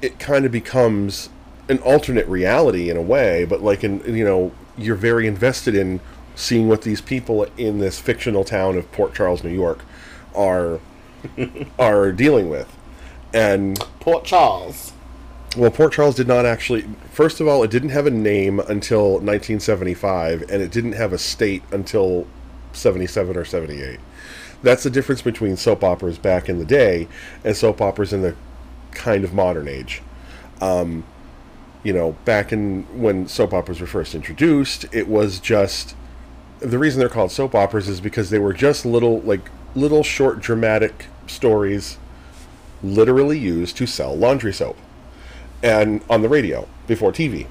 it 0.00 0.18
kind 0.18 0.44
of 0.44 0.52
becomes 0.52 1.28
an 1.68 1.78
alternate 1.78 2.26
reality 2.26 2.90
in 2.90 2.96
a 2.96 3.02
way. 3.02 3.44
But 3.44 3.62
like 3.62 3.84
in 3.84 4.02
you 4.14 4.24
know 4.24 4.52
you're 4.76 4.96
very 4.96 5.26
invested 5.26 5.74
in 5.74 6.00
seeing 6.34 6.68
what 6.68 6.82
these 6.82 7.00
people 7.00 7.44
in 7.56 7.78
this 7.78 8.00
fictional 8.00 8.44
town 8.44 8.76
of 8.76 8.90
Port 8.92 9.14
Charles 9.14 9.44
New 9.44 9.50
York 9.50 9.80
are 10.34 10.80
are 11.78 12.12
dealing 12.12 12.48
with. 12.48 12.74
And 13.34 13.78
Port 14.00 14.24
Charles. 14.24 14.92
Well, 15.56 15.70
Port 15.70 15.92
Charles 15.92 16.14
did 16.14 16.28
not 16.28 16.46
actually. 16.46 16.84
First 17.10 17.40
of 17.40 17.48
all, 17.48 17.62
it 17.62 17.70
didn't 17.70 17.90
have 17.90 18.06
a 18.06 18.10
name 18.10 18.60
until 18.60 19.12
1975, 19.14 20.42
and 20.42 20.62
it 20.62 20.70
didn't 20.70 20.92
have 20.92 21.12
a 21.12 21.18
state 21.18 21.62
until 21.70 22.26
77 22.72 23.36
or 23.36 23.44
78. 23.44 24.00
That's 24.62 24.82
the 24.84 24.90
difference 24.90 25.22
between 25.22 25.56
soap 25.56 25.82
operas 25.82 26.18
back 26.18 26.48
in 26.48 26.58
the 26.58 26.64
day 26.64 27.08
and 27.44 27.56
soap 27.56 27.80
operas 27.80 28.12
in 28.12 28.22
the 28.22 28.36
kind 28.92 29.24
of 29.24 29.34
modern 29.34 29.68
age. 29.68 30.02
Um, 30.60 31.04
you 31.82 31.92
know, 31.92 32.12
back 32.24 32.52
in 32.52 32.84
when 32.98 33.26
soap 33.26 33.52
operas 33.52 33.80
were 33.80 33.86
first 33.86 34.14
introduced, 34.14 34.86
it 34.92 35.08
was 35.08 35.40
just 35.40 35.96
the 36.60 36.78
reason 36.78 37.00
they're 37.00 37.08
called 37.08 37.32
soap 37.32 37.54
operas 37.54 37.88
is 37.88 38.00
because 38.00 38.30
they 38.30 38.38
were 38.38 38.52
just 38.52 38.86
little 38.86 39.20
like 39.22 39.50
little 39.74 40.04
short 40.04 40.40
dramatic 40.40 41.06
stories 41.26 41.98
literally 42.82 43.38
used 43.38 43.76
to 43.76 43.86
sell 43.86 44.16
laundry 44.16 44.52
soap 44.52 44.76
and 45.62 46.02
on 46.10 46.22
the 46.22 46.28
radio 46.28 46.68
before 46.86 47.12
TV. 47.12 47.46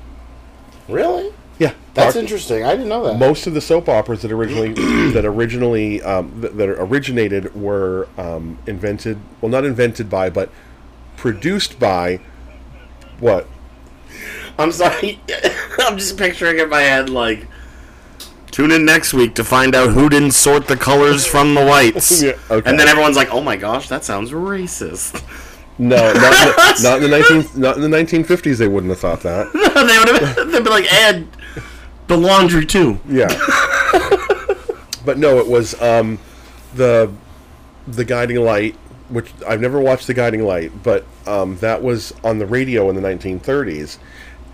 Really? 0.88 1.34
Yeah, 1.60 1.74
That's 1.94 2.16
interesting. 2.16 2.64
I 2.64 2.72
didn't 2.72 2.90
know 2.90 3.04
that. 3.04 3.20
most 3.20 3.46
of 3.46 3.54
the 3.54 3.62
soap 3.62 3.88
operas 3.88 4.24
that 4.24 4.32
originally 4.32 4.74
that 5.12 5.26
originally 5.26 6.02
um, 6.02 6.42
that, 6.42 6.58
that 6.58 6.70
originated 6.70 7.54
were 7.56 8.08
um, 8.18 8.58
invented. 8.66 9.20
Well, 9.40 9.52
not 9.52 9.64
invented 9.64 10.10
by, 10.10 10.32
but 10.32 10.50
produced 11.18 11.78
by 11.80 12.20
what? 13.20 13.48
I'm 14.58 14.72
sorry. 14.72 15.22
I'm 15.80 16.00
just 16.00 16.18
picturing 16.18 16.58
in 16.58 16.70
my 16.70 16.82
head 16.82 17.10
like. 17.10 17.46
Tune 18.50 18.72
in 18.72 18.84
next 18.84 19.14
week 19.14 19.36
to 19.36 19.44
find 19.44 19.76
out 19.76 19.92
who 19.92 20.10
didn't 20.10 20.32
sort 20.32 20.68
the 20.68 20.76
colors 20.76 21.26
from 21.26 21.54
the 21.54 21.64
whites. 21.64 22.22
Yeah, 22.24 22.34
okay. 22.50 22.70
And 22.70 22.78
then 22.80 22.88
everyone's 22.88 23.16
like, 23.16 23.32
"Oh 23.32 23.42
my 23.42 23.56
gosh, 23.56 23.88
that 23.90 24.04
sounds 24.04 24.32
racist." 24.32 25.24
No, 25.82 25.96
not 25.96 26.16
in 26.16 26.22
the, 26.22 26.80
not 26.84 26.96
in 26.98 27.02
the 27.02 27.08
nineteen 27.10 27.60
not 27.60 27.76
in 27.76 27.82
the 27.82 27.90
nineteen 27.90 28.24
fifties. 28.24 28.60
They 28.60 28.68
wouldn't 28.68 28.92
have 28.92 29.00
thought 29.00 29.22
that. 29.22 29.52
they 29.54 29.98
would 29.98 30.22
have 30.22 30.52
they'd 30.52 30.64
be 30.64 30.70
like, 30.70 30.86
"Add 30.94 31.28
the 32.06 32.18
laundry 32.18 32.68
too." 32.68 33.00
Yeah. 33.10 33.28
but 35.06 35.18
no, 35.18 35.40
it 35.40 35.48
was 35.48 35.80
um, 35.82 36.20
the 36.76 37.12
the 37.88 38.06
Guiding 38.06 38.38
Light, 38.42 38.76
which 39.10 39.32
I've 39.48 39.60
never 39.60 39.80
watched 39.80 40.06
the 40.06 40.14
Guiding 40.14 40.44
Light, 40.44 40.84
but 40.84 41.04
um, 41.26 41.58
that 41.58 41.82
was 41.82 42.14
on 42.24 42.38
the 42.38 42.46
radio 42.46 42.88
in 42.92 42.96
the 42.96 43.02
1930s, 43.02 43.98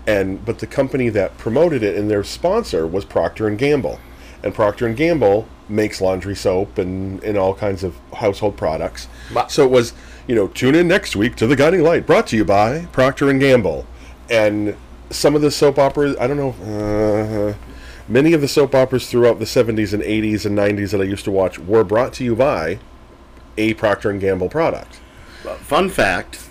and 0.06 0.42
but 0.46 0.60
the 0.60 0.66
company 0.66 1.10
that 1.10 1.36
promoted 1.36 1.82
it 1.82 1.94
and 1.94 2.10
their 2.10 2.24
sponsor 2.24 2.86
was 2.86 3.04
Procter 3.04 3.46
and 3.46 3.58
Gamble, 3.58 4.00
and 4.42 4.54
Procter 4.54 4.86
and 4.86 4.96
Gamble 4.96 5.46
makes 5.68 6.00
laundry 6.00 6.34
soap 6.34 6.78
and 6.78 7.22
and 7.22 7.36
all 7.36 7.52
kinds 7.54 7.84
of 7.84 7.98
household 8.14 8.56
products. 8.56 9.08
But- 9.34 9.50
so 9.50 9.64
it 9.64 9.70
was, 9.70 9.92
you 10.28 10.34
know, 10.34 10.46
tune 10.48 10.74
in 10.76 10.86
next 10.86 11.16
week 11.16 11.34
to 11.36 11.46
the 11.46 11.56
Guiding 11.56 11.82
Light, 11.82 12.06
brought 12.06 12.26
to 12.28 12.36
you 12.36 12.44
by 12.44 12.84
Procter 12.92 13.28
and 13.30 13.40
Gamble, 13.40 13.86
and 14.30 14.76
some 15.10 15.34
of 15.34 15.40
the 15.42 15.50
soap 15.50 15.78
operas. 15.78 16.16
I 16.20 16.26
don't 16.28 16.36
know. 16.36 16.50
Uh, 17.54 17.54
Many 18.10 18.32
of 18.32 18.40
the 18.40 18.48
soap 18.48 18.74
operas 18.74 19.10
throughout 19.10 19.38
the 19.38 19.44
70s 19.44 19.92
and 19.92 20.02
80s 20.02 20.46
and 20.46 20.56
90s 20.56 20.92
that 20.92 21.00
I 21.02 21.04
used 21.04 21.26
to 21.26 21.30
watch 21.30 21.58
were 21.58 21.84
brought 21.84 22.14
to 22.14 22.24
you 22.24 22.34
by 22.34 22.78
a 23.58 23.74
Procter 23.74 24.08
and 24.08 24.18
Gamble 24.18 24.48
product. 24.48 24.98
Fun 25.60 25.90
fact: 25.90 26.48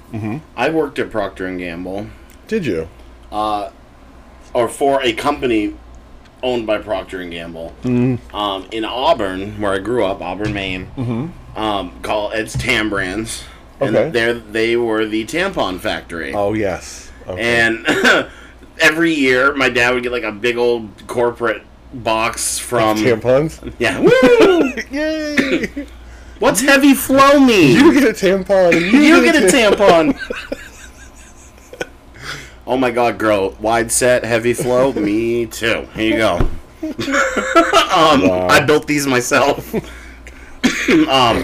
I 0.55 0.69
worked 0.69 0.99
at 0.99 1.09
Procter 1.09 1.47
and 1.47 1.57
Gamble, 1.57 2.07
Did 2.47 2.65
you? 2.67 2.87
or 3.31 4.69
for 4.69 5.01
a 5.03 5.13
company 5.13 5.75
owned 6.43 6.67
by 6.67 6.77
Procter 6.77 7.21
and 7.21 7.31
Gamble, 7.31 7.73
um, 7.83 8.67
in 8.71 8.85
Auburn, 8.85 9.59
where 9.59 9.73
I 9.73 9.79
grew 9.79 10.05
up, 10.05 10.21
Auburn, 10.21 10.53
Maine. 10.53 11.33
Um, 11.55 11.99
call 12.03 12.29
it's 12.31 12.55
Tambrands, 12.55 13.43
and 13.79 13.95
Okay. 13.95 14.09
they 14.09 14.33
they 14.51 14.75
were 14.77 15.05
the 15.05 15.25
tampon 15.25 15.79
factory. 15.79 16.33
Oh 16.33 16.53
yes. 16.53 17.11
Okay. 17.27 17.41
And 17.41 17.85
every 18.79 19.13
year, 19.13 19.53
my 19.53 19.69
dad 19.69 19.93
would 19.93 20.03
get 20.03 20.11
like 20.11 20.23
a 20.23 20.31
big 20.31 20.57
old 20.57 20.89
corporate 21.07 21.63
box 21.93 22.57
from 22.59 22.97
tampons. 22.97 23.73
yeah. 23.79 23.99
Woo! 23.99 24.73
Yay! 24.91 25.87
What's 26.39 26.61
heavy 26.61 26.93
flow 26.93 27.39
mean? 27.39 27.75
You 27.77 27.93
get 27.93 28.03
a 28.03 28.13
tampon. 28.13 28.73
You, 28.73 28.99
You 28.99 29.23
get 29.23 29.35
a 29.35 29.47
tampon. 29.47 30.15
oh 32.67 32.77
my 32.77 32.91
god, 32.91 33.17
girl. 33.17 33.51
Wide 33.59 33.91
set, 33.91 34.23
heavy 34.23 34.53
flow. 34.53 34.93
Me 34.93 35.47
too. 35.47 35.87
Here 35.95 36.11
you 36.11 36.17
go. 36.17 36.37
um, 36.83 38.29
I 38.51 38.63
built 38.65 38.85
these 38.87 39.07
myself. 39.07 39.73
um, 41.09 41.43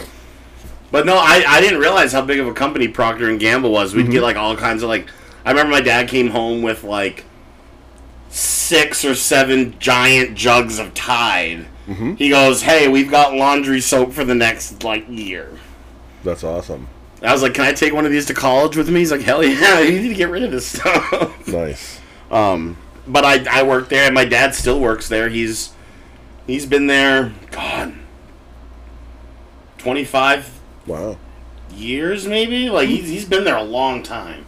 but 0.94 1.08
no, 1.08 1.16
I, 1.18 1.44
I 1.48 1.60
didn't 1.60 1.80
realize 1.80 2.12
how 2.12 2.22
big 2.22 2.40
of 2.40 2.46
a 2.46 2.54
company 2.54 2.88
Procter 2.88 3.28
and 3.28 3.40
Gamble 3.40 3.72
was. 3.72 3.96
We'd 3.96 4.12
get 4.12 4.22
like 4.22 4.36
all 4.36 4.56
kinds 4.56 4.84
of 4.84 4.90
like. 4.90 5.10
I 5.44 5.50
remember 5.50 5.72
my 5.72 5.82
dad 5.82 6.08
came 6.08 6.30
home 6.30 6.62
with 6.62 6.84
like 6.84 7.26
six 8.30 9.04
or 9.04 9.16
seven 9.16 9.76
giant 9.80 10.38
jugs 10.38 10.78
of 10.78 10.94
Tide. 10.94 11.66
He 12.20 12.30
goes, 12.30 12.62
"Hey, 12.62 12.88
we've 12.88 13.10
got 13.10 13.34
laundry 13.34 13.82
soap 13.82 14.14
for 14.14 14.24
the 14.24 14.36
next 14.36 14.84
like 14.84 15.06
year." 15.10 15.50
That's 16.24 16.44
awesome. 16.44 16.88
I 17.24 17.34
was 17.34 17.42
like, 17.42 17.56
"Can 17.56 17.66
I 17.66 17.72
take 17.74 17.92
one 17.92 18.06
of 18.06 18.12
these 18.12 18.28
to 18.28 18.36
college 18.36 18.78
with 18.78 18.88
me?" 18.88 19.00
He's 19.00 19.12
like, 19.12 19.22
"Hell 19.22 19.44
yeah! 19.44 19.80
You 19.82 20.00
need 20.00 20.10
to 20.10 20.14
get 20.14 20.30
rid 20.30 20.44
of 20.44 20.52
this 20.52 20.68
stuff." 20.68 21.48
Nice. 21.48 22.00
um, 22.30 22.78
but 23.08 23.26
I 23.26 23.44
I 23.50 23.64
worked 23.64 23.90
there, 23.90 24.06
and 24.06 24.14
my 24.14 24.26
dad 24.26 24.54
still 24.54 24.80
works 24.80 25.10
there. 25.10 25.28
He's 25.28 25.74
he's 26.46 26.68
been 26.68 26.86
there, 26.86 27.34
God, 27.50 27.96
twenty 29.80 30.06
five 30.06 30.53
Wow. 30.86 31.18
years 31.76 32.28
maybe. 32.28 32.70
Like 32.70 32.90
he's 32.90 33.08
he's 33.10 33.26
been 33.26 33.44
there 33.44 33.58
a 33.58 33.64
long 33.64 34.04
time. 34.04 34.46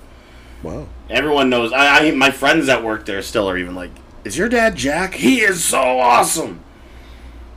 Wow. 0.63 0.87
Everyone 1.09 1.49
knows. 1.49 1.71
I, 1.71 2.07
I 2.07 2.11
my 2.11 2.31
friends 2.31 2.65
that 2.67 2.83
work 2.83 3.05
there 3.05 3.21
still 3.21 3.49
are 3.49 3.57
even 3.57 3.75
like, 3.75 3.91
"Is 4.23 4.37
your 4.37 4.49
dad 4.49 4.75
Jack? 4.75 5.13
He 5.15 5.41
is 5.41 5.63
so 5.63 5.79
awesome." 5.99 6.61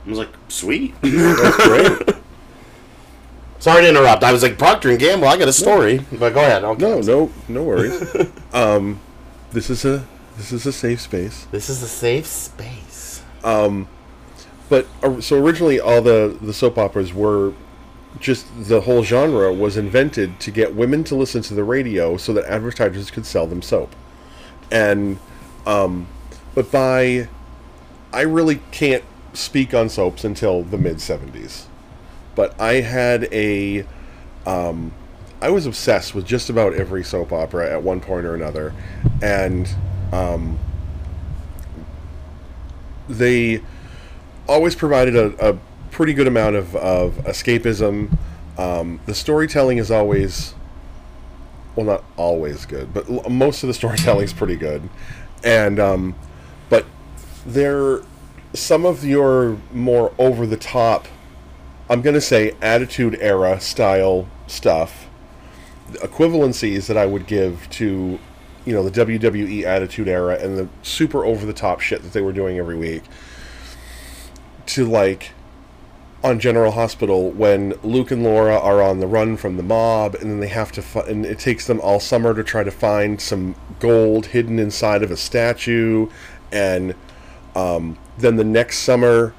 I 0.05 0.09
was 0.09 0.19
like, 0.19 0.29
"Sweet." 0.47 0.93
That's 1.01 1.67
great. 1.67 2.15
Sorry 3.59 3.81
to 3.81 3.89
interrupt. 3.89 4.23
I 4.23 4.31
was 4.31 4.41
like 4.41 4.57
Procter 4.57 4.89
and 4.89 4.99
Gamble. 4.99 5.27
I 5.27 5.37
got 5.37 5.47
a 5.49 5.53
story, 5.53 5.99
but 6.11 6.33
go 6.33 6.39
ahead. 6.39 6.63
Okay. 6.63 6.81
No, 6.81 7.01
no, 7.01 7.31
no 7.49 7.63
worries. 7.63 8.15
um, 8.53 8.99
this 9.51 9.69
is 9.69 9.83
a 9.83 10.05
this 10.37 10.53
is 10.53 10.65
a 10.65 10.71
safe 10.71 11.01
space. 11.01 11.45
This 11.51 11.69
is 11.69 11.83
a 11.83 11.87
safe 11.87 12.25
space. 12.25 13.21
Um, 13.43 13.87
But 14.69 14.87
uh, 15.03 15.19
so 15.19 15.37
originally, 15.43 15.79
all 15.79 16.01
the 16.01 16.37
the 16.41 16.53
soap 16.53 16.77
operas 16.77 17.13
were 17.13 17.53
just 18.19 18.47
the 18.67 18.81
whole 18.81 19.03
genre 19.03 19.53
was 19.53 19.77
invented 19.77 20.39
to 20.41 20.51
get 20.51 20.75
women 20.75 21.03
to 21.05 21.15
listen 21.15 21.41
to 21.43 21.53
the 21.53 21.63
radio 21.63 22.17
so 22.17 22.33
that 22.33 22.45
advertisers 22.45 23.11
could 23.11 23.25
sell 23.25 23.47
them 23.47 23.61
soap. 23.61 23.95
And 24.71 25.19
um, 25.65 26.07
but 26.53 26.71
by 26.71 27.29
I 28.11 28.21
really 28.21 28.61
can't 28.71 29.03
speak 29.33 29.73
on 29.73 29.89
soaps 29.89 30.23
until 30.23 30.63
the 30.63 30.77
mid 30.77 30.97
'70s. 30.97 31.65
But 32.35 32.59
I 32.59 32.75
had 32.81 33.25
a 33.31 33.85
um, 34.45 34.91
I 35.41 35.49
was 35.49 35.65
obsessed 35.65 36.13
with 36.13 36.25
just 36.25 36.49
about 36.49 36.73
every 36.73 37.03
soap 37.03 37.31
opera 37.31 37.71
at 37.71 37.83
one 37.83 38.01
point 38.01 38.25
or 38.25 38.35
another, 38.35 38.73
and 39.21 39.69
um, 40.11 40.59
they 43.07 43.61
always 44.47 44.75
provided 44.75 45.15
a, 45.15 45.51
a 45.51 45.57
pretty 45.99 46.13
good 46.13 46.27
amount 46.27 46.55
of, 46.55 46.77
of 46.77 47.11
escapism. 47.25 48.09
Um, 48.57 49.01
the 49.05 49.13
storytelling 49.13 49.79
is 49.79 49.91
always, 49.91 50.53
well, 51.75 51.85
not 51.85 52.05
always 52.15 52.65
good, 52.65 52.93
but 52.93 53.09
l- 53.09 53.29
most 53.29 53.63
of 53.63 53.67
the 53.67 53.73
storytelling 53.81 54.23
is 54.23 54.31
pretty 54.31 54.55
good. 54.55 54.87
And, 55.43 55.77
um, 55.77 56.15
but 56.69 56.85
there, 57.45 57.99
some 58.53 58.85
of 58.85 59.03
your 59.03 59.57
more 59.73 60.13
over 60.17 60.47
the 60.47 60.55
top, 60.55 61.05
I'm 61.89 62.01
going 62.01 62.13
to 62.13 62.21
say 62.21 62.55
attitude 62.61 63.17
era 63.19 63.59
style 63.59 64.25
stuff, 64.47 65.09
equivalencies 65.95 66.87
that 66.87 66.95
I 66.95 67.07
would 67.07 67.27
give 67.27 67.69
to, 67.71 68.17
you 68.65 68.73
know, 68.73 68.87
the 68.87 69.05
WWE 69.05 69.63
attitude 69.63 70.07
era 70.07 70.37
and 70.39 70.57
the 70.57 70.69
super 70.81 71.25
over 71.25 71.45
the 71.45 71.51
top 71.51 71.81
shit 71.81 72.03
that 72.03 72.13
they 72.13 72.21
were 72.21 72.31
doing 72.31 72.57
every 72.57 72.77
week 72.77 73.03
to 74.67 74.85
like 74.85 75.33
on 76.23 76.39
General 76.39 76.71
Hospital 76.71 77.31
when 77.31 77.71
Luke 77.81 78.11
and 78.11 78.23
Laura 78.23 78.57
are 78.57 78.81
on 78.81 78.99
the 78.99 79.07
run 79.07 79.37
from 79.37 79.57
the 79.57 79.63
mob, 79.63 80.15
and 80.15 80.29
then 80.29 80.39
they 80.39 80.47
have 80.47 80.71
to, 80.73 81.05
and 81.05 81.25
it 81.25 81.39
takes 81.39 81.65
them 81.67 81.79
all 81.79 81.99
summer 81.99 82.33
to 82.33 82.43
try 82.43 82.63
to 82.63 82.71
find 82.71 83.21
some 83.21 83.55
gold 83.79 84.27
hidden 84.27 84.59
inside 84.59 85.01
of 85.01 85.11
a 85.11 85.17
statue, 85.17 86.09
and 86.51 86.93
um, 87.55 87.97
then 88.17 88.35
the 88.35 88.43
next 88.43 88.79
summer, 88.79 89.33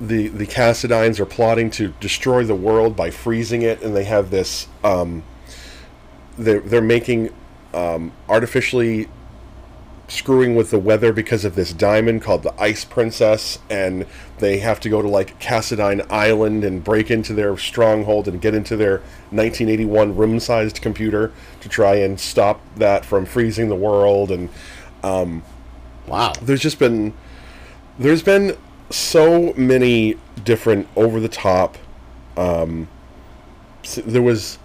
the 0.00 0.28
the 0.28 0.46
Cassadines 0.46 1.18
are 1.18 1.26
plotting 1.26 1.70
to 1.70 1.88
destroy 2.00 2.44
the 2.44 2.54
world 2.54 2.94
by 2.94 3.10
freezing 3.10 3.62
it, 3.62 3.82
and 3.82 3.96
they 3.96 4.04
have 4.04 4.30
this. 4.30 4.68
Um, 4.84 5.24
they're 6.38 6.60
they're 6.60 6.82
making 6.82 7.30
um, 7.74 8.12
artificially 8.28 9.08
screwing 10.08 10.54
with 10.54 10.70
the 10.70 10.78
weather 10.78 11.12
because 11.12 11.44
of 11.44 11.54
this 11.56 11.72
diamond 11.72 12.22
called 12.22 12.42
the 12.42 12.54
Ice 12.60 12.84
Princess, 12.84 13.58
and 13.68 14.06
they 14.38 14.58
have 14.58 14.78
to 14.80 14.88
go 14.88 15.02
to 15.02 15.08
like 15.08 15.38
Cassadine 15.40 16.06
Island 16.10 16.64
and 16.64 16.84
break 16.84 17.10
into 17.10 17.32
their 17.34 17.56
stronghold 17.56 18.28
and 18.28 18.40
get 18.40 18.54
into 18.54 18.76
their 18.76 18.98
1981 19.30 20.16
room-sized 20.16 20.80
computer 20.80 21.32
to 21.60 21.68
try 21.68 21.96
and 21.96 22.20
stop 22.20 22.60
that 22.76 23.04
from 23.04 23.26
freezing 23.26 23.68
the 23.68 23.74
world. 23.74 24.30
And 24.30 24.48
Wow. 26.06 26.32
there's 26.40 26.60
just 26.60 26.78
been 26.78 27.12
there's 27.98 28.22
been 28.22 28.56
so 28.90 29.52
many 29.54 30.16
different 30.44 30.86
over-the-top. 30.96 31.76
Um, 32.36 32.88
there 33.96 34.22
was 34.22 34.58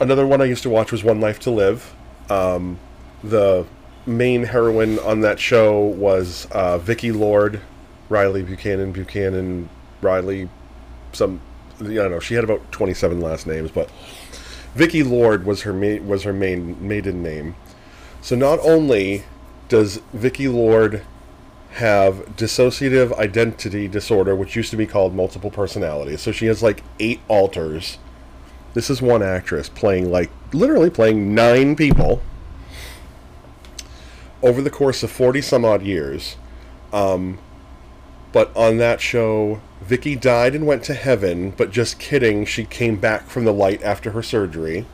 another 0.00 0.26
one 0.26 0.40
I 0.40 0.44
used 0.44 0.62
to 0.64 0.70
watch 0.70 0.90
was 0.92 1.04
One 1.04 1.20
Life 1.20 1.38
to 1.40 1.50
Live. 1.50 1.94
Um, 2.28 2.78
the 3.22 3.66
main 4.06 4.44
heroine 4.44 4.98
on 5.00 5.20
that 5.20 5.38
show 5.38 5.78
was 5.80 6.46
uh, 6.52 6.78
Viki 6.78 7.14
Lord, 7.14 7.60
Riley 8.08 8.42
Buchanan, 8.42 8.92
Buchanan, 8.92 9.68
Riley, 10.00 10.48
some 11.12 11.40
I 11.80 11.84
don't 11.84 12.10
know. 12.10 12.20
She 12.20 12.34
had 12.34 12.44
about 12.44 12.70
twenty 12.72 12.94
seven 12.94 13.20
last 13.20 13.46
names, 13.46 13.70
but 13.70 13.90
Viki 14.76 15.08
Lord 15.08 15.44
was 15.44 15.62
her 15.62 15.72
ma- 15.72 16.02
was 16.04 16.24
her 16.24 16.32
main 16.32 16.76
maiden 16.86 17.22
name. 17.22 17.54
So 18.20 18.36
not 18.36 18.58
only 18.60 19.24
does 19.68 19.98
Viki 20.14 20.52
Lord 20.52 21.04
have 21.72 22.16
dissociative 22.36 23.16
identity 23.16 23.86
disorder, 23.88 24.34
which 24.34 24.56
used 24.56 24.70
to 24.72 24.76
be 24.76 24.86
called 24.86 25.14
multiple 25.14 25.50
personality, 25.50 26.16
so 26.16 26.32
she 26.32 26.46
has 26.46 26.62
like 26.62 26.82
eight 26.98 27.20
alters. 27.28 27.98
This 28.74 28.90
is 28.90 29.00
one 29.00 29.22
actress 29.22 29.68
playing 29.68 30.10
like 30.10 30.30
literally 30.52 30.90
playing 30.90 31.34
nine 31.34 31.76
people 31.76 32.22
over 34.42 34.62
the 34.62 34.70
course 34.70 35.02
of 35.02 35.10
40 35.10 35.40
some 35.40 35.64
odd 35.64 35.82
years. 35.82 36.36
Um, 36.92 37.38
but 38.32 38.54
on 38.56 38.78
that 38.78 39.00
show, 39.00 39.60
Viki 39.84 40.20
died 40.20 40.54
and 40.54 40.66
went 40.66 40.84
to 40.84 40.94
heaven, 40.94 41.50
but 41.50 41.70
just 41.70 41.98
kidding, 41.98 42.44
she 42.44 42.64
came 42.64 42.96
back 42.96 43.28
from 43.28 43.44
the 43.44 43.52
light 43.52 43.82
after 43.82 44.12
her 44.12 44.22
surgery. 44.22 44.86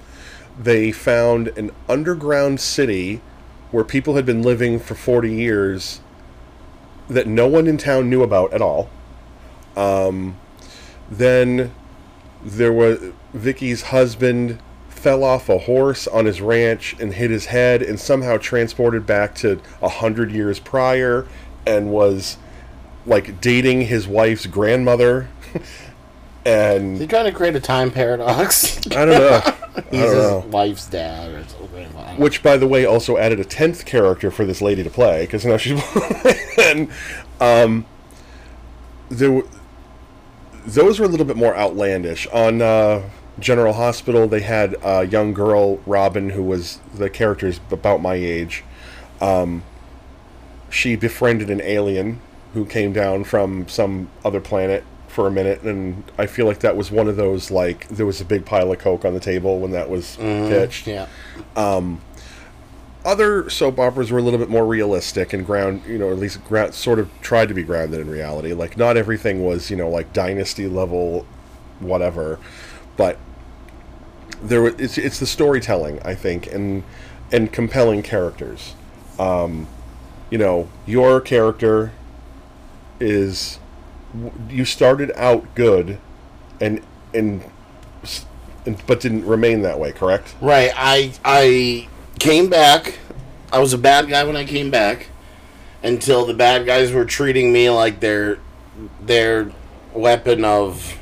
They 0.58 0.90
found 0.90 1.48
an 1.48 1.70
underground 1.88 2.60
city 2.60 3.20
where 3.70 3.84
people 3.84 4.16
had 4.16 4.24
been 4.24 4.42
living 4.42 4.78
for 4.78 4.94
40 4.94 5.32
years 5.32 6.00
that 7.08 7.26
no 7.26 7.46
one 7.46 7.66
in 7.66 7.76
town 7.76 8.08
knew 8.08 8.22
about 8.22 8.52
at 8.52 8.62
all. 8.62 8.88
Um, 9.76 10.36
then 11.10 11.74
there 12.42 12.72
was 12.72 13.12
Viki's 13.34 13.82
husband 13.82 14.58
fell 15.06 15.22
off 15.22 15.48
a 15.48 15.56
horse 15.58 16.08
on 16.08 16.24
his 16.24 16.40
ranch 16.40 16.96
and 16.98 17.14
hit 17.14 17.30
his 17.30 17.46
head 17.46 17.80
and 17.80 18.00
somehow 18.00 18.36
transported 18.36 19.06
back 19.06 19.36
to 19.36 19.60
a 19.80 19.88
hundred 19.88 20.32
years 20.32 20.58
prior 20.58 21.24
and 21.64 21.92
was 21.92 22.36
like 23.06 23.40
dating 23.40 23.82
his 23.82 24.08
wife's 24.08 24.46
grandmother 24.46 25.28
and 26.44 26.98
They 26.98 27.06
trying 27.06 27.26
to 27.26 27.30
create 27.30 27.54
a 27.54 27.60
time 27.60 27.92
paradox. 27.92 28.84
I 28.88 29.04
don't 29.04 29.10
know. 29.10 29.40
He's 29.92 30.00
don't 30.00 30.16
his 30.16 30.26
know. 30.28 30.44
wife's 30.50 30.86
dad 30.88 31.30
or 31.30 31.44
something. 31.46 31.68
I 31.78 31.82
don't 31.84 31.94
know. 32.18 32.24
Which, 32.24 32.42
by 32.42 32.56
the 32.56 32.66
way, 32.66 32.84
also 32.84 33.16
added 33.16 33.38
a 33.38 33.44
tenth 33.44 33.84
character 33.86 34.32
for 34.32 34.44
this 34.44 34.60
lady 34.60 34.82
to 34.82 34.90
play 34.90 35.20
because 35.22 35.46
now 35.46 35.56
she's 35.56 35.80
and 36.58 36.90
um, 37.40 37.86
there. 39.08 39.30
were- 39.30 39.46
Those 40.66 40.98
were 40.98 41.04
a 41.04 41.08
little 41.08 41.26
bit 41.26 41.36
more 41.36 41.54
outlandish. 41.56 42.26
On 42.32 42.60
uh, 42.60 43.02
General 43.38 43.74
Hospital, 43.74 44.26
they 44.26 44.40
had 44.40 44.76
a 44.82 45.04
young 45.06 45.34
girl, 45.34 45.76
Robin, 45.86 46.30
who 46.30 46.42
was 46.42 46.78
the 46.94 47.10
character's 47.10 47.60
about 47.70 48.00
my 48.00 48.14
age. 48.14 48.64
Um, 49.20 49.62
she 50.70 50.96
befriended 50.96 51.50
an 51.50 51.60
alien 51.60 52.20
who 52.54 52.64
came 52.64 52.92
down 52.92 53.24
from 53.24 53.68
some 53.68 54.08
other 54.24 54.40
planet 54.40 54.84
for 55.08 55.26
a 55.26 55.30
minute, 55.30 55.62
and 55.62 56.02
I 56.18 56.26
feel 56.26 56.46
like 56.46 56.60
that 56.60 56.76
was 56.76 56.90
one 56.90 57.08
of 57.08 57.16
those 57.16 57.50
like 57.50 57.88
there 57.88 58.06
was 58.06 58.20
a 58.20 58.24
big 58.24 58.44
pile 58.44 58.72
of 58.72 58.78
coke 58.78 59.04
on 59.04 59.14
the 59.14 59.20
table 59.20 59.58
when 59.60 59.70
that 59.72 59.88
was 59.88 60.16
pitched 60.16 60.86
Yeah. 60.86 61.06
other 63.04 63.48
soap 63.48 63.78
operas 63.78 64.10
were 64.10 64.18
a 64.18 64.22
little 64.22 64.38
bit 64.38 64.48
more 64.48 64.66
realistic 64.66 65.32
and 65.32 65.46
ground, 65.46 65.82
you 65.86 65.96
know, 65.98 66.10
at 66.10 66.18
least 66.18 66.42
gra- 66.44 66.72
sort 66.72 66.98
of 66.98 67.08
tried 67.20 67.46
to 67.48 67.54
be 67.54 67.62
grounded 67.62 68.00
in 68.00 68.10
reality. 68.10 68.52
Like 68.52 68.76
not 68.76 68.96
everything 68.96 69.44
was, 69.44 69.70
you 69.70 69.76
know, 69.76 69.88
like 69.88 70.12
dynasty 70.12 70.66
level, 70.66 71.24
whatever, 71.78 72.38
but 72.96 73.16
there 74.42 74.62
were, 74.62 74.74
it's 74.78 74.98
it's 74.98 75.18
the 75.18 75.26
storytelling, 75.26 76.00
I 76.04 76.14
think, 76.14 76.46
and 76.52 76.82
and 77.32 77.52
compelling 77.52 78.02
characters. 78.02 78.74
Um, 79.18 79.66
you 80.30 80.38
know, 80.38 80.68
your 80.86 81.20
character 81.20 81.92
is 83.00 83.58
you 84.48 84.64
started 84.64 85.10
out 85.16 85.54
good, 85.54 85.98
and. 86.60 86.80
and- 87.14 87.42
But 88.86 88.98
didn't 89.00 89.24
remain 89.26 89.62
that 89.62 89.78
way, 89.78 89.92
correct? 89.92 90.34
Right. 90.40 90.72
I 90.76 91.12
I 91.24 91.88
came 92.18 92.48
back. 92.50 92.98
I 93.52 93.60
was 93.60 93.72
a 93.72 93.78
bad 93.78 94.08
guy 94.08 94.24
when 94.24 94.34
I 94.36 94.44
came 94.44 94.70
back 94.72 95.06
until 95.84 96.26
the 96.26 96.34
bad 96.34 96.66
guys 96.66 96.90
were 96.90 97.04
treating 97.04 97.52
me 97.52 97.70
like 97.70 98.00
their 98.00 98.38
their 99.00 99.52
weapon 99.94 100.44
of 100.44 100.98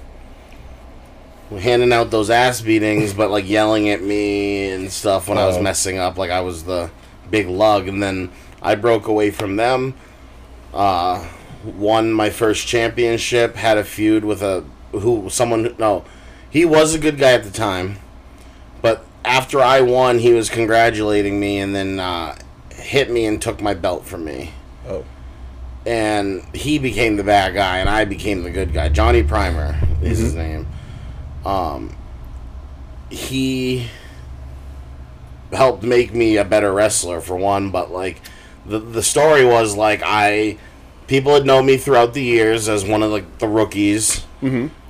handing 1.58 1.92
out 1.92 2.10
those 2.10 2.30
ass 2.30 2.60
beatings 2.60 3.12
but 3.12 3.30
like 3.30 3.48
yelling 3.48 3.88
at 3.88 4.02
me 4.02 4.70
and 4.70 4.90
stuff 4.92 5.28
when 5.28 5.38
I 5.38 5.46
was 5.46 5.56
Oh. 5.56 5.62
messing 5.62 5.98
up 5.98 6.16
like 6.18 6.30
I 6.30 6.40
was 6.40 6.64
the 6.64 6.90
big 7.30 7.46
lug 7.48 7.88
and 7.88 8.02
then 8.02 8.30
I 8.62 8.74
broke 8.74 9.06
away 9.06 9.30
from 9.30 9.56
them 9.56 9.94
uh 10.72 11.26
won 11.64 12.12
my 12.12 12.30
first 12.30 12.66
championship 12.66 13.56
had 13.56 13.78
a 13.78 13.84
feud 13.84 14.24
with 14.24 14.42
a 14.42 14.64
who 14.92 15.28
someone 15.30 15.74
no 15.78 16.04
he 16.50 16.64
was 16.64 16.94
a 16.94 16.98
good 16.98 17.18
guy 17.18 17.32
at 17.32 17.42
the 17.44 17.50
time 17.50 17.96
but 18.82 19.04
after 19.24 19.60
I 19.60 19.80
won, 19.80 20.18
he 20.18 20.34
was 20.34 20.50
congratulating 20.50 21.40
me 21.40 21.58
and 21.58 21.74
then 21.74 21.98
uh, 21.98 22.36
hit 22.74 23.10
me 23.10 23.24
and 23.24 23.40
took 23.40 23.62
my 23.62 23.72
belt 23.72 24.04
from 24.04 24.22
me. 24.26 24.52
Oh. 24.86 25.02
And 25.86 26.42
he 26.54 26.78
became 26.78 27.16
the 27.16 27.24
bad 27.24 27.54
guy 27.54 27.78
and 27.78 27.88
I 27.88 28.04
became 28.04 28.42
the 28.42 28.50
good 28.50 28.74
guy. 28.74 28.90
Johnny 28.90 29.22
Primer 29.22 29.78
is 30.02 30.18
his 30.18 30.34
name. 30.34 30.66
Um, 31.44 31.94
he 33.10 33.88
helped 35.52 35.82
make 35.82 36.12
me 36.14 36.36
a 36.36 36.44
better 36.44 36.72
wrestler 36.72 37.20
for 37.20 37.36
one, 37.36 37.70
but 37.70 37.90
like 37.90 38.20
the 38.66 38.78
the 38.78 39.02
story 39.02 39.44
was 39.44 39.76
like 39.76 40.02
I 40.04 40.58
people 41.06 41.34
had 41.34 41.44
known 41.46 41.66
me 41.66 41.76
throughout 41.76 42.14
the 42.14 42.22
years 42.22 42.68
as 42.68 42.84
one 42.84 43.02
of 43.02 43.10
like 43.10 43.38
the 43.38 43.48
rookies. 43.48 44.24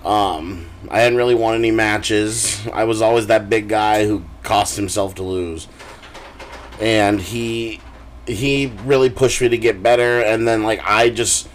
Um, 0.05 0.67
I 0.91 1.01
hadn't 1.01 1.17
really 1.19 1.35
won 1.35 1.55
any 1.55 1.71
matches. 1.71 2.67
I 2.73 2.85
was 2.85 3.01
always 3.03 3.27
that 3.29 3.49
big 3.49 3.69
guy 3.69 4.07
who 4.07 4.25
cost 4.43 4.77
himself 4.77 5.15
to 5.17 5.23
lose. 5.23 5.67
And 6.81 7.21
he 7.21 7.81
he 8.27 8.73
really 8.85 9.11
pushed 9.11 9.41
me 9.41 9.49
to 9.49 9.59
get 9.59 9.83
better 9.83 10.21
and 10.21 10.47
then 10.49 10.63
like 10.63 10.81
I 10.85 11.11
just 11.11 11.49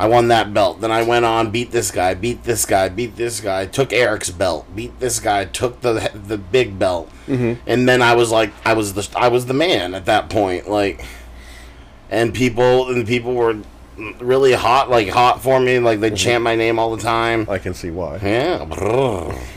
I 0.00 0.06
won 0.06 0.28
that 0.28 0.54
belt. 0.54 0.80
Then 0.80 0.90
I 0.90 1.02
went 1.02 1.26
on, 1.26 1.50
beat 1.50 1.72
this 1.72 1.90
guy, 1.90 2.14
beat 2.14 2.44
this 2.44 2.64
guy, 2.64 2.88
beat 2.88 3.16
this 3.16 3.38
guy, 3.38 3.66
took 3.66 3.92
Eric's 3.92 4.30
belt, 4.30 4.66
beat 4.74 4.98
this 4.98 5.20
guy, 5.20 5.44
took 5.44 5.82
the 5.82 6.10
the 6.14 6.38
big 6.38 6.78
belt. 6.78 7.10
Mm-hmm. 7.28 7.60
And 7.66 7.86
then 7.86 8.00
I 8.00 8.14
was 8.14 8.30
like 8.30 8.50
I 8.64 8.72
was 8.72 8.94
the 8.94 9.06
I 9.14 9.28
was 9.28 9.44
the 9.44 9.52
man 9.52 9.94
at 9.94 10.06
that 10.06 10.30
point 10.30 10.70
like 10.70 11.04
and 12.08 12.32
people 12.32 12.88
and 12.88 13.06
people 13.06 13.34
were 13.34 13.58
really 14.20 14.54
hot 14.54 14.88
like 14.88 15.10
hot 15.10 15.42
for 15.42 15.60
me 15.60 15.78
like 15.78 16.00
they 16.00 16.10
chant 16.10 16.42
my 16.42 16.56
name 16.56 16.78
all 16.78 16.96
the 16.96 17.02
time. 17.02 17.46
I 17.50 17.58
can 17.58 17.74
see 17.74 17.90
why. 17.90 18.20
Yeah, 18.22 18.64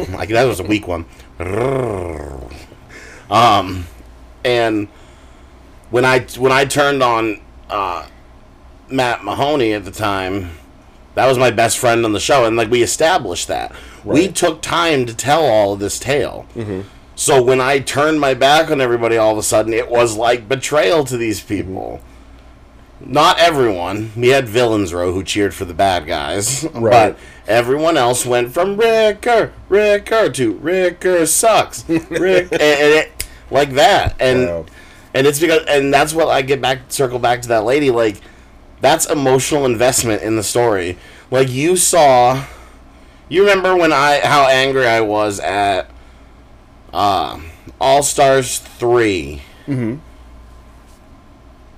like 0.10 0.28
that 0.28 0.44
was 0.44 0.60
a 0.60 0.64
weak 0.64 0.90
one. 0.90 1.06
Um, 3.30 3.88
and 4.44 4.90
when 5.90 6.04
I 6.04 6.20
when 6.38 6.52
I 6.52 6.66
turned 6.66 7.02
on 7.02 7.40
uh, 7.70 8.08
Matt 8.94 9.24
Mahoney 9.24 9.74
at 9.74 9.84
the 9.86 9.92
time, 9.92 10.52
that 11.16 11.26
was 11.28 11.38
my 11.38 11.52
best 11.52 11.78
friend 11.78 12.06
on 12.06 12.14
the 12.14 12.20
show, 12.20 12.46
and 12.46 12.56
like 12.56 12.70
we 12.70 12.82
established 12.84 13.48
that 13.50 13.74
we 14.06 14.28
took 14.28 14.62
time 14.62 15.06
to 15.06 15.16
tell 15.16 15.44
all 15.46 15.74
of 15.74 15.80
this 15.80 15.98
tale. 16.00 16.46
Mm-hmm. 16.56 16.82
So 17.16 17.42
when 17.42 17.62
I 17.62 17.80
turned 17.80 18.20
my 18.20 18.34
back 18.34 18.70
on 18.72 18.82
everybody, 18.82 19.18
all 19.18 19.32
of 19.32 19.38
a 19.38 19.44
sudden 19.44 19.72
it 19.74 19.90
was 19.90 20.18
like 20.18 20.50
betrayal 20.50 21.04
to 21.06 21.16
these 21.18 21.40
people. 21.42 22.02
not 23.00 23.38
everyone. 23.40 24.12
We 24.16 24.30
had 24.30 24.48
villains 24.48 24.94
row 24.94 25.12
who 25.14 25.24
cheered 25.24 25.54
for 25.54 25.66
the 25.66 25.74
bad 25.74 26.06
guys, 26.08 26.64
Right. 26.74 27.16
but 27.16 27.18
everyone 27.48 27.98
else 27.98 28.26
went 28.26 28.54
from 28.54 28.78
Ricker, 28.78 29.52
Ricker 29.70 30.30
to 30.32 30.54
Ricker 30.54 31.26
sucks, 31.26 31.88
Rick, 31.90 32.48
and, 32.52 32.62
and 32.62 32.94
it, 32.94 33.28
like 33.52 33.72
that, 33.74 34.16
and 34.20 34.48
Wow. 34.48 34.66
and 35.14 35.28
it's 35.28 35.40
because 35.40 35.64
and 35.68 35.94
that's 35.94 36.14
what 36.14 36.28
I 36.30 36.42
get 36.42 36.62
back 36.62 36.80
circle 36.90 37.20
back 37.20 37.42
to 37.44 37.48
that 37.50 37.64
lady 37.66 37.92
like 37.92 38.22
that's 38.84 39.06
emotional 39.10 39.66
investment 39.66 40.22
in 40.22 40.36
the 40.36 40.44
story. 40.44 40.98
Like 41.32 41.50
you 41.50 41.76
saw, 41.78 42.46
you 43.30 43.42
remember 43.42 43.76
when 43.76 43.92
I 43.92 44.20
how 44.24 44.48
angry 44.48 44.86
I 44.86 45.02
was 45.02 45.40
at 45.40 45.90
uh, 46.94 47.40
All 47.82 48.04
Stars 48.04 48.60
3 48.60 49.42
Mm-hmm. 49.68 49.96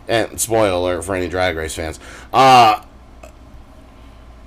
And 0.08 0.40
spoiler 0.40 0.70
alert 0.70 1.04
for 1.04 1.16
any 1.16 1.28
Drag 1.28 1.56
Race 1.56 1.76
fans. 1.76 2.00
Uh, 2.34 2.84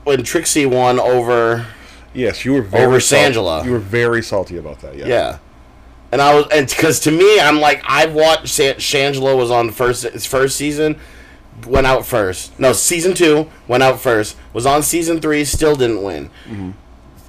when 0.04 0.22
Trixie 0.22 0.66
won 0.66 0.98
over, 1.00 1.66
Yes, 2.14 2.44
you 2.44 2.52
were 2.54 2.62
very 2.62 2.84
Over 2.84 3.00
salty- 3.00 3.34
Shangela. 3.34 3.64
You 3.64 3.72
were 3.72 3.78
very 3.78 4.22
salty 4.22 4.56
about 4.56 4.80
that. 4.80 4.96
Yeah. 4.96 5.06
yeah. 5.06 5.38
And 6.10 6.22
I 6.22 6.34
was, 6.34 6.46
and 6.52 6.66
because 6.68 7.00
to 7.00 7.10
me, 7.10 7.38
I'm 7.40 7.60
like, 7.60 7.82
I've 7.86 8.14
watched 8.14 8.46
Shangela 8.46 9.36
was 9.36 9.50
on 9.50 9.66
the 9.66 9.72
first 9.72 10.06
first 10.26 10.56
season, 10.56 10.98
went 11.66 11.86
out 11.86 12.06
first. 12.06 12.58
No, 12.58 12.72
season 12.72 13.14
two 13.14 13.50
went 13.66 13.82
out 13.82 14.00
first. 14.00 14.36
Was 14.52 14.66
on 14.66 14.82
season 14.82 15.20
three, 15.20 15.44
still 15.44 15.76
didn't 15.76 16.02
win. 16.02 16.30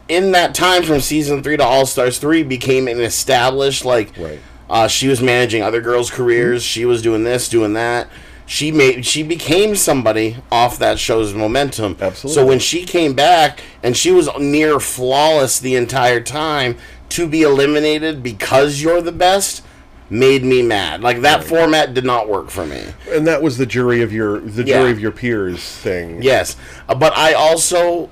In 0.08 0.32
that 0.32 0.56
time 0.56 0.84
from 0.84 1.02
season 1.02 1.44
three 1.44 1.58
to 1.58 1.64
All 1.64 1.86
Stars 1.86 2.18
three, 2.18 2.44
became 2.44 2.88
an 2.88 3.00
established 3.02 3.86
like. 3.86 4.18
Right. 4.18 4.40
Uh, 4.70 4.88
she 4.88 5.08
was 5.08 5.22
managing 5.22 5.64
other 5.64 5.82
girls' 5.82 6.12
careers. 6.12 6.64
She 6.64 6.86
was 6.86 7.02
doing 7.02 7.24
this, 7.24 7.50
doing 7.50 7.74
that. 7.74 8.08
She 8.46 8.72
made 8.72 9.06
she 9.06 9.22
became 9.22 9.76
somebody 9.76 10.38
off 10.52 10.80
that 10.80 10.98
show's 10.98 11.34
momentum. 11.34 11.98
Absolutely. 12.00 12.34
So 12.34 12.46
when 12.48 12.60
she 12.60 12.84
came 12.84 13.14
back 13.14 13.62
and 13.84 13.96
she 13.96 14.12
was 14.12 14.28
near 14.40 14.80
flawless 14.80 15.60
the 15.60 15.76
entire 15.76 16.20
time, 16.20 16.78
to 17.10 17.28
be 17.28 17.42
eliminated 17.42 18.24
because 18.24 18.82
you're 18.82 19.02
the 19.02 19.12
best 19.12 19.64
made 20.10 20.44
me 20.44 20.62
mad. 20.62 21.02
Like 21.02 21.22
that 21.22 21.44
format 21.44 21.94
did 21.94 22.04
not 22.06 22.28
work 22.28 22.50
for 22.50 22.66
me. 22.66 22.84
And 23.12 23.28
that 23.28 23.42
was 23.42 23.58
the 23.58 23.66
jury 23.66 24.02
of 24.02 24.12
your 24.12 24.40
the 24.40 24.64
Yeah. 24.64 24.80
jury 24.80 24.92
of 24.92 25.00
your 25.00 25.12
peers 25.12 25.60
thing. 25.64 26.22
Yes, 26.24 26.56
Uh, 26.88 26.96
but 26.96 27.16
I 27.18 27.34
also, 27.34 28.10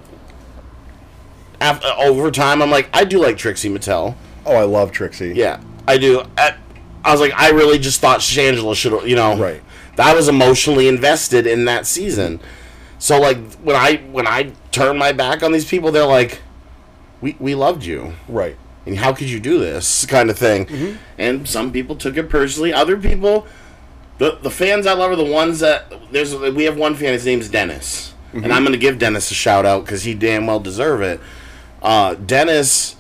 after, 1.60 1.88
over 1.98 2.30
time, 2.32 2.62
I'm 2.62 2.70
like 2.72 2.90
I 2.94 3.04
do 3.04 3.20
like 3.20 3.38
Trixie 3.38 3.70
Mattel. 3.70 4.16
Oh, 4.46 4.56
I 4.56 4.64
love 4.64 4.92
Trixie. 4.92 5.34
Yeah, 5.36 5.60
I 5.88 5.98
do. 5.98 6.24
I, 6.38 6.56
I 7.04 7.12
was 7.12 7.20
like, 7.22 7.34
I 7.36 7.50
really 7.50 7.80
just 7.80 8.00
thought 8.02 8.20
Shangela 8.20 8.76
should, 8.76 9.08
you 9.10 9.16
know, 9.16 9.38
Right. 9.38 9.62
I 10.00 10.14
was 10.14 10.28
emotionally 10.28 10.88
invested 10.88 11.48
in 11.48 11.66
that 11.66 11.88
season. 11.88 12.40
So 13.00 13.20
like 13.20 13.38
when 13.64 13.76
I 13.76 13.98
when 14.12 14.28
I 14.28 14.52
turn 14.72 14.98
my 14.98 15.12
back 15.12 15.42
on 15.42 15.52
these 15.52 15.66
people, 15.66 15.92
they're 15.92 16.06
like, 16.06 16.42
we 17.22 17.36
we 17.40 17.56
loved 17.56 17.84
you, 17.84 18.14
Right. 18.28 18.56
And 18.88 18.98
how 18.98 19.14
could 19.14 19.30
you 19.30 19.40
do 19.40 19.60
this 19.60 20.06
kind 20.06 20.30
of 20.30 20.38
thing? 20.38 20.66
Mm-hmm. 20.66 20.96
And 21.18 21.48
some 21.48 21.72
people 21.72 21.96
took 21.96 22.18
it 22.18 22.30
personally. 22.30 22.74
Other 22.74 22.98
people, 22.98 23.46
the 24.18 24.38
the 24.42 24.50
fans 24.52 24.88
I 24.88 24.94
love 24.94 25.12
are 25.12 25.16
the 25.16 25.24
ones 25.24 25.60
that 25.60 25.92
there's 26.12 26.36
we 26.36 26.64
have 26.64 26.78
one 26.78 26.96
fan. 26.96 27.14
His 27.14 27.26
name's 27.26 27.50
Dennis, 27.50 28.14
Mm-hmm. 28.34 28.44
and 28.44 28.54
I'm 28.54 28.64
gonna 28.66 28.78
give 28.78 29.00
Dennis 29.00 29.32
a 29.32 29.34
shout 29.34 29.66
out 29.66 29.86
because 29.86 30.04
he 30.04 30.14
damn 30.14 30.48
well 30.48 30.60
deserve 30.60 31.02
it. 31.02 31.20
Uh, 31.82 32.16
Dennis 32.16 32.96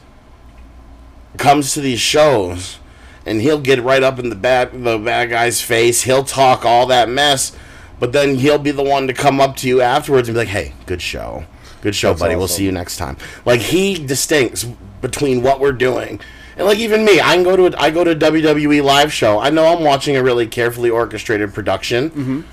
comes 1.37 1.73
to 1.73 1.81
these 1.81 1.99
shows 1.99 2.79
and 3.25 3.41
he'll 3.41 3.59
get 3.59 3.81
right 3.83 4.01
up 4.03 4.19
in 4.19 4.29
the 4.29 4.35
bad 4.35 4.71
the 4.83 4.97
bad 4.97 5.29
guy's 5.29 5.61
face. 5.61 6.03
He'll 6.03 6.23
talk 6.23 6.65
all 6.65 6.85
that 6.87 7.09
mess, 7.09 7.51
but 7.99 8.11
then 8.13 8.35
he'll 8.35 8.57
be 8.57 8.71
the 8.71 8.83
one 8.83 9.07
to 9.07 9.13
come 9.13 9.41
up 9.41 9.55
to 9.57 9.67
you 9.67 9.81
afterwards 9.81 10.29
and 10.29 10.35
be 10.35 10.39
like, 10.39 10.47
"Hey, 10.47 10.73
good 10.85 11.01
show, 11.01 11.45
good 11.81 11.93
show, 11.95 12.09
That's 12.11 12.21
buddy. 12.21 12.35
We'll 12.35 12.47
see 12.47 12.63
you 12.63 12.71
next 12.71 12.97
time." 12.97 13.17
Like 13.45 13.59
he 13.59 13.95
distincts 14.03 14.65
between 15.01 15.43
what 15.43 15.59
we're 15.59 15.71
doing. 15.71 16.19
And 16.57 16.65
like 16.65 16.79
even 16.79 17.05
me, 17.05 17.19
I 17.21 17.35
can 17.35 17.43
go 17.43 17.55
to 17.55 17.65
a, 17.67 17.79
I 17.79 17.91
go 17.91 18.03
to 18.03 18.11
a 18.11 18.15
WWE 18.15 18.83
live 18.83 19.13
show. 19.13 19.39
I 19.39 19.49
know 19.49 19.65
I'm 19.67 19.83
watching 19.83 20.15
a 20.15 20.23
really 20.23 20.47
carefully 20.47 20.89
orchestrated 20.89 21.53
production, 21.53 22.45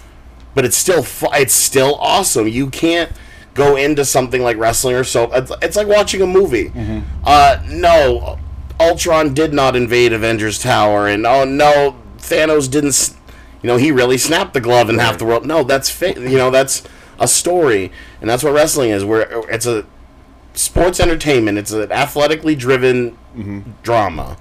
but 0.54 0.64
it's 0.64 0.76
still 0.76 1.02
fu- 1.02 1.32
it's 1.32 1.54
still 1.54 1.94
awesome. 1.96 2.46
You 2.46 2.68
can't 2.68 3.10
go 3.54 3.76
into 3.76 4.04
something 4.04 4.42
like 4.42 4.58
wrestling 4.58 4.94
or 4.96 5.04
soap. 5.04 5.30
It's, 5.32 5.52
it's 5.62 5.76
like 5.76 5.86
watching 5.86 6.20
a 6.20 6.26
movie. 6.26 6.70
Uh, 7.24 7.62
no, 7.68 8.38
Ultron 8.78 9.32
did 9.32 9.54
not 9.54 9.74
invade 9.76 10.12
Avengers 10.12 10.58
Tower, 10.58 11.08
and 11.08 11.26
oh 11.26 11.44
no, 11.44 11.96
Thanos 12.18 12.70
didn't. 12.70 13.14
You 13.62 13.68
know, 13.68 13.76
he 13.78 13.90
really 13.90 14.18
snapped 14.18 14.52
the 14.52 14.60
glove 14.60 14.90
in 14.90 14.98
half 14.98 15.16
the 15.16 15.24
world. 15.24 15.46
No, 15.46 15.62
that's 15.64 15.88
fa- 15.88 16.12
You 16.20 16.36
know, 16.36 16.50
that's 16.50 16.82
a 17.18 17.26
story, 17.26 17.90
and 18.20 18.28
that's 18.28 18.42
what 18.44 18.52
wrestling 18.52 18.90
is. 18.90 19.02
Where 19.02 19.22
it's 19.48 19.64
a 19.64 19.86
sports 20.54 21.00
entertainment. 21.00 21.58
It's 21.58 21.72
an 21.72 21.92
athletically 21.92 22.54
driven 22.54 23.18
drama. 23.82 24.36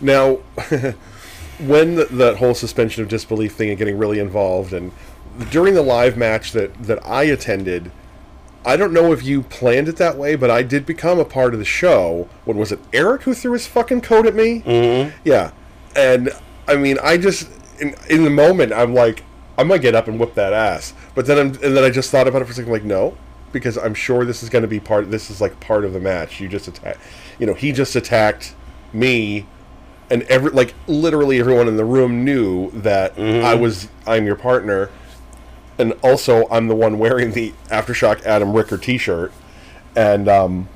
Now, 0.00 0.34
when 1.58 1.96
the, 1.96 2.04
that 2.06 2.36
whole 2.36 2.54
suspension 2.54 3.02
of 3.02 3.08
disbelief 3.08 3.54
thing 3.54 3.68
and 3.68 3.78
getting 3.78 3.98
really 3.98 4.18
involved, 4.18 4.72
and 4.72 4.92
during 5.50 5.74
the 5.74 5.82
live 5.82 6.16
match 6.16 6.52
that 6.52 6.74
that 6.82 7.04
I 7.06 7.24
attended, 7.24 7.90
I 8.64 8.76
don't 8.76 8.92
know 8.92 9.12
if 9.12 9.22
you 9.22 9.42
planned 9.42 9.88
it 9.88 9.96
that 9.96 10.16
way, 10.16 10.36
but 10.36 10.50
I 10.50 10.62
did 10.62 10.84
become 10.84 11.18
a 11.18 11.24
part 11.24 11.52
of 11.52 11.58
the 11.58 11.64
show. 11.64 12.28
What 12.44 12.56
was 12.56 12.72
it, 12.72 12.80
Eric 12.92 13.22
who 13.22 13.34
threw 13.34 13.52
his 13.52 13.66
fucking 13.66 14.00
coat 14.02 14.26
at 14.26 14.34
me? 14.34 14.62
Mm-hmm. 14.62 15.16
Yeah, 15.24 15.52
and 15.96 16.30
I 16.66 16.76
mean, 16.76 16.98
I 17.02 17.16
just 17.18 17.50
in 17.80 17.94
in 18.08 18.24
the 18.24 18.30
moment, 18.30 18.72
I'm 18.72 18.94
like, 18.94 19.24
I'm 19.56 19.68
gonna 19.68 19.80
get 19.80 19.94
up 19.94 20.08
and 20.08 20.18
whip 20.18 20.34
that 20.34 20.52
ass. 20.52 20.94
But 21.14 21.26
then 21.26 21.38
I'm 21.38 21.46
and 21.64 21.76
then 21.76 21.84
I 21.84 21.90
just 21.90 22.10
thought 22.10 22.28
about 22.28 22.42
it 22.42 22.44
for 22.46 22.52
a 22.52 22.54
second, 22.54 22.72
like, 22.72 22.84
no. 22.84 23.16
Because 23.52 23.78
I'm 23.78 23.94
sure 23.94 24.24
this 24.24 24.42
is 24.42 24.50
going 24.50 24.62
to 24.62 24.68
be 24.68 24.80
part. 24.80 25.10
This 25.10 25.30
is 25.30 25.40
like 25.40 25.58
part 25.60 25.84
of 25.84 25.92
the 25.92 26.00
match. 26.00 26.40
You 26.40 26.48
just 26.48 26.68
attack, 26.68 26.98
you 27.38 27.46
know. 27.46 27.54
He 27.54 27.72
just 27.72 27.96
attacked 27.96 28.54
me 28.92 29.46
and 30.10 30.22
every 30.24 30.50
like 30.50 30.74
literally 30.86 31.38
everyone 31.38 31.68
in 31.68 31.76
the 31.76 31.84
room 31.84 32.24
knew 32.24 32.70
that 32.70 33.18
I 33.18 33.54
was 33.54 33.88
I'm 34.06 34.26
your 34.26 34.36
partner, 34.36 34.90
and 35.78 35.92
also 36.02 36.48
I'm 36.50 36.68
the 36.68 36.76
one 36.76 36.98
wearing 36.98 37.32
the 37.32 37.52
aftershock 37.68 38.22
Adam 38.24 38.52
Ricker 38.52 38.78
T-shirt, 38.78 39.32
and 39.96 40.28
um, 40.28 40.68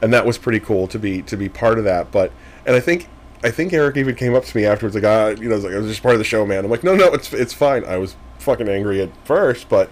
and 0.00 0.12
that 0.12 0.24
was 0.26 0.38
pretty 0.38 0.60
cool 0.60 0.86
to 0.88 0.98
be 0.98 1.22
to 1.22 1.36
be 1.36 1.48
part 1.48 1.78
of 1.78 1.84
that. 1.84 2.12
But 2.12 2.32
and 2.64 2.76
I 2.76 2.80
think 2.80 3.08
I 3.42 3.50
think 3.50 3.72
Eric 3.72 3.96
even 3.96 4.14
came 4.14 4.34
up 4.34 4.44
to 4.44 4.56
me 4.56 4.64
afterwards 4.64 4.94
like 4.94 5.04
ah 5.04 5.28
you 5.28 5.48
know 5.48 5.52
I 5.52 5.56
was 5.56 5.64
like 5.64 5.74
I 5.74 5.78
was 5.78 5.88
just 5.88 6.02
part 6.02 6.14
of 6.14 6.18
the 6.18 6.24
show 6.24 6.46
man. 6.46 6.64
I'm 6.64 6.70
like 6.70 6.84
no 6.84 6.94
no 6.94 7.12
it's 7.12 7.32
it's 7.32 7.52
fine. 7.52 7.84
I 7.84 7.96
was 7.96 8.16
fucking 8.38 8.68
angry 8.68 9.02
at 9.02 9.10
first, 9.26 9.68
but 9.68 9.90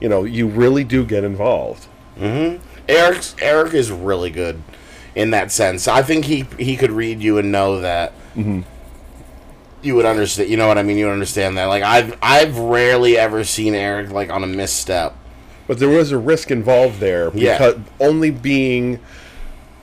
you 0.00 0.08
know 0.08 0.24
you 0.24 0.46
really 0.46 0.84
do 0.84 1.04
get 1.04 1.24
involved. 1.24 1.86
Mm-hmm. 2.16 2.62
Eric's 2.88 3.34
Eric 3.40 3.74
is 3.74 3.90
really 3.90 4.30
good 4.30 4.62
in 5.14 5.30
that 5.30 5.52
sense. 5.52 5.88
I 5.88 6.02
think 6.02 6.24
he 6.24 6.46
he 6.58 6.76
could 6.76 6.90
read 6.90 7.20
you 7.20 7.38
and 7.38 7.52
know 7.52 7.80
that 7.80 8.12
mm-hmm. 8.34 8.60
you 9.82 9.94
would 9.94 10.06
understand. 10.06 10.50
You 10.50 10.56
know 10.56 10.68
what 10.68 10.78
I 10.78 10.82
mean? 10.82 10.96
You 10.98 11.06
would 11.06 11.12
understand 11.12 11.56
that. 11.58 11.66
Like 11.66 11.82
I've 11.82 12.16
I've 12.22 12.58
rarely 12.58 13.16
ever 13.16 13.44
seen 13.44 13.74
Eric 13.74 14.10
like 14.10 14.30
on 14.30 14.44
a 14.44 14.46
misstep. 14.46 15.16
But 15.66 15.78
there 15.78 15.88
was 15.88 16.10
a 16.10 16.18
risk 16.18 16.50
involved 16.50 16.98
there 16.98 17.30
Yeah. 17.32 17.56
because 17.56 17.80
only 18.00 18.32
being 18.32 18.98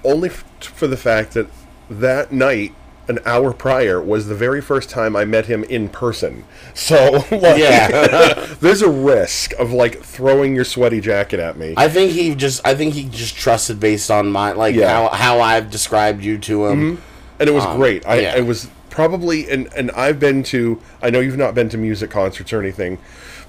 only 0.04 0.30
f- 0.30 0.44
for 0.60 0.86
the 0.86 0.98
fact 0.98 1.34
that 1.34 1.48
that 1.90 2.32
night 2.32 2.74
an 3.08 3.20
hour 3.26 3.54
prior 3.54 4.02
was 4.02 4.28
the 4.28 4.36
very 4.36 4.62
first 4.62 4.90
time 4.90 5.16
I 5.16 5.24
met 5.26 5.46
him 5.46 5.64
in 5.66 5.88
person. 5.90 6.44
So 6.74 7.12
like, 7.32 7.58
Yeah. 7.58 8.56
there's 8.62 8.82
a 8.82 8.90
risk 8.90 9.54
of 9.54 9.72
like 9.72 10.02
throwing 10.04 10.56
your 10.56 10.66
sweaty 10.66 11.00
jacket 11.02 11.40
at 11.40 11.58
me. 11.58 11.74
I 11.78 11.88
think 11.90 12.12
he 12.12 12.36
just 12.36 12.66
I 12.68 12.76
think 12.76 12.94
he 12.94 13.06
just 13.06 13.36
trusted 13.36 13.80
based 13.80 14.12
on 14.12 14.30
my 14.32 14.52
like 14.52 14.76
Yeah. 14.76 14.90
how 15.10 15.16
how 15.16 15.40
I've 15.40 15.70
described 15.72 16.24
you 16.24 16.38
to 16.40 16.68
him. 16.68 17.02
and 17.40 17.48
it 17.50 17.54
was 17.54 17.64
Um, 17.66 17.78
great. 17.78 18.06
I 18.08 18.20
yeah. 18.20 18.36
it 18.38 18.46
was 18.46 18.68
probably 18.90 19.50
and 19.50 19.70
and 19.76 19.92
I've 19.92 20.20
been 20.20 20.44
to 20.44 20.82
I 21.02 21.10
know 21.10 21.20
you've 21.20 21.38
not 21.38 21.54
been 21.56 21.70
to 21.70 21.78
music 21.78 22.10
concerts 22.10 22.52
or 22.52 22.60
anything, 22.60 22.98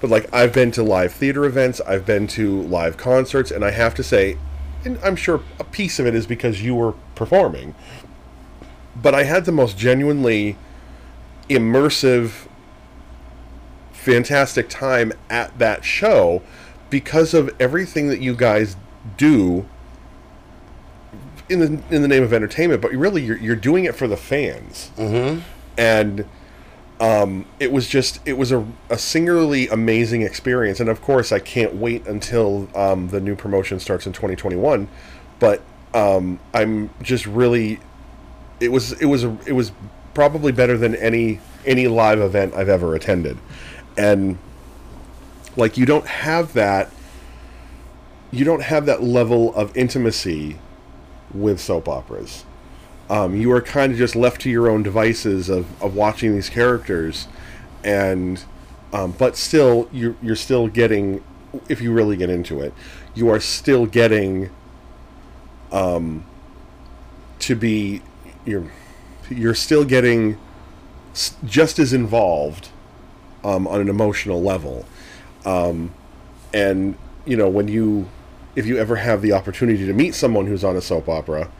but 0.00 0.10
like 0.10 0.28
I've 0.32 0.52
been 0.52 0.70
to 0.72 0.82
live 0.82 1.12
theater 1.12 1.44
events, 1.44 1.80
I've 1.86 2.06
been 2.06 2.26
to 2.28 2.62
live 2.62 2.96
concerts, 2.96 3.50
and 3.50 3.64
I 3.64 3.70
have 3.72 3.94
to 3.96 4.02
say, 4.04 4.36
and 4.84 4.98
I'm 5.02 5.16
sure 5.16 5.40
a 5.58 5.64
piece 5.64 5.98
of 5.98 6.06
it 6.06 6.14
is 6.14 6.26
because 6.26 6.62
you 6.62 6.74
were 6.76 6.92
performing, 7.16 7.74
but 9.00 9.14
I 9.14 9.24
had 9.24 9.44
the 9.44 9.52
most 9.52 9.78
genuinely 9.78 10.56
immersive, 11.48 12.46
fantastic 13.92 14.68
time 14.68 15.12
at 15.30 15.58
that 15.58 15.84
show 15.84 16.42
because 16.90 17.34
of 17.34 17.54
everything 17.60 18.08
that 18.08 18.20
you 18.20 18.34
guys 18.34 18.76
do 19.16 19.66
in 21.48 21.60
the 21.60 21.94
in 21.94 22.02
the 22.02 22.08
name 22.08 22.22
of 22.22 22.32
entertainment, 22.32 22.82
but 22.82 22.92
really 22.92 23.22
you're 23.22 23.38
you're 23.38 23.56
doing 23.56 23.84
it 23.84 23.94
for 23.94 24.06
the 24.06 24.16
fans. 24.16 24.90
Mm-hmm. 24.96 25.40
And 25.76 26.26
um, 27.00 27.46
it 27.60 27.72
was 27.72 27.88
just 27.88 28.20
it 28.26 28.34
was 28.34 28.52
a, 28.52 28.66
a 28.90 28.98
singularly 28.98 29.68
amazing 29.68 30.22
experience, 30.22 30.80
and 30.80 30.88
of 30.88 31.00
course 31.00 31.32
I 31.32 31.38
can't 31.38 31.74
wait 31.74 32.06
until 32.06 32.68
um, 32.74 33.08
the 33.08 33.20
new 33.20 33.36
promotion 33.36 33.78
starts 33.80 34.06
in 34.06 34.12
2021. 34.12 34.88
But 35.38 35.62
um, 35.94 36.40
I'm 36.52 36.90
just 37.02 37.26
really 37.26 37.80
it 38.60 38.70
was 38.70 38.92
it 39.00 39.06
was 39.06 39.24
it 39.24 39.52
was 39.52 39.72
probably 40.14 40.52
better 40.52 40.76
than 40.76 40.94
any 40.96 41.40
any 41.66 41.88
live 41.88 42.20
event 42.20 42.54
I've 42.54 42.68
ever 42.68 42.94
attended, 42.94 43.38
and 43.96 44.38
Like 45.56 45.76
you 45.76 45.86
don't 45.86 46.06
have 46.06 46.52
that 46.54 46.90
you 48.30 48.44
don't 48.44 48.62
have 48.62 48.86
that 48.86 49.02
level 49.02 49.54
of 49.54 49.76
intimacy 49.76 50.58
with 51.34 51.60
soap 51.60 51.88
operas. 51.88 52.44
Um, 53.10 53.34
you 53.36 53.50
are 53.52 53.62
kind 53.62 53.92
of 53.92 53.98
just 53.98 54.14
left 54.14 54.42
to 54.42 54.50
your 54.50 54.68
own 54.68 54.82
devices 54.82 55.48
of, 55.48 55.66
of 55.82 55.94
watching 55.96 56.34
these 56.34 56.50
characters, 56.50 57.26
and 57.82 58.44
um, 58.92 59.12
but 59.18 59.36
still 59.36 59.88
you're 59.92 60.16
you're 60.22 60.36
still 60.36 60.68
getting 60.68 61.24
if 61.68 61.80
you 61.80 61.92
really 61.92 62.16
get 62.16 62.30
into 62.30 62.60
it, 62.60 62.74
you 63.14 63.30
are 63.30 63.40
still 63.40 63.86
getting 63.86 64.50
um, 65.72 66.24
to 67.40 67.56
be 67.56 68.02
you're 68.48 68.70
you're 69.30 69.54
still 69.54 69.84
getting 69.84 70.38
just 71.44 71.78
as 71.78 71.92
involved 71.92 72.70
um, 73.44 73.66
on 73.66 73.80
an 73.80 73.88
emotional 73.88 74.42
level, 74.42 74.86
um, 75.44 75.92
and 76.52 76.96
you 77.24 77.36
know 77.36 77.48
when 77.48 77.68
you 77.68 78.08
if 78.56 78.66
you 78.66 78.78
ever 78.78 78.96
have 78.96 79.22
the 79.22 79.32
opportunity 79.32 79.86
to 79.86 79.92
meet 79.92 80.14
someone 80.14 80.46
who's 80.46 80.64
on 80.64 80.76
a 80.76 80.80
soap 80.80 81.08
opera 81.08 81.50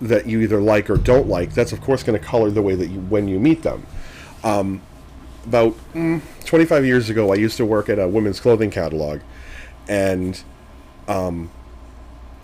that 0.00 0.26
you 0.26 0.40
either 0.40 0.60
like 0.60 0.90
or 0.90 0.96
don't 0.96 1.28
like, 1.28 1.54
that's 1.54 1.72
of 1.72 1.80
course 1.80 2.02
going 2.02 2.18
to 2.18 2.24
color 2.24 2.50
the 2.50 2.62
way 2.62 2.74
that 2.74 2.88
you 2.88 3.00
when 3.00 3.28
you 3.28 3.38
meet 3.38 3.62
them. 3.62 3.86
Um, 4.42 4.80
about 5.44 5.76
mm, 5.94 6.20
25 6.44 6.84
years 6.84 7.08
ago, 7.08 7.32
I 7.32 7.36
used 7.36 7.56
to 7.58 7.64
work 7.64 7.88
at 7.88 7.98
a 7.98 8.08
women's 8.08 8.40
clothing 8.40 8.70
catalog, 8.70 9.20
and 9.88 10.42
um, 11.06 11.50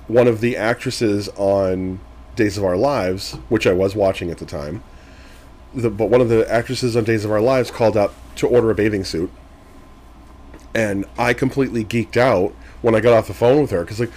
one 0.06 0.28
of 0.28 0.40
the 0.40 0.56
actresses 0.56 1.28
on 1.30 2.00
Days 2.36 2.56
of 2.58 2.64
Our 2.64 2.76
Lives, 2.76 3.32
which 3.48 3.66
I 3.66 3.72
was 3.72 3.94
watching 3.94 4.30
at 4.30 4.38
the 4.38 4.46
time, 4.46 4.82
the, 5.74 5.90
but 5.90 6.08
one 6.10 6.20
of 6.20 6.28
the 6.28 6.50
actresses 6.50 6.96
on 6.96 7.04
Days 7.04 7.24
of 7.24 7.30
Our 7.30 7.40
Lives 7.40 7.70
called 7.70 7.96
out 7.96 8.14
to 8.36 8.48
order 8.48 8.70
a 8.70 8.74
bathing 8.74 9.04
suit, 9.04 9.30
and 10.74 11.04
I 11.18 11.34
completely 11.34 11.84
geeked 11.84 12.16
out 12.16 12.54
when 12.80 12.94
I 12.94 13.00
got 13.00 13.12
off 13.12 13.28
the 13.28 13.34
phone 13.34 13.62
with 13.62 13.70
her 13.70 13.82
because 13.82 14.00
like, 14.00 14.12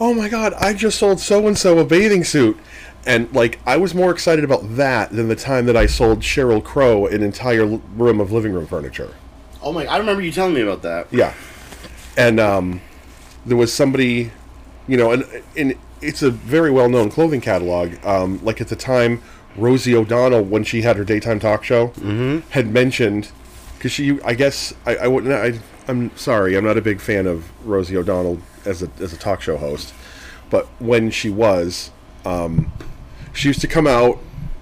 oh 0.00 0.14
my 0.14 0.28
god, 0.28 0.54
I 0.54 0.72
just 0.74 0.98
sold 0.98 1.20
so 1.20 1.46
and 1.46 1.56
so 1.56 1.78
a 1.78 1.84
bathing 1.84 2.24
suit, 2.24 2.58
and 3.06 3.32
like 3.34 3.60
I 3.66 3.76
was 3.76 3.94
more 3.94 4.10
excited 4.10 4.44
about 4.44 4.76
that 4.76 5.10
than 5.10 5.28
the 5.28 5.36
time 5.36 5.66
that 5.66 5.76
I 5.76 5.86
sold 5.86 6.20
Sheryl 6.20 6.62
Crow 6.62 7.06
an 7.06 7.22
entire 7.22 7.62
l- 7.62 7.82
room 7.94 8.20
of 8.20 8.32
living 8.32 8.52
room 8.52 8.66
furniture. 8.66 9.14
Oh 9.62 9.72
my! 9.72 9.86
I 9.86 9.98
remember 9.98 10.22
you 10.22 10.32
telling 10.32 10.54
me 10.54 10.62
about 10.62 10.82
that. 10.82 11.08
Yeah, 11.12 11.34
and 12.16 12.40
um, 12.40 12.80
there 13.46 13.56
was 13.56 13.72
somebody, 13.72 14.32
you 14.88 14.96
know, 14.96 15.12
and 15.12 15.24
and 15.56 15.74
it's 16.02 16.22
a 16.22 16.30
very 16.30 16.70
well 16.70 16.88
known 16.88 17.10
clothing 17.10 17.40
catalog. 17.40 17.94
Um, 18.04 18.42
like 18.44 18.60
at 18.60 18.68
the 18.68 18.76
time, 18.76 19.22
Rosie 19.56 19.94
O'Donnell, 19.94 20.42
when 20.42 20.64
she 20.64 20.82
had 20.82 20.96
her 20.96 21.04
daytime 21.04 21.40
talk 21.40 21.64
show, 21.64 21.88
had 22.50 22.72
mentioned 22.72 23.30
because 23.76 23.92
she, 23.92 24.20
I 24.22 24.34
guess, 24.34 24.74
I, 24.84 24.96
I 24.96 25.06
wouldn't, 25.08 25.32
I, 25.32 25.58
I'm 25.88 26.14
sorry, 26.16 26.54
I'm 26.56 26.64
not 26.64 26.76
a 26.76 26.82
big 26.82 27.00
fan 27.00 27.26
of 27.26 27.50
Rosie 27.66 27.96
O'Donnell 27.96 28.38
as 28.66 28.82
a 28.82 28.90
as 29.00 29.12
a 29.12 29.16
talk 29.16 29.40
show 29.40 29.56
host, 29.56 29.94
but 30.50 30.66
when 30.78 31.10
she 31.10 31.30
was, 31.30 31.90
um, 32.24 32.70
she 33.32 33.48
used 33.48 33.60
to 33.62 33.66
come 33.66 33.86
out 33.86 34.18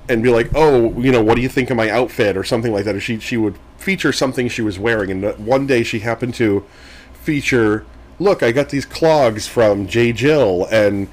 and 0.09 0.23
be 0.23 0.31
like, 0.31 0.51
"Oh, 0.55 0.99
you 1.01 1.11
know, 1.13 1.23
what 1.23 1.35
do 1.37 1.43
you 1.43 1.49
think 1.49 1.71
of 1.71 1.77
my 1.77 1.91
outfit?" 1.91 2.37
or 2.37 2.45
something 2.45 2.73
like 2.73 2.85
that. 2.85 2.95
Or 2.95 3.01
she 3.01 3.19
she 3.19 3.37
would 3.37 3.57
feature 3.77 4.13
something 4.13 4.49
she 4.49 4.63
was 4.63 4.79
wearing, 4.79 5.11
and 5.11 5.39
one 5.45 5.67
day 5.67 5.83
she 5.83 5.99
happened 5.99 6.35
to 6.35 6.65
feature, 7.13 7.85
"Look, 8.19 8.43
I 8.43 8.53
got 8.53 8.71
these 8.71 8.87
clogs 8.87 9.47
from 9.49 9.87
J. 9.89 10.13
Jill," 10.13 10.67
and 10.71 11.09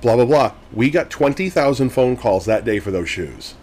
blah 0.00 0.16
blah 0.16 0.24
blah. 0.24 0.52
We 0.72 0.90
got 0.90 1.10
twenty 1.10 1.50
thousand 1.50 1.90
phone 1.90 2.16
calls 2.16 2.44
that 2.46 2.64
day 2.64 2.78
for 2.80 2.90
those 2.90 3.08
shoes. 3.08 3.54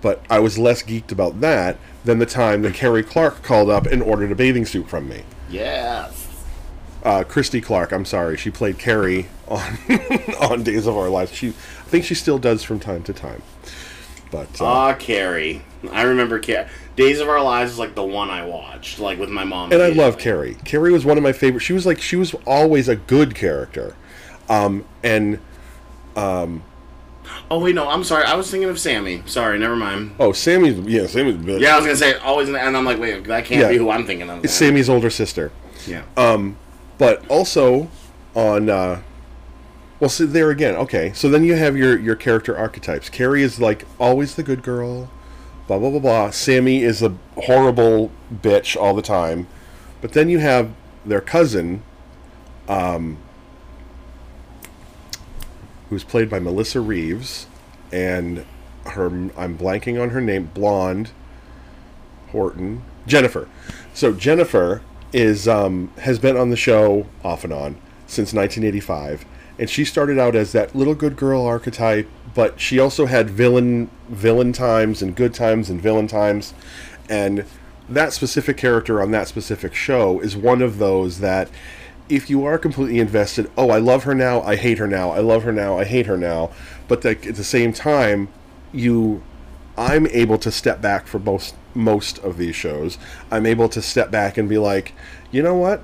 But 0.00 0.22
I 0.30 0.38
was 0.38 0.58
less 0.58 0.82
geeked 0.82 1.10
about 1.10 1.40
that 1.40 1.76
than 2.04 2.18
the 2.20 2.26
time 2.26 2.62
that 2.62 2.74
Carrie 2.74 3.02
Clark 3.02 3.42
called 3.42 3.68
up 3.68 3.86
and 3.86 4.02
ordered 4.02 4.30
a 4.30 4.36
bathing 4.36 4.64
suit 4.64 4.88
from 4.88 5.08
me. 5.08 5.22
Yes. 5.50 6.26
Uh, 7.02 7.24
Christie 7.24 7.60
Clark, 7.60 7.92
I'm 7.92 8.04
sorry, 8.04 8.36
she 8.36 8.50
played 8.50 8.78
Carrie 8.78 9.26
on 9.48 9.78
on 10.40 10.62
Days 10.62 10.86
of 10.86 10.96
Our 10.96 11.08
Lives. 11.08 11.32
She, 11.32 11.48
I 11.48 11.52
think 11.90 12.04
she 12.04 12.14
still 12.14 12.38
does 12.38 12.62
from 12.62 12.78
time 12.80 13.02
to 13.04 13.12
time. 13.12 13.42
But 14.30 14.60
uh, 14.60 14.66
Ah, 14.66 14.94
Carrie. 14.94 15.62
I 15.92 16.02
remember 16.02 16.38
Carrie. 16.38 16.68
Days 16.96 17.18
of 17.20 17.28
Our 17.28 17.42
Lives 17.42 17.72
is 17.72 17.78
like 17.78 17.94
the 17.94 18.04
one 18.04 18.30
I 18.30 18.44
watched, 18.44 18.98
like 18.98 19.18
with 19.18 19.30
my 19.30 19.44
mom. 19.44 19.72
and 19.72 19.80
I 19.82 19.88
love. 19.88 20.18
Carrie. 20.18 20.56
Carrie 20.64 20.92
was 20.92 21.04
one 21.04 21.16
of 21.16 21.22
my 21.22 21.32
favorite. 21.32 21.60
She 21.60 21.72
was 21.72 21.86
like 21.86 22.00
she 22.00 22.16
was 22.16 22.34
always 22.46 22.88
a 22.88 22.96
good 22.96 23.34
character, 23.34 23.94
um, 24.48 24.84
and 25.02 25.38
Oh 27.50 27.58
wait, 27.60 27.74
no, 27.74 27.88
I'm 27.88 28.04
sorry. 28.04 28.24
I 28.24 28.34
was 28.34 28.50
thinking 28.50 28.68
of 28.68 28.78
Sammy. 28.78 29.22
Sorry, 29.26 29.58
never 29.58 29.76
mind. 29.76 30.12
oh, 30.18 30.32
Sammy's 30.32 30.78
yeah, 30.80 31.06
Sammy's 31.06 31.36
bitch. 31.36 31.60
Yeah, 31.60 31.74
I 31.74 31.76
was 31.76 31.86
gonna 31.86 31.96
say 31.96 32.14
always, 32.14 32.48
and 32.48 32.76
I'm 32.76 32.84
like, 32.84 32.98
wait, 32.98 33.24
that 33.24 33.44
can't 33.44 33.60
Yeah. 33.60 33.68
be 33.68 33.76
who 33.76 33.90
I'm 33.90 34.06
thinking 34.06 34.28
of. 34.28 34.44
it's. 34.44 34.52
Sammy's 34.52 34.88
older 34.88 35.10
sister. 35.10 35.50
Yeah. 35.86 36.02
Um, 36.16 36.56
but 36.98 37.26
also 37.30 37.88
on 38.34 38.68
uh 38.68 39.00
well 40.00 40.10
see 40.10 40.24
there 40.26 40.50
again 40.50 40.74
okay 40.76 41.12
so 41.14 41.28
then 41.30 41.42
you 41.42 41.54
have 41.56 41.76
your 41.76 41.98
your 41.98 42.14
character 42.14 42.56
archetypes 42.56 43.08
carrie 43.08 43.42
is 43.42 43.58
like 43.58 43.84
always 43.98 44.34
the 44.36 44.42
good 44.42 44.62
girl 44.62 45.10
blah 45.66 45.78
blah 45.78 45.90
blah 45.90 45.98
blah 45.98 46.30
sammy 46.30 46.82
is 46.82 47.02
a 47.02 47.16
horrible 47.46 48.10
bitch 48.32 48.76
all 48.80 48.94
the 48.94 49.02
time 49.02 49.46
but 50.00 50.12
then 50.12 50.28
you 50.28 50.38
have 50.38 50.70
their 51.06 51.20
cousin 51.22 51.82
um 52.68 53.16
who's 55.90 56.04
played 56.04 56.28
by 56.28 56.38
melissa 56.38 56.80
reeves 56.80 57.46
and 57.92 58.44
her 58.86 59.06
i'm 59.06 59.56
blanking 59.56 60.00
on 60.00 60.10
her 60.10 60.20
name 60.20 60.50
blonde 60.54 61.10
Horton, 62.30 62.82
Jennifer. 63.06 63.48
So 63.94 64.12
Jennifer 64.12 64.82
is 65.12 65.48
um, 65.48 65.90
has 65.98 66.18
been 66.18 66.36
on 66.36 66.50
the 66.50 66.56
show 66.56 67.06
off 67.24 67.44
and 67.44 67.52
on 67.52 67.74
since 68.06 68.32
1985, 68.32 69.24
and 69.58 69.68
she 69.68 69.84
started 69.84 70.18
out 70.18 70.34
as 70.34 70.52
that 70.52 70.74
little 70.74 70.94
good 70.94 71.16
girl 71.16 71.44
archetype, 71.44 72.08
but 72.34 72.60
she 72.60 72.78
also 72.78 73.06
had 73.06 73.30
villain 73.30 73.90
villain 74.08 74.52
times 74.52 75.02
and 75.02 75.16
good 75.16 75.34
times 75.34 75.70
and 75.70 75.80
villain 75.80 76.06
times, 76.06 76.54
and 77.08 77.44
that 77.88 78.12
specific 78.12 78.56
character 78.56 79.00
on 79.00 79.10
that 79.12 79.28
specific 79.28 79.74
show 79.74 80.20
is 80.20 80.36
one 80.36 80.60
of 80.60 80.78
those 80.78 81.20
that 81.20 81.48
if 82.08 82.30
you 82.30 82.44
are 82.44 82.58
completely 82.58 82.98
invested, 82.98 83.50
oh, 83.56 83.70
I 83.70 83.78
love 83.78 84.04
her 84.04 84.14
now, 84.14 84.42
I 84.42 84.56
hate 84.56 84.78
her 84.78 84.86
now, 84.86 85.10
I 85.10 85.20
love 85.20 85.42
her 85.42 85.52
now, 85.52 85.78
I 85.78 85.84
hate 85.84 86.06
her 86.06 86.16
now, 86.16 86.50
but 86.86 87.02
that 87.02 87.26
at 87.26 87.36
the 87.36 87.44
same 87.44 87.72
time, 87.72 88.28
you 88.72 89.22
I'm 89.76 90.08
able 90.08 90.38
to 90.38 90.50
step 90.50 90.80
back 90.80 91.06
for 91.06 91.18
most 91.18 91.54
most 91.74 92.18
of 92.18 92.36
these 92.36 92.56
shows. 92.56 92.98
I'm 93.30 93.46
able 93.46 93.68
to 93.68 93.80
step 93.80 94.10
back 94.10 94.36
and 94.36 94.48
be 94.48 94.58
like, 94.58 94.92
you 95.30 95.42
know 95.42 95.54
what? 95.54 95.82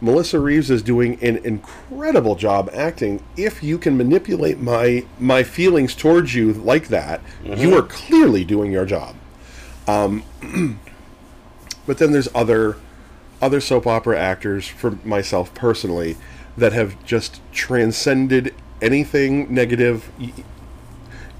Melissa 0.00 0.38
Reeves 0.38 0.70
is 0.70 0.80
doing 0.80 1.22
an 1.22 1.36
incredible 1.38 2.36
job 2.36 2.70
acting. 2.72 3.22
If 3.36 3.62
you 3.62 3.78
can 3.78 3.96
manipulate 3.96 4.58
my 4.60 5.04
my 5.18 5.42
feelings 5.42 5.94
towards 5.94 6.34
you 6.34 6.52
like 6.52 6.88
that, 6.88 7.20
you 7.44 7.76
are 7.76 7.82
clearly 7.82 8.44
doing 8.44 8.72
your 8.72 8.86
job. 8.86 9.16
Um, 9.86 10.22
but 11.86 11.98
then 11.98 12.12
there's 12.12 12.28
other 12.34 12.76
other 13.40 13.60
soap 13.60 13.86
opera 13.86 14.18
actors 14.18 14.66
for 14.66 14.92
myself 15.04 15.54
personally 15.54 16.16
that 16.56 16.72
have 16.72 17.02
just 17.04 17.40
transcended 17.52 18.54
anything 18.80 19.52
negative 19.52 20.10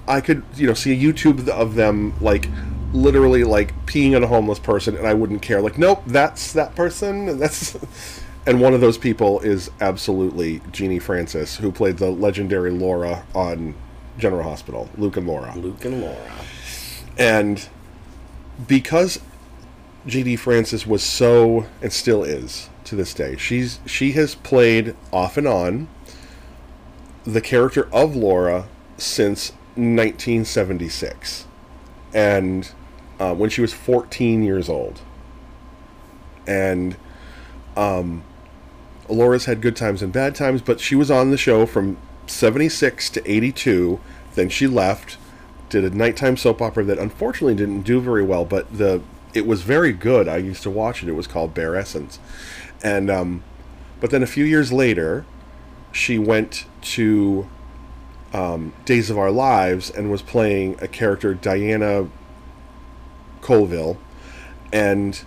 I 0.08 0.22
could, 0.22 0.42
you 0.56 0.66
know, 0.66 0.74
see 0.74 0.92
a 0.92 1.12
YouTube 1.12 1.46
of 1.48 1.74
them 1.74 2.14
like 2.20 2.48
literally 2.92 3.44
like 3.44 3.74
peeing 3.86 4.16
on 4.16 4.24
a 4.24 4.26
homeless 4.26 4.58
person, 4.58 4.96
and 4.96 5.06
I 5.06 5.12
wouldn't 5.14 5.42
care. 5.42 5.60
Like, 5.60 5.76
nope, 5.76 6.02
that's 6.06 6.52
that 6.54 6.74
person. 6.74 7.38
That's 7.38 7.78
and 8.46 8.60
one 8.60 8.72
of 8.72 8.80
those 8.80 8.96
people 8.96 9.40
is 9.40 9.70
absolutely 9.80 10.62
Genie 10.72 10.98
Francis, 10.98 11.58
who 11.58 11.70
played 11.70 11.98
the 11.98 12.10
legendary 12.10 12.70
Laura 12.70 13.24
on 13.34 13.74
General 14.16 14.44
Hospital, 14.44 14.88
Luke 14.96 15.18
and 15.18 15.26
Laura, 15.26 15.54
Luke 15.56 15.84
and 15.84 16.00
Laura. 16.00 16.32
and 17.18 17.68
because 18.66 19.20
Genie 20.08 20.36
Francis 20.36 20.86
was 20.86 21.02
so 21.02 21.66
and 21.82 21.92
still 21.92 22.24
is 22.24 22.70
to 22.84 22.96
this 22.96 23.12
day. 23.14 23.36
She's 23.36 23.78
she 23.86 24.12
has 24.12 24.34
played 24.34 24.96
off 25.12 25.36
and 25.36 25.46
on 25.46 25.88
the 27.24 27.40
character 27.42 27.88
of 27.92 28.16
Laura 28.16 28.66
since 28.96 29.50
1976, 29.74 31.46
and 32.14 32.72
uh, 33.20 33.34
when 33.34 33.50
she 33.50 33.60
was 33.60 33.74
14 33.74 34.42
years 34.42 34.68
old. 34.68 35.00
And 36.46 36.96
um, 37.76 38.24
Laura's 39.08 39.44
had 39.44 39.60
good 39.60 39.76
times 39.76 40.00
and 40.00 40.10
bad 40.10 40.34
times, 40.34 40.62
but 40.62 40.80
she 40.80 40.94
was 40.94 41.10
on 41.10 41.30
the 41.30 41.36
show 41.36 41.66
from 41.66 41.98
76 42.26 43.10
to 43.10 43.30
82. 43.30 44.00
Then 44.34 44.48
she 44.48 44.66
left, 44.66 45.18
did 45.68 45.84
a 45.84 45.90
nighttime 45.90 46.38
soap 46.38 46.62
opera 46.62 46.84
that 46.84 46.98
unfortunately 46.98 47.54
didn't 47.54 47.82
do 47.82 48.00
very 48.00 48.22
well, 48.22 48.46
but 48.46 48.78
the 48.78 49.02
it 49.38 49.46
was 49.46 49.62
very 49.62 49.92
good. 49.92 50.28
I 50.28 50.36
used 50.36 50.62
to 50.64 50.70
watch 50.70 51.02
it. 51.02 51.08
It 51.08 51.12
was 51.12 51.26
called 51.26 51.54
Bare 51.54 51.76
Essence, 51.76 52.18
and 52.82 53.08
um, 53.08 53.42
but 54.00 54.10
then 54.10 54.22
a 54.22 54.26
few 54.26 54.44
years 54.44 54.72
later, 54.72 55.24
she 55.92 56.18
went 56.18 56.66
to 56.82 57.48
um, 58.32 58.74
Days 58.84 59.10
of 59.10 59.16
Our 59.16 59.30
Lives 59.30 59.90
and 59.90 60.10
was 60.10 60.22
playing 60.22 60.76
a 60.82 60.88
character 60.88 61.34
Diana 61.34 62.08
Colville, 63.40 63.96
and 64.72 65.24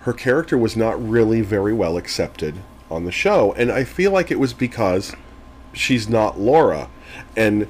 her 0.00 0.12
character 0.12 0.56
was 0.56 0.76
not 0.76 1.02
really 1.02 1.40
very 1.40 1.72
well 1.72 1.96
accepted 1.96 2.62
on 2.90 3.04
the 3.04 3.12
show, 3.12 3.52
and 3.54 3.72
I 3.72 3.84
feel 3.84 4.12
like 4.12 4.30
it 4.30 4.38
was 4.38 4.52
because 4.52 5.16
she's 5.72 6.08
not 6.08 6.38
Laura, 6.38 6.90
and 7.34 7.66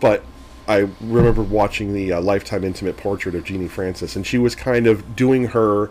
but 0.00 0.24
I 0.68 0.88
remember 1.00 1.42
watching 1.42 1.92
the 1.92 2.12
uh, 2.12 2.20
Lifetime 2.20 2.64
Intimate 2.64 2.96
Portrait 2.96 3.34
of 3.34 3.44
Genie 3.44 3.68
Francis, 3.68 4.16
and 4.16 4.26
she 4.26 4.38
was 4.38 4.54
kind 4.54 4.86
of 4.86 5.14
doing 5.14 5.48
her 5.48 5.90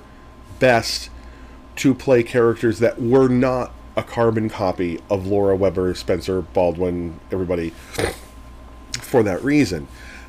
best 0.60 1.10
to 1.78 1.94
play 1.94 2.24
characters 2.24 2.80
that 2.80 3.02
were 3.02 3.28
not 3.28 3.74
a 3.96 4.04
carbon 4.04 4.50
copy 4.50 5.00
of 5.10 5.26
Laura 5.26 5.56
Webber, 5.56 5.94
Spencer 5.96 6.42
Baldwin, 6.42 7.20
everybody 7.32 7.72
for 9.02 9.24
that 9.24 9.42
reason. 9.44 9.88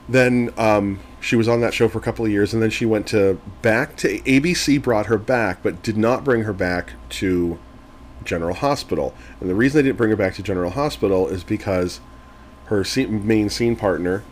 Then 0.09 0.53
um, 0.57 1.01
she 1.21 1.35
was 1.35 1.49
on 1.49 1.61
that 1.63 1.75
show 1.75 1.89
for 1.89 1.99
a 1.99 2.03
couple 2.03 2.25
of 2.25 2.31
years, 2.31 2.55
and 2.55 2.63
then 2.63 2.71
she 2.71 2.87
went 2.87 3.09
to 3.09 3.41
back 3.63 3.97
to 3.97 4.21
ABC, 4.21 4.81
brought 4.81 5.07
her 5.07 5.19
back, 5.19 5.63
but 5.63 5.83
did 5.83 5.97
not 5.97 6.23
bring 6.23 6.43
her 6.43 6.53
back 6.53 6.93
to 7.11 7.59
General 8.25 8.55
Hospital. 8.55 9.15
And 9.41 9.51
the 9.51 9.55
reason 9.55 9.79
they 9.79 9.89
didn't 9.89 9.99
bring 9.99 10.11
her 10.11 10.17
back 10.17 10.35
to 10.35 10.43
General 10.43 10.71
Hospital 10.71 11.27
is 11.27 11.43
because 11.43 12.01
her 12.67 12.85
main 13.09 13.49
scene 13.49 13.75
partner, 13.75 14.23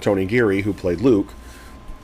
Tony 0.00 0.24
Geary, 0.26 0.62
who 0.62 0.72
played 0.72 1.00
Luke, 1.00 1.28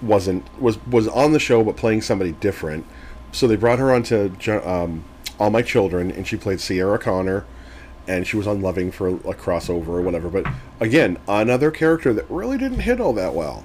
wasn't 0.02 0.44
was 0.60 0.78
was 0.86 1.08
on 1.08 1.32
the 1.32 1.38
show 1.40 1.64
but 1.64 1.76
playing 1.76 2.02
somebody 2.02 2.32
different. 2.32 2.84
So 3.32 3.46
they 3.46 3.56
brought 3.56 3.78
her 3.78 3.92
onto 3.92 4.32
um, 4.64 5.04
All 5.38 5.50
My 5.50 5.62
Children, 5.62 6.10
and 6.10 6.26
she 6.26 6.36
played 6.36 6.60
Ceara 6.60 6.98
Connor, 6.98 7.44
and 8.06 8.26
she 8.26 8.36
was 8.36 8.46
on 8.46 8.60
Loving 8.62 8.90
for 8.90 9.08
a 9.08 9.34
crossover 9.34 9.88
or 9.88 10.00
whatever. 10.02 10.28
But 10.28 10.46
again, 10.80 11.18
another 11.28 11.70
character 11.70 12.12
that 12.14 12.24
really 12.30 12.56
didn't 12.58 12.80
hit 12.80 13.00
all 13.00 13.12
that 13.14 13.34
well 13.34 13.64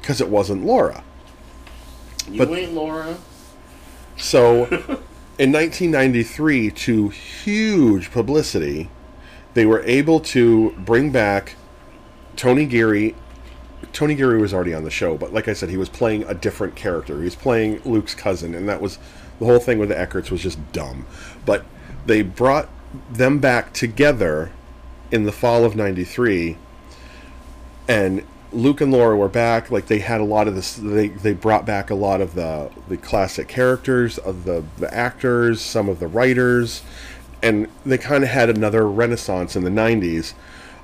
because 0.00 0.20
it 0.20 0.28
wasn't 0.28 0.64
Laura. 0.64 1.04
You 2.30 2.38
But- 2.38 2.48
ain't 2.50 2.72
Laura. 2.72 3.16
So, 4.16 4.64
in 5.38 5.50
1993, 5.52 6.70
to 6.70 7.08
huge 7.08 8.10
publicity, 8.12 8.88
they 9.54 9.66
were 9.66 9.82
able 9.82 10.20
to 10.20 10.70
bring 10.78 11.10
back 11.10 11.56
Tony 12.36 12.64
Geary. 12.66 13.14
Tony 13.94 14.16
Geary 14.16 14.40
was 14.40 14.52
already 14.52 14.74
on 14.74 14.82
the 14.82 14.90
show, 14.90 15.16
but 15.16 15.32
like 15.32 15.46
I 15.46 15.52
said, 15.52 15.70
he 15.70 15.76
was 15.76 15.88
playing 15.88 16.24
a 16.24 16.34
different 16.34 16.74
character. 16.74 17.18
He 17.18 17.24
was 17.24 17.36
playing 17.36 17.80
Luke's 17.84 18.14
cousin, 18.14 18.54
and 18.54 18.68
that 18.68 18.82
was 18.82 18.98
the 19.38 19.46
whole 19.46 19.60
thing 19.60 19.78
with 19.78 19.88
the 19.88 19.94
Eckerts 19.94 20.30
was 20.30 20.42
just 20.42 20.58
dumb. 20.72 21.06
But 21.46 21.64
they 22.04 22.22
brought 22.22 22.68
them 23.10 23.38
back 23.38 23.72
together 23.72 24.50
in 25.12 25.24
the 25.24 25.32
fall 25.32 25.64
of 25.64 25.76
'93, 25.76 26.58
and 27.86 28.24
Luke 28.52 28.80
and 28.80 28.90
Laura 28.90 29.16
were 29.16 29.28
back. 29.28 29.70
Like 29.70 29.86
they 29.86 30.00
had 30.00 30.20
a 30.20 30.24
lot 30.24 30.48
of 30.48 30.56
this. 30.56 30.74
They 30.74 31.08
they 31.08 31.32
brought 31.32 31.64
back 31.64 31.88
a 31.88 31.94
lot 31.94 32.20
of 32.20 32.34
the 32.34 32.70
the 32.88 32.96
classic 32.96 33.46
characters 33.46 34.18
of 34.18 34.44
the 34.44 34.64
the 34.76 34.92
actors, 34.92 35.60
some 35.60 35.88
of 35.88 36.00
the 36.00 36.08
writers, 36.08 36.82
and 37.44 37.68
they 37.86 37.98
kind 37.98 38.24
of 38.24 38.30
had 38.30 38.50
another 38.50 38.88
renaissance 38.88 39.54
in 39.54 39.62
the 39.62 39.70
'90s. 39.70 40.34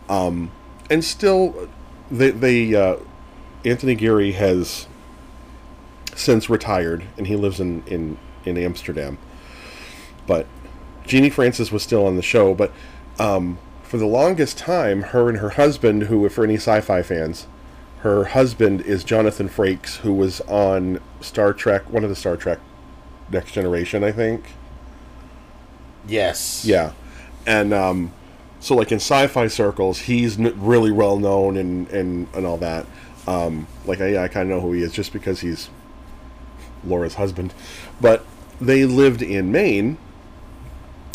Um, 0.09 0.53
and 0.89 1.05
still, 1.05 1.69
they 2.11 2.31
they 2.31 2.75
uh, 2.75 2.97
Anthony 3.65 3.95
Geary 3.95 4.33
has 4.33 4.87
since 6.15 6.51
retired, 6.51 7.05
and 7.17 7.27
he 7.27 7.37
lives 7.37 7.61
in 7.61 7.83
in 7.87 8.19
in 8.45 8.57
Amsterdam. 8.57 9.19
But 10.27 10.47
Genie 11.07 11.31
Francis 11.31 11.73
was 11.73 11.83
still 11.83 12.07
on 12.07 12.17
the 12.17 12.23
show, 12.23 12.55
but 12.55 12.73
um, 13.19 13.59
for 13.83 13.99
the 13.99 14.07
longest 14.07 14.59
time, 14.59 15.03
her 15.03 15.29
and 15.29 15.39
her 15.39 15.51
husband, 15.51 16.05
who, 16.05 16.29
for 16.29 16.45
any 16.45 16.55
sci-fi 16.55 17.03
fans, 17.03 17.47
her 18.01 18.27
husband 18.27 18.81
is 18.83 19.03
Jonathan 19.03 19.49
Frakes, 19.49 19.97
who 19.97 20.13
was 20.13 20.41
on 20.43 21.01
Star 21.21 21.53
Trek, 21.53 21.91
one 21.91 22.05
of 22.05 22.11
the 22.11 22.17
Star 22.17 22.37
Trek 22.37 22.61
Next 23.31 23.53
Generation, 23.53 24.05
I 24.05 24.13
think. 24.13 24.45
Yes. 26.07 26.65
Yeah, 26.65 26.93
and 27.47 27.75
um, 27.75 28.13
so 28.61 28.75
like 28.75 28.93
in 28.93 28.97
sci-fi 28.97 29.47
circles, 29.49 30.01
he's 30.01 30.39
really 30.39 30.91
well 30.91 31.19
known 31.19 31.57
and 31.57 31.89
and 31.89 32.29
and 32.35 32.47
all 32.47 32.59
that. 32.59 32.87
Um, 33.27 33.67
like 33.87 34.01
I, 34.01 34.25
I 34.25 34.29
kind 34.29 34.51
of 34.51 34.57
know 34.57 34.61
who 34.61 34.73
he 34.73 34.83
is 34.83 34.93
just 34.93 35.13
because 35.13 35.41
he's 35.41 35.71
Laura's 36.85 37.15
husband, 37.15 37.55
but 38.01 38.25
they 38.61 38.85
lived 38.85 39.23
in 39.23 39.51
Maine 39.51 39.99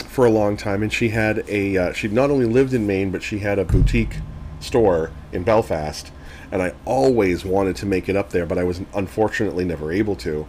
for 0.07 0.25
a 0.25 0.29
long 0.29 0.57
time, 0.57 0.81
and 0.81 0.91
she 0.91 1.09
had 1.09 1.43
a 1.47 1.77
uh, 1.77 1.93
she 1.93 2.07
not 2.07 2.31
only 2.31 2.45
lived 2.45 2.73
in 2.73 2.87
Maine, 2.87 3.11
but 3.11 3.21
she 3.21 3.39
had 3.39 3.59
a 3.59 3.65
boutique 3.65 4.17
store 4.59 5.11
in 5.31 5.43
Belfast, 5.43 6.11
and 6.51 6.61
I 6.61 6.73
always 6.85 7.45
wanted 7.45 7.75
to 7.77 7.85
make 7.85 8.09
it 8.09 8.15
up 8.15 8.31
there, 8.31 8.45
but 8.45 8.57
I 8.57 8.63
was 8.63 8.81
unfortunately 8.95 9.65
never 9.65 9.91
able 9.91 10.15
to. 10.17 10.47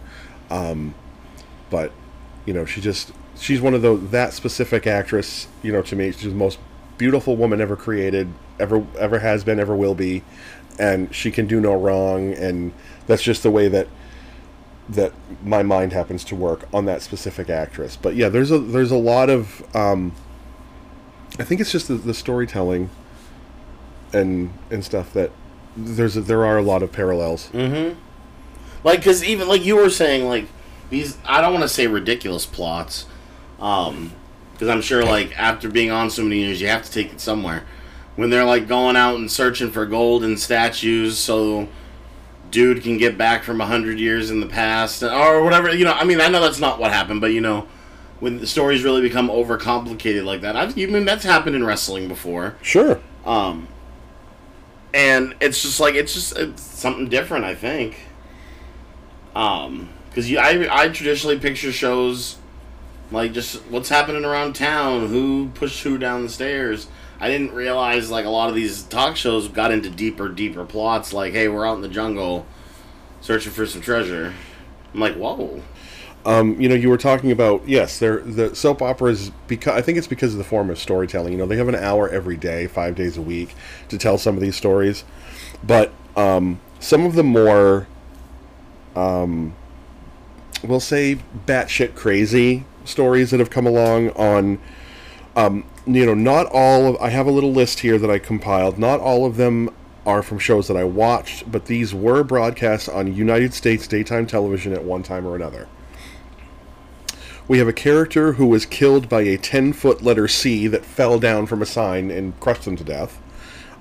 Um, 0.49 0.95
but 1.69 1.91
you 2.45 2.53
know, 2.53 2.65
she 2.65 2.81
just 2.81 3.11
she's 3.37 3.61
one 3.61 3.73
of 3.73 3.83
those 3.83 4.09
that 4.09 4.33
specific 4.33 4.87
actress. 4.87 5.47
You 5.61 5.73
know, 5.73 5.81
to 5.83 5.95
me, 5.95 6.11
she's 6.11 6.23
the 6.23 6.29
most 6.29 6.59
beautiful 6.97 7.35
woman 7.35 7.61
ever 7.61 7.75
created, 7.75 8.33
ever 8.59 8.85
ever 8.97 9.19
has 9.19 9.43
been, 9.43 9.59
ever 9.59 9.75
will 9.75 9.95
be, 9.95 10.23
and 10.79 11.13
she 11.13 11.31
can 11.31 11.47
do 11.47 11.59
no 11.59 11.73
wrong, 11.73 12.33
and 12.33 12.73
that's 13.05 13.23
just 13.23 13.43
the 13.43 13.51
way 13.51 13.67
that 13.67 13.87
that 14.89 15.11
my 15.43 15.63
mind 15.63 15.91
happens 15.91 16.23
to 16.23 16.35
work 16.35 16.67
on 16.73 16.85
that 16.85 17.01
specific 17.01 17.49
actress. 17.49 17.97
But 17.97 18.15
yeah, 18.15 18.29
there's 18.29 18.51
a 18.51 18.59
there's 18.59 18.91
a 18.91 18.97
lot 18.97 19.29
of 19.29 19.63
um, 19.75 20.13
I 21.39 21.43
think 21.43 21.61
it's 21.61 21.71
just 21.71 21.87
the, 21.87 21.95
the 21.95 22.13
storytelling 22.13 22.89
and 24.13 24.53
and 24.71 24.83
stuff 24.83 25.13
that 25.13 25.31
there's 25.75 26.17
a, 26.17 26.21
there 26.21 26.45
are 26.45 26.57
a 26.57 26.61
lot 26.61 26.81
of 26.81 26.91
parallels. 26.91 27.49
Mm-hmm. 27.53 27.99
like, 28.83 28.99
because 28.99 29.23
even 29.23 29.47
like 29.47 29.63
you 29.63 29.75
were 29.75 29.89
saying, 29.89 30.27
like 30.27 30.47
these, 30.89 31.17
I 31.25 31.41
don't 31.41 31.53
want 31.53 31.63
to 31.63 31.69
say 31.69 31.87
ridiculous 31.87 32.45
plots, 32.45 33.05
um, 33.59 34.13
because 34.57 34.69
I'm 34.69 34.81
sure 34.81 35.05
like 35.05 35.37
after 35.37 35.69
being 35.69 35.91
on 35.91 36.09
so 36.09 36.23
many 36.23 36.39
years, 36.39 36.59
you 36.59 36.67
have 36.67 36.83
to 36.83 36.91
take 36.91 37.13
it 37.13 37.21
somewhere. 37.21 37.63
When 38.15 38.31
they're 38.31 38.43
like 38.43 38.67
going 38.67 38.95
out 38.95 39.17
and 39.17 39.31
searching 39.31 39.69
for 39.69 39.85
gold 39.85 40.23
and 40.23 40.39
statues, 40.39 41.19
so 41.19 41.67
dude 42.49 42.81
can 42.81 42.97
get 42.97 43.19
back 43.19 43.43
from 43.43 43.61
a 43.61 43.67
hundred 43.67 43.99
years 43.99 44.31
in 44.31 44.39
the 44.39 44.47
past 44.47 45.03
or 45.03 45.43
whatever. 45.43 45.71
You 45.75 45.85
know, 45.85 45.93
I 45.93 46.03
mean, 46.05 46.19
I 46.19 46.27
know 46.27 46.41
that's 46.41 46.59
not 46.59 46.79
what 46.79 46.91
happened, 46.91 47.21
but 47.21 47.33
you 47.33 47.41
know, 47.41 47.67
when 48.19 48.39
the 48.39 48.47
stories 48.47 48.83
really 48.83 49.01
become 49.01 49.29
overcomplicated 49.29 50.25
like 50.25 50.41
that, 50.41 50.55
I've 50.55 50.75
I 50.75 50.87
mean 50.87 51.05
that's 51.05 51.23
happened 51.23 51.55
in 51.55 51.63
wrestling 51.63 52.07
before. 52.07 52.55
Sure. 52.63 52.99
Um, 53.25 53.67
and 54.91 55.35
it's 55.39 55.61
just 55.61 55.79
like 55.79 55.93
it's 55.93 56.15
just 56.15 56.35
it's 56.35 56.63
something 56.63 57.09
different. 57.09 57.45
I 57.45 57.53
think. 57.53 57.95
Um, 59.35 59.89
because 60.09 60.31
you, 60.31 60.39
I, 60.39 60.85
I 60.85 60.89
traditionally 60.89 61.37
picture 61.37 61.71
shows 61.71 62.37
like 63.11 63.33
just 63.33 63.57
what's 63.67 63.89
happening 63.89 64.25
around 64.25 64.53
town, 64.53 65.07
who 65.07 65.49
pushed 65.53 65.83
who 65.83 65.97
down 65.97 66.23
the 66.23 66.29
stairs. 66.29 66.87
I 67.19 67.29
didn't 67.29 67.53
realize 67.53 68.11
like 68.11 68.25
a 68.25 68.29
lot 68.29 68.49
of 68.49 68.55
these 68.55 68.83
talk 68.83 69.15
shows 69.15 69.47
got 69.47 69.71
into 69.71 69.89
deeper, 69.89 70.29
deeper 70.29 70.65
plots. 70.65 71.13
Like, 71.13 71.33
hey, 71.33 71.47
we're 71.47 71.65
out 71.65 71.75
in 71.75 71.81
the 71.81 71.87
jungle, 71.87 72.45
searching 73.21 73.51
for 73.51 73.65
some 73.65 73.81
treasure. 73.81 74.33
I'm 74.93 74.99
like, 74.99 75.15
whoa. 75.15 75.61
Um, 76.25 76.59
you 76.59 76.67
know, 76.67 76.75
you 76.75 76.89
were 76.89 76.97
talking 76.97 77.31
about 77.31 77.65
yes, 77.67 77.99
they're 77.99 78.19
the 78.19 78.53
soap 78.53 78.81
operas 78.81 79.31
because 79.47 79.73
I 79.73 79.81
think 79.81 79.97
it's 79.97 80.07
because 80.07 80.33
of 80.33 80.37
the 80.37 80.43
form 80.43 80.69
of 80.69 80.77
storytelling. 80.77 81.31
You 81.31 81.39
know, 81.39 81.45
they 81.45 81.57
have 81.57 81.69
an 81.69 81.75
hour 81.75 82.09
every 82.09 82.35
day, 82.35 82.67
five 82.67 82.95
days 82.95 83.15
a 83.15 83.21
week, 83.21 83.55
to 83.87 83.97
tell 83.97 84.17
some 84.17 84.35
of 84.35 84.41
these 84.41 84.55
stories, 84.55 85.05
but 85.63 85.93
um, 86.17 86.59
some 86.79 87.05
of 87.05 87.15
the 87.15 87.23
more, 87.23 87.87
um, 88.95 89.55
we'll 90.63 90.81
say, 90.81 91.19
batshit 91.45 91.95
crazy 91.95 92.65
stories 92.87 93.31
that 93.31 93.39
have 93.39 93.49
come 93.49 93.65
along 93.65 94.09
on. 94.11 94.59
Um, 95.35 95.65
you 95.85 96.05
know, 96.05 96.15
not 96.15 96.47
all 96.47 96.87
of. 96.87 97.01
I 97.01 97.09
have 97.09 97.27
a 97.27 97.31
little 97.31 97.51
list 97.51 97.79
here 97.79 97.97
that 97.99 98.09
I 98.09 98.19
compiled. 98.19 98.79
Not 98.79 98.99
all 98.99 99.25
of 99.25 99.37
them 99.37 99.69
are 100.05 100.23
from 100.23 100.39
shows 100.39 100.67
that 100.69 100.77
I 100.77 100.85
watched, 100.85 101.51
but 101.51 101.65
these 101.65 101.93
were 101.93 102.23
broadcast 102.23 102.87
on 102.89 103.13
United 103.13 103.53
States 103.53 103.87
daytime 103.87 104.25
television 104.25 104.73
at 104.73 104.83
one 104.83 105.03
time 105.03 105.27
or 105.27 105.35
another. 105.35 105.67
We 107.47 107.59
have 107.59 107.67
a 107.67 107.73
character 107.73 108.33
who 108.33 108.47
was 108.47 108.65
killed 108.65 109.07
by 109.07 109.21
a 109.21 109.37
10 109.37 109.73
foot 109.73 110.01
letter 110.01 110.27
C 110.27 110.67
that 110.67 110.85
fell 110.85 111.19
down 111.19 111.45
from 111.45 111.61
a 111.61 111.65
sign 111.65 112.09
and 112.09 112.37
crushed 112.39 112.63
them 112.63 112.75
to 112.77 112.83
death. 112.83 113.21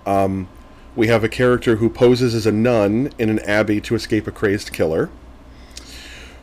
Um, 0.05 0.49
we 0.95 1.09
have 1.09 1.25
a 1.25 1.29
character 1.29 1.77
who 1.77 1.91
poses 1.91 2.35
as 2.35 2.47
a 2.47 2.53
nun 2.53 3.13
in 3.19 3.29
an 3.29 3.39
abbey 3.41 3.81
to 3.83 3.95
escape 3.95 4.27
a 4.27 4.33
crazed 4.33 4.73
killer. 4.73 5.11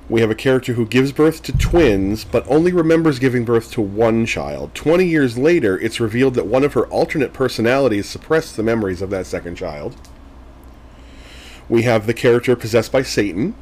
We 0.09 0.21
have 0.21 0.29
a 0.29 0.35
character 0.35 0.73
who 0.73 0.85
gives 0.85 1.11
birth 1.11 1.41
to 1.43 1.57
twins, 1.57 2.25
but 2.25 2.45
only 2.47 2.71
remembers 2.71 3.19
giving 3.19 3.45
birth 3.45 3.71
to 3.71 3.81
one 3.81 4.25
child. 4.25 4.75
20 4.75 5.05
years 5.05 5.37
later, 5.37 5.79
it's 5.79 5.99
revealed 5.99 6.33
that 6.35 6.45
one 6.45 6.63
of 6.63 6.73
her 6.73 6.85
alternate 6.87 7.33
personalities 7.33 8.07
suppressed 8.07 8.57
the 8.57 8.63
memories 8.63 9.01
of 9.01 9.09
that 9.11 9.25
second 9.25 9.55
child. 9.55 9.95
We 11.69 11.83
have 11.83 12.05
the 12.05 12.13
character 12.13 12.55
possessed 12.55 12.91
by 12.91 13.03
Satan, 13.03 13.55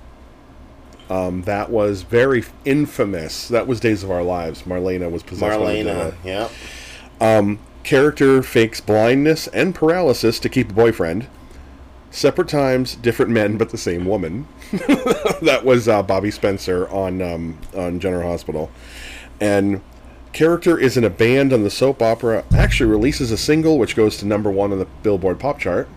um, 1.11 1.41
that 1.41 1.69
was 1.69 2.03
very 2.03 2.45
infamous. 2.63 3.49
That 3.49 3.67
was 3.67 3.81
Days 3.81 4.01
of 4.01 4.09
Our 4.09 4.23
Lives. 4.23 4.61
Marlena 4.61 5.11
was 5.11 5.23
possessed 5.23 5.59
by 5.59 5.83
the. 5.83 5.89
Marlena, 5.89 6.13
yeah. 7.19 7.57
Character 7.83 8.41
fakes 8.41 8.79
blindness 8.79 9.47
and 9.47 9.75
paralysis 9.75 10.39
to 10.39 10.47
keep 10.47 10.69
a 10.69 10.73
boyfriend. 10.73 11.27
Separate 12.11 12.49
times, 12.49 12.95
different 12.95 13.31
men, 13.31 13.57
but 13.57 13.69
the 13.69 13.77
same 13.77 14.05
woman. 14.05 14.45
that 15.41 15.61
was 15.63 15.87
uh, 15.87 16.03
Bobby 16.03 16.29
Spencer 16.29 16.89
on 16.89 17.21
um, 17.21 17.57
on 17.73 18.01
General 18.01 18.29
Hospital, 18.29 18.69
and 19.39 19.81
character 20.33 20.77
is 20.77 20.97
in 20.97 21.05
a 21.05 21.09
band 21.09 21.53
on 21.53 21.63
the 21.63 21.69
soap 21.69 22.01
opera. 22.01 22.43
Actually, 22.53 22.89
releases 22.89 23.31
a 23.31 23.37
single 23.37 23.79
which 23.79 23.95
goes 23.95 24.17
to 24.17 24.25
number 24.25 24.51
one 24.51 24.73
on 24.73 24.79
the 24.79 24.87
Billboard 25.03 25.39
Pop 25.39 25.57
chart. 25.57 25.87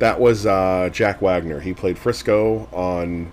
That 0.00 0.20
was 0.20 0.44
uh, 0.44 0.90
Jack 0.92 1.22
Wagner. 1.22 1.60
He 1.60 1.72
played 1.72 1.98
Frisco 1.98 2.68
on 2.70 3.32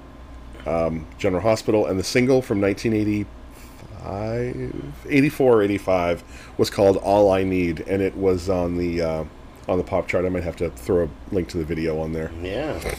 um, 0.66 1.06
General 1.18 1.42
Hospital, 1.42 1.86
and 1.86 2.00
the 2.00 2.04
single 2.04 2.42
from 2.42 2.62
1985, 2.62 4.94
84 5.10 5.64
85 5.64 6.24
was 6.58 6.70
called 6.70 6.96
"All 6.98 7.30
I 7.30 7.44
Need," 7.44 7.82
and 7.82 8.02
it 8.02 8.16
was 8.16 8.50
on 8.50 8.78
the 8.78 9.02
uh, 9.02 9.26
on 9.68 9.78
the 9.78 9.84
pop 9.84 10.08
chart. 10.08 10.26
I 10.26 10.30
might 10.30 10.44
have 10.44 10.56
to 10.58 10.70
throw 10.72 11.06
a 11.06 11.34
link 11.34 11.50
to 11.50 11.58
the 11.58 11.66
video 11.66 12.00
on 12.00 12.14
there. 12.14 12.32
Yeah. 12.42 12.96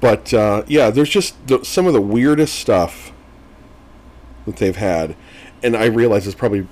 But 0.00 0.32
uh, 0.34 0.64
yeah, 0.66 0.90
there's 0.90 1.08
just 1.08 1.46
the, 1.46 1.64
some 1.64 1.86
of 1.86 1.92
the 1.92 2.00
weirdest 2.00 2.54
stuff 2.58 3.12
that 4.44 4.56
they've 4.56 4.76
had, 4.76 5.16
and 5.62 5.76
I 5.76 5.86
realize 5.86 6.26
it's 6.26 6.36
probably 6.36 6.68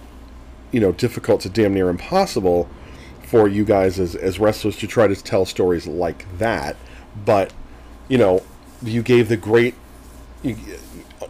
you 0.72 0.80
know 0.80 0.93
difficult 0.93 1.41
to 1.43 1.49
damn 1.49 1.74
near 1.74 1.89
impossible 1.89 2.68
for 3.22 3.49
you 3.49 3.64
guys 3.64 3.99
as 3.99 4.14
as 4.14 4.39
wrestlers 4.39 4.76
to 4.78 4.87
try 4.87 5.07
to 5.07 5.16
tell 5.16 5.47
stories 5.47 5.87
like 5.87 6.26
that. 6.39 6.76
But 7.24 7.53
you 8.09 8.18
know, 8.18 8.43
you 8.82 9.03
gave 9.03 9.28
the 9.28 9.37
great 9.37 9.74
you, 10.43 10.57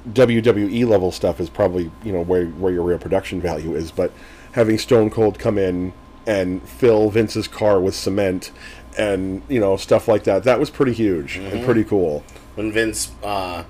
WWE 0.09 0.86
level 0.86 1.12
stuff 1.12 1.40
is 1.40 1.48
probably 1.48 1.90
you 2.02 2.12
know 2.12 2.22
where 2.22 2.46
where 2.46 2.72
your 2.72 2.82
real 2.82 2.98
production 2.98 3.40
value 3.40 3.74
is, 3.74 3.92
but 3.92 4.12
having 4.52 4.78
Stone 4.78 5.11
Cold 5.11 5.38
come 5.38 5.59
in 5.59 5.92
and 6.27 6.66
fill 6.68 7.11
Vince's 7.11 7.49
car 7.49 7.81
with 7.81 7.95
cement 7.95 8.51
and 8.97 9.43
you 9.49 9.61
know 9.61 9.77
stuff 9.77 10.09
like 10.09 10.25
that. 10.25 10.45
That 10.45 10.59
was 10.61 10.70
pretty 10.70 10.93
huge 10.93 11.37
and 11.37 11.64
pretty 11.64 11.85
cool. 11.85 12.25
When 12.55 12.70
Vince, 12.72 13.11
uh, 13.22 13.64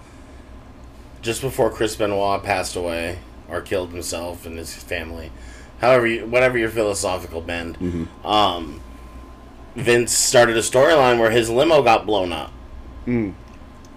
just 1.22 1.40
before 1.40 1.70
Chris 1.70 1.96
Benoit 1.96 2.42
passed 2.42 2.76
away 2.76 3.18
or 3.48 3.60
killed 3.60 3.92
himself 3.92 4.44
and 4.46 4.58
his 4.58 4.74
family, 4.74 5.32
however, 5.80 6.06
you, 6.06 6.26
whatever 6.26 6.58
your 6.58 6.68
philosophical 6.68 7.40
bend, 7.40 8.08
um, 8.24 8.80
Vince 9.74 10.12
started 10.12 10.56
a 10.56 10.60
storyline 10.60 11.18
where 11.18 11.30
his 11.30 11.48
limo 11.50 11.82
got 11.82 12.04
blown 12.06 12.32
up, 12.32 12.52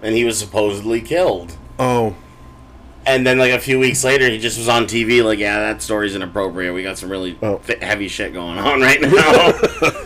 and 0.02 0.14
he 0.14 0.24
was 0.24 0.38
supposedly 0.38 1.00
killed. 1.02 1.56
Oh, 1.78 2.16
And 3.08 3.26
then, 3.26 3.38
like 3.38 3.52
a 3.52 3.58
few 3.58 3.78
weeks 3.78 4.04
later, 4.04 4.28
he 4.28 4.38
just 4.38 4.58
was 4.58 4.68
on 4.68 4.86
TV, 4.86 5.22
like, 5.24 5.38
"Yeah, 5.38 5.58
that 5.60 5.80
story's 5.82 6.14
inappropriate. 6.14 6.74
We 6.74 6.82
got 6.82 6.98
some 6.98 7.10
really 7.10 7.38
Oh. 7.42 7.58
fi- 7.58 7.78
heavy 7.80 8.06
shit 8.08 8.32
going 8.34 8.58
on 8.58 8.80
right 8.82 9.00
now." 9.00 9.52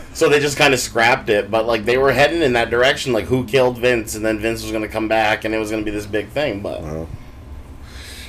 so 0.14 0.28
they 0.28 0.38
just 0.38 0.56
kind 0.56 0.72
of 0.72 0.80
scrapped 0.80 1.28
it. 1.28 1.50
But 1.50 1.66
like, 1.66 1.84
they 1.84 1.98
were 1.98 2.12
heading 2.12 2.42
in 2.42 2.52
that 2.52 2.70
direction, 2.70 3.12
like, 3.12 3.24
who 3.24 3.44
killed 3.44 3.78
Vince? 3.78 4.14
And 4.14 4.24
then 4.24 4.38
Vince 4.38 4.62
was 4.62 4.70
going 4.70 4.82
to 4.82 4.88
come 4.88 5.08
back, 5.08 5.44
and 5.44 5.52
it 5.54 5.58
was 5.58 5.70
going 5.70 5.84
to 5.84 5.90
be 5.90 5.94
this 5.94 6.06
big 6.06 6.28
thing. 6.28 6.60
But 6.60 6.80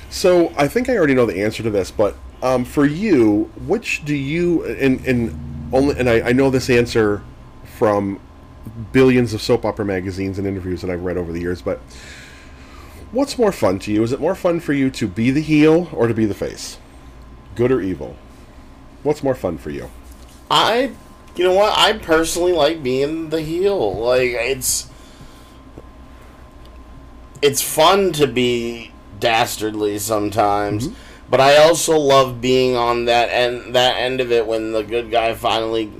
so 0.10 0.52
I 0.58 0.68
think 0.68 0.90
I 0.90 0.96
already 0.98 1.16
know 1.16 1.26
the 1.26 1.42
answer 1.44 1.64
to 1.64 1.70
this, 1.70 1.92
but 1.92 2.16
um, 2.42 2.66
for 2.66 2.86
you, 2.86 3.50
which 3.66 4.04
do 4.06 4.16
you 4.16 4.64
and 4.66 5.06
and 5.06 5.70
only 5.72 5.98
and 5.98 6.10
I, 6.10 6.30
I 6.30 6.32
know 6.34 6.50
this 6.50 6.70
answer 6.70 7.22
from 7.78 8.20
billions 8.92 9.34
of 9.34 9.42
soap 9.42 9.66
opera 9.66 9.86
magazines 9.86 10.38
and 10.38 10.48
interviews 10.48 10.82
that 10.82 10.90
I've 10.90 11.04
read 11.04 11.18
over 11.18 11.32
the 11.32 11.40
years, 11.42 11.62
but 11.62 11.80
what's 13.14 13.38
more 13.38 13.52
fun 13.54 13.80
to 13.80 13.92
you? 13.92 14.04
Is 14.04 14.12
it 14.12 14.20
more 14.20 14.36
fun 14.36 14.60
for 14.60 14.74
you 14.74 14.90
to 14.92 15.08
be 15.08 15.32
the 15.32 15.42
heel 15.42 15.88
or 15.94 16.08
to 16.08 16.14
be 16.14 16.26
the 16.26 16.34
face? 16.34 16.78
Good 17.56 17.72
or 17.72 17.80
evil? 17.80 18.18
What's 19.04 19.24
more 19.24 19.36
fun 19.36 19.58
for 19.58 19.70
you? 19.70 19.90
I, 20.52 20.92
you 21.36 21.44
know 21.46 21.54
what? 21.54 21.78
I 21.78 21.94
personally 21.94 22.52
like 22.52 22.84
being 22.84 23.30
the 23.30 23.42
heel. 23.42 23.96
Like 23.96 24.32
it's, 24.32 24.90
it's 27.42 27.62
fun 27.62 28.12
to 28.14 28.28
be 28.28 28.92
dastardly 29.20 30.00
sometimes, 30.00 30.90
but 31.30 31.40
I 31.40 31.58
also 31.58 31.98
love 31.98 32.42
being 32.42 32.76
on 32.76 33.06
that 33.06 33.30
end 33.30 33.76
that 33.76 33.98
end 33.98 34.22
of 34.22 34.32
it 34.32 34.48
when 34.48 34.72
the 34.72 34.84
good 34.84 35.12
guy 35.12 35.34
finally 35.34 35.92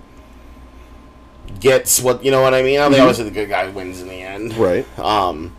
gets 1.60 2.02
what 2.02 2.24
you 2.24 2.32
know 2.32 2.42
what 2.42 2.54
I 2.54 2.64
mean. 2.64 2.80
How 2.80 2.90
they 2.90 3.00
always 3.00 3.18
say 3.18 3.24
the 3.24 3.32
good 3.32 3.50
guy 3.50 3.68
wins 3.68 4.02
in 4.02 4.08
the 4.08 4.22
end. 4.22 4.56
Right. 4.56 5.00
Um, 5.00 5.56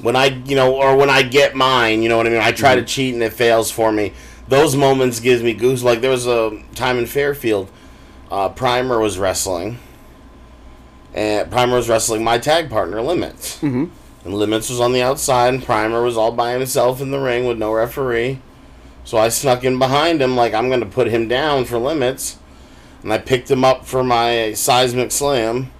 when 0.00 0.16
I, 0.16 0.26
you 0.26 0.56
know, 0.56 0.74
or 0.74 0.96
when 0.96 1.10
I 1.10 1.22
get 1.22 1.54
mine, 1.54 2.02
you 2.02 2.08
know 2.08 2.16
what 2.16 2.26
I 2.26 2.30
mean. 2.30 2.40
I 2.40 2.52
try 2.52 2.74
to 2.74 2.84
cheat 2.84 3.14
and 3.14 3.22
it 3.22 3.32
fails 3.32 3.70
for 3.70 3.90
me. 3.92 4.12
Those 4.48 4.76
moments 4.76 5.20
gives 5.20 5.42
me 5.42 5.52
goose. 5.52 5.82
Like 5.82 6.00
there 6.00 6.10
was 6.10 6.26
a 6.26 6.62
time 6.74 6.98
in 6.98 7.06
Fairfield, 7.06 7.70
uh, 8.30 8.48
Primer 8.50 9.00
was 9.00 9.18
wrestling, 9.18 9.78
and 11.14 11.50
Primer 11.50 11.76
was 11.76 11.88
wrestling 11.88 12.24
my 12.24 12.38
tag 12.38 12.70
partner 12.70 13.02
Limits, 13.02 13.58
mm-hmm. 13.58 13.86
and 14.24 14.34
Limits 14.34 14.70
was 14.70 14.80
on 14.80 14.92
the 14.92 15.02
outside, 15.02 15.52
and 15.52 15.62
Primer 15.62 16.02
was 16.02 16.16
all 16.16 16.32
by 16.32 16.52
himself 16.52 17.00
in 17.00 17.10
the 17.10 17.18
ring 17.18 17.46
with 17.46 17.58
no 17.58 17.72
referee. 17.72 18.40
So 19.04 19.16
I 19.18 19.30
snuck 19.30 19.64
in 19.64 19.78
behind 19.78 20.20
him, 20.22 20.36
like 20.36 20.54
I'm 20.54 20.68
going 20.68 20.80
to 20.80 20.86
put 20.86 21.08
him 21.08 21.28
down 21.28 21.64
for 21.64 21.78
Limits, 21.78 22.38
and 23.02 23.12
I 23.12 23.18
picked 23.18 23.50
him 23.50 23.64
up 23.64 23.86
for 23.86 24.04
my 24.04 24.52
seismic 24.52 25.12
slam 25.12 25.70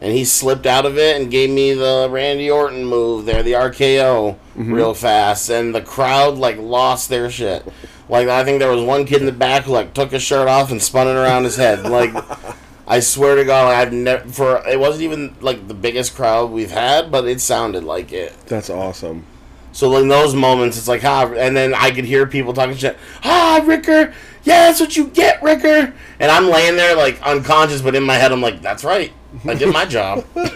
and 0.00 0.12
he 0.12 0.24
slipped 0.24 0.66
out 0.66 0.86
of 0.86 0.98
it 0.98 1.20
and 1.20 1.30
gave 1.30 1.50
me 1.50 1.72
the 1.72 2.08
Randy 2.10 2.50
Orton 2.50 2.84
move 2.84 3.24
there, 3.24 3.42
the 3.42 3.52
RKO, 3.52 4.36
real 4.54 4.94
fast, 4.94 5.50
and 5.50 5.74
the 5.74 5.82
crowd 5.82 6.36
like 6.36 6.58
lost 6.58 7.08
their 7.08 7.30
shit. 7.30 7.66
Like 8.08 8.28
I 8.28 8.44
think 8.44 8.58
there 8.58 8.70
was 8.70 8.84
one 8.84 9.04
kid 9.04 9.20
in 9.20 9.26
the 9.26 9.32
back 9.32 9.64
who 9.64 9.72
like 9.72 9.94
took 9.94 10.12
his 10.12 10.22
shirt 10.22 10.48
off 10.48 10.70
and 10.70 10.82
spun 10.82 11.08
it 11.08 11.16
around 11.16 11.44
his 11.44 11.56
head. 11.56 11.84
Like 11.84 12.14
I 12.86 13.00
swear 13.00 13.34
to 13.36 13.44
God, 13.44 13.66
like, 13.66 13.86
I've 13.86 13.92
never 13.92 14.28
for 14.28 14.66
it 14.68 14.78
wasn't 14.78 15.02
even 15.02 15.34
like 15.40 15.66
the 15.66 15.74
biggest 15.74 16.14
crowd 16.14 16.50
we've 16.50 16.70
had, 16.70 17.10
but 17.10 17.26
it 17.26 17.40
sounded 17.40 17.84
like 17.84 18.12
it. 18.12 18.34
That's 18.46 18.70
awesome. 18.70 19.26
So 19.72 19.94
in 19.96 20.08
those 20.08 20.34
moments, 20.34 20.78
it's 20.78 20.88
like 20.88 21.04
ah, 21.04 21.32
and 21.32 21.56
then 21.56 21.74
I 21.74 21.90
could 21.90 22.04
hear 22.04 22.26
people 22.26 22.52
talking 22.52 22.76
shit. 22.76 22.96
Ah, 23.24 23.62
Ricker, 23.66 24.14
yeah, 24.44 24.66
that's 24.66 24.80
what 24.80 24.96
you 24.96 25.08
get, 25.08 25.42
Ricker. 25.42 25.92
And 26.20 26.30
I'm 26.30 26.48
laying 26.48 26.76
there 26.76 26.96
like 26.96 27.20
unconscious, 27.22 27.82
but 27.82 27.96
in 27.96 28.04
my 28.04 28.14
head, 28.14 28.30
I'm 28.30 28.40
like, 28.40 28.62
that's 28.62 28.84
right, 28.84 29.12
I 29.44 29.54
did 29.54 29.72
my 29.72 29.84
job. 29.84 30.24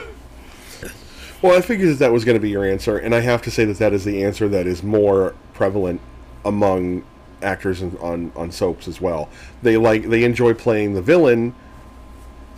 Well, 1.43 1.57
I 1.57 1.63
figured 1.63 1.89
that 1.89 1.99
that 2.01 2.13
was 2.13 2.27
going 2.27 2.37
to 2.37 2.41
be 2.41 2.51
your 2.51 2.67
answer, 2.67 2.99
and 2.99 3.15
I 3.15 3.21
have 3.21 3.41
to 3.43 3.51
say 3.51 3.65
that 3.65 3.79
that 3.79 3.95
is 3.95 4.05
the 4.05 4.23
answer 4.23 4.47
that 4.49 4.67
is 4.67 4.83
more 4.83 5.35
prevalent 5.55 6.03
among 6.45 7.03
actors 7.43 7.81
in, 7.81 7.97
on 7.99 8.31
on 8.37 8.53
soaps 8.53 8.87
as 8.87 9.01
well. 9.01 9.31
They 9.63 9.79
like 9.79 10.11
they 10.11 10.25
enjoy 10.25 10.53
playing 10.53 10.93
the 10.93 11.01
villain, 11.01 11.55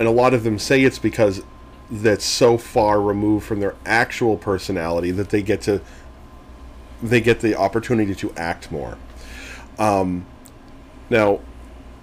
and 0.01 0.09
a 0.09 0.11
lot 0.11 0.35
of 0.35 0.43
them 0.43 0.59
say 0.59 0.83
it's 0.83 0.99
because 0.99 1.43
that's 1.93 2.25
so 2.25 2.59
far 2.59 3.01
removed 3.01 3.47
from 3.47 3.61
their 3.61 3.77
actual 3.87 4.37
personality 4.37 5.13
that 5.13 5.31
they 5.31 5.43
get 5.43 5.61
to 5.63 5.81
they 7.01 7.21
get 7.21 7.39
the 7.39 7.55
opportunity 7.55 8.17
to 8.17 8.33
act 8.35 8.73
more. 8.73 8.99
Um, 9.79 10.27
now, 11.09 11.41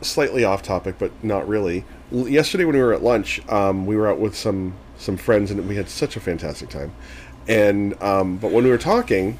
slightly 0.02 0.46
off 0.46 0.62
topic, 0.62 0.96
but 0.98 1.12
not 1.24 1.46
really. 1.46 1.84
Yesterday 2.12 2.66
when 2.66 2.76
we 2.76 2.82
were 2.82 2.94
at 2.94 3.04
lunch, 3.04 3.48
um, 3.50 3.86
we 3.86 3.96
were 3.96 4.08
out 4.08 4.20
with 4.20 4.36
some 4.36 4.74
some 4.98 5.16
friends, 5.16 5.52
and 5.52 5.68
we 5.68 5.76
had 5.76 5.90
such 5.90 6.16
a 6.16 6.20
fantastic 6.20 6.70
time. 6.70 6.92
And 7.48 8.02
um, 8.02 8.38
but 8.38 8.52
when 8.52 8.64
we 8.64 8.72
were 8.72 8.80
talking, 8.80 9.38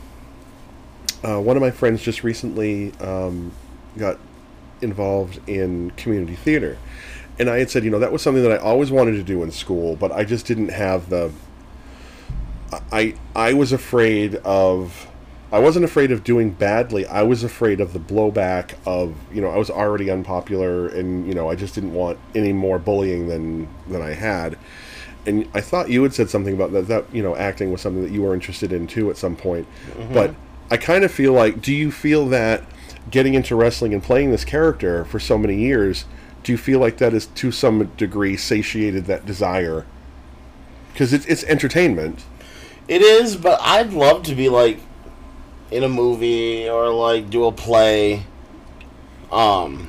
uh, 1.24 1.40
one 1.40 1.58
of 1.58 1.62
my 1.62 1.72
friends 1.72 2.02
just 2.02 2.24
recently 2.24 2.94
um, 3.00 3.52
got 3.98 4.20
involved 4.82 5.40
in 5.48 5.92
community 5.92 6.36
theater, 6.36 6.78
and 7.40 7.50
I 7.50 7.58
had 7.58 7.72
said, 7.72 7.84
you 7.84 7.90
know, 7.90 8.00
that 8.00 8.12
was 8.12 8.22
something 8.22 8.44
that 8.44 8.52
I 8.52 8.58
always 8.58 8.92
wanted 8.92 9.14
to 9.14 9.24
do 9.24 9.42
in 9.42 9.52
school, 9.52 9.96
but 9.96 10.12
I 10.12 10.24
just 10.24 10.46
didn't 10.46 10.70
have 10.70 11.10
the. 11.10 11.32
I 12.92 13.16
I 13.36 13.54
was 13.54 13.72
afraid 13.72 14.36
of. 14.36 15.09
I 15.52 15.60
wasn't 15.60 15.86
afraid 15.86 16.12
of 16.12 16.24
doing 16.24 16.52
badly. 16.52 17.06
I 17.08 17.24
was 17.24 17.44
afraid 17.44 17.82
of 17.82 17.94
the 17.94 18.00
blowback 18.00 18.76
of 18.86 19.16
you 19.34 19.42
know 19.42 19.50
I 19.50 19.58
was 19.58 19.70
already 19.70 20.12
unpopular 20.12 20.88
and 20.88 21.28
you 21.28 21.34
know 21.34 21.50
I 21.50 21.56
just 21.56 21.74
didn't 21.76 21.94
want 21.94 22.20
any 22.36 22.54
more 22.54 22.78
bullying 22.78 23.28
than 23.28 23.68
than 23.88 24.02
I 24.02 24.14
had. 24.14 24.58
And 25.26 25.50
I 25.54 25.62
thought 25.62 25.90
you 25.90 26.04
had 26.04 26.14
said 26.14 26.30
something 26.30 26.54
about 26.54 26.72
that 26.74 26.88
that 26.88 27.06
you 27.14 27.24
know 27.24 27.36
acting 27.36 27.72
was 27.72 27.82
something 27.82 28.04
that 28.04 28.12
you 28.12 28.22
were 28.22 28.34
interested 28.34 28.72
in 28.72 28.86
too 28.86 29.10
at 29.10 29.18
some 29.18 29.36
point. 29.36 29.68
Mm-hmm. 29.92 30.14
But 30.14 30.36
I 30.70 30.78
kind 30.78 31.04
of 31.04 31.12
feel 31.12 31.34
like 31.34 31.62
do 31.62 31.74
you 31.74 31.92
feel 31.92 32.28
that 32.28 32.64
getting 33.10 33.34
into 33.34 33.56
wrestling 33.56 33.94
and 33.94 34.04
playing 34.04 34.30
this 34.30 34.46
character 34.46 35.04
for 35.06 35.20
so 35.20 35.36
many 35.36 35.56
years, 35.56 36.06
do 36.44 36.52
you 36.52 36.60
feel 36.60 36.80
like 36.80 36.98
that 36.98 37.14
is 37.14 37.26
to 37.26 37.52
some 37.52 37.86
degree 37.98 38.38
satiated 38.38 39.06
that 39.06 39.26
desire? 39.26 39.88
Because 40.94 41.12
it's 41.12 41.26
it's 41.26 41.44
entertainment. 41.46 42.24
It 42.88 43.02
is, 43.02 43.36
but 43.36 43.60
I'd 43.62 43.94
love 43.94 44.24
to 44.24 44.36
be 44.36 44.48
like 44.50 44.80
in 45.72 45.84
a 45.84 45.90
movie 45.90 46.68
or 46.70 46.90
like 46.90 47.30
do 47.30 47.46
a 47.46 47.52
play. 47.52 48.26
Um, 49.32 49.88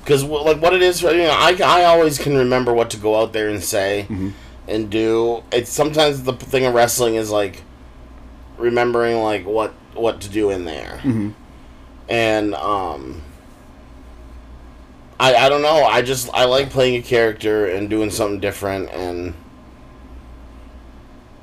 because 0.00 0.24
like 0.24 0.60
what 0.60 0.72
it 0.74 0.82
is, 0.82 1.02
you 1.02 1.12
know, 1.12 1.30
I 1.30 1.56
I 1.62 1.84
always 1.84 2.18
can 2.18 2.36
remember 2.36 2.72
what 2.72 2.90
to 2.90 2.96
go 2.96 3.20
out 3.20 3.32
there 3.32 3.48
and 3.48 3.62
say 3.62 4.06
and 4.66 4.90
do. 4.90 5.42
It's 5.52 5.70
sometimes 5.70 6.22
the 6.24 6.32
thing 6.32 6.64
of 6.64 6.74
wrestling 6.74 7.14
is 7.14 7.30
like 7.30 7.62
remembering 8.58 9.18
like 9.22 9.46
what 9.46 9.72
what 9.94 10.20
to 10.22 10.28
do 10.28 10.50
in 10.50 10.64
there, 10.64 11.00
and 12.08 12.54
um. 12.54 13.22
I, 15.20 15.36
I 15.36 15.48
don't 15.48 15.62
know. 15.62 15.84
I 15.84 16.02
just 16.02 16.28
I 16.34 16.46
like 16.46 16.70
playing 16.70 16.96
a 16.96 17.02
character 17.02 17.66
and 17.66 17.88
doing 17.88 18.10
something 18.10 18.40
different 18.40 18.90
and 18.90 19.34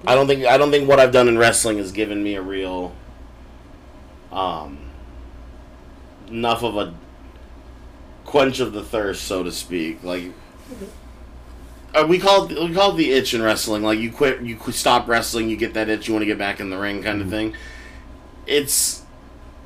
I 0.07 0.15
don't 0.15 0.27
think 0.27 0.45
I 0.45 0.57
don't 0.57 0.71
think 0.71 0.87
what 0.87 0.99
I've 0.99 1.11
done 1.11 1.27
in 1.27 1.37
wrestling 1.37 1.77
has 1.77 1.91
given 1.91 2.23
me 2.23 2.35
a 2.35 2.41
real 2.41 2.93
um 4.31 4.77
enough 6.27 6.63
of 6.63 6.77
a 6.77 6.93
quench 8.25 8.59
of 8.59 8.73
the 8.73 8.83
thirst, 8.83 9.23
so 9.23 9.43
to 9.43 9.51
speak. 9.51 10.03
Like 10.03 10.31
uh, 11.93 12.05
we 12.07 12.19
call 12.19 12.49
it, 12.49 12.69
we 12.69 12.73
call 12.73 12.93
it 12.93 12.97
the 12.97 13.11
itch 13.11 13.33
in 13.33 13.41
wrestling. 13.41 13.83
Like 13.83 13.99
you 13.99 14.11
quit, 14.11 14.41
you 14.41 14.57
stop 14.71 15.07
wrestling, 15.07 15.49
you 15.49 15.57
get 15.57 15.73
that 15.73 15.89
itch, 15.89 16.07
you 16.07 16.13
want 16.13 16.21
to 16.21 16.27
get 16.27 16.37
back 16.37 16.59
in 16.59 16.69
the 16.69 16.77
ring, 16.77 17.01
kind 17.01 17.21
of 17.21 17.29
thing. 17.29 17.55
It's 18.45 19.03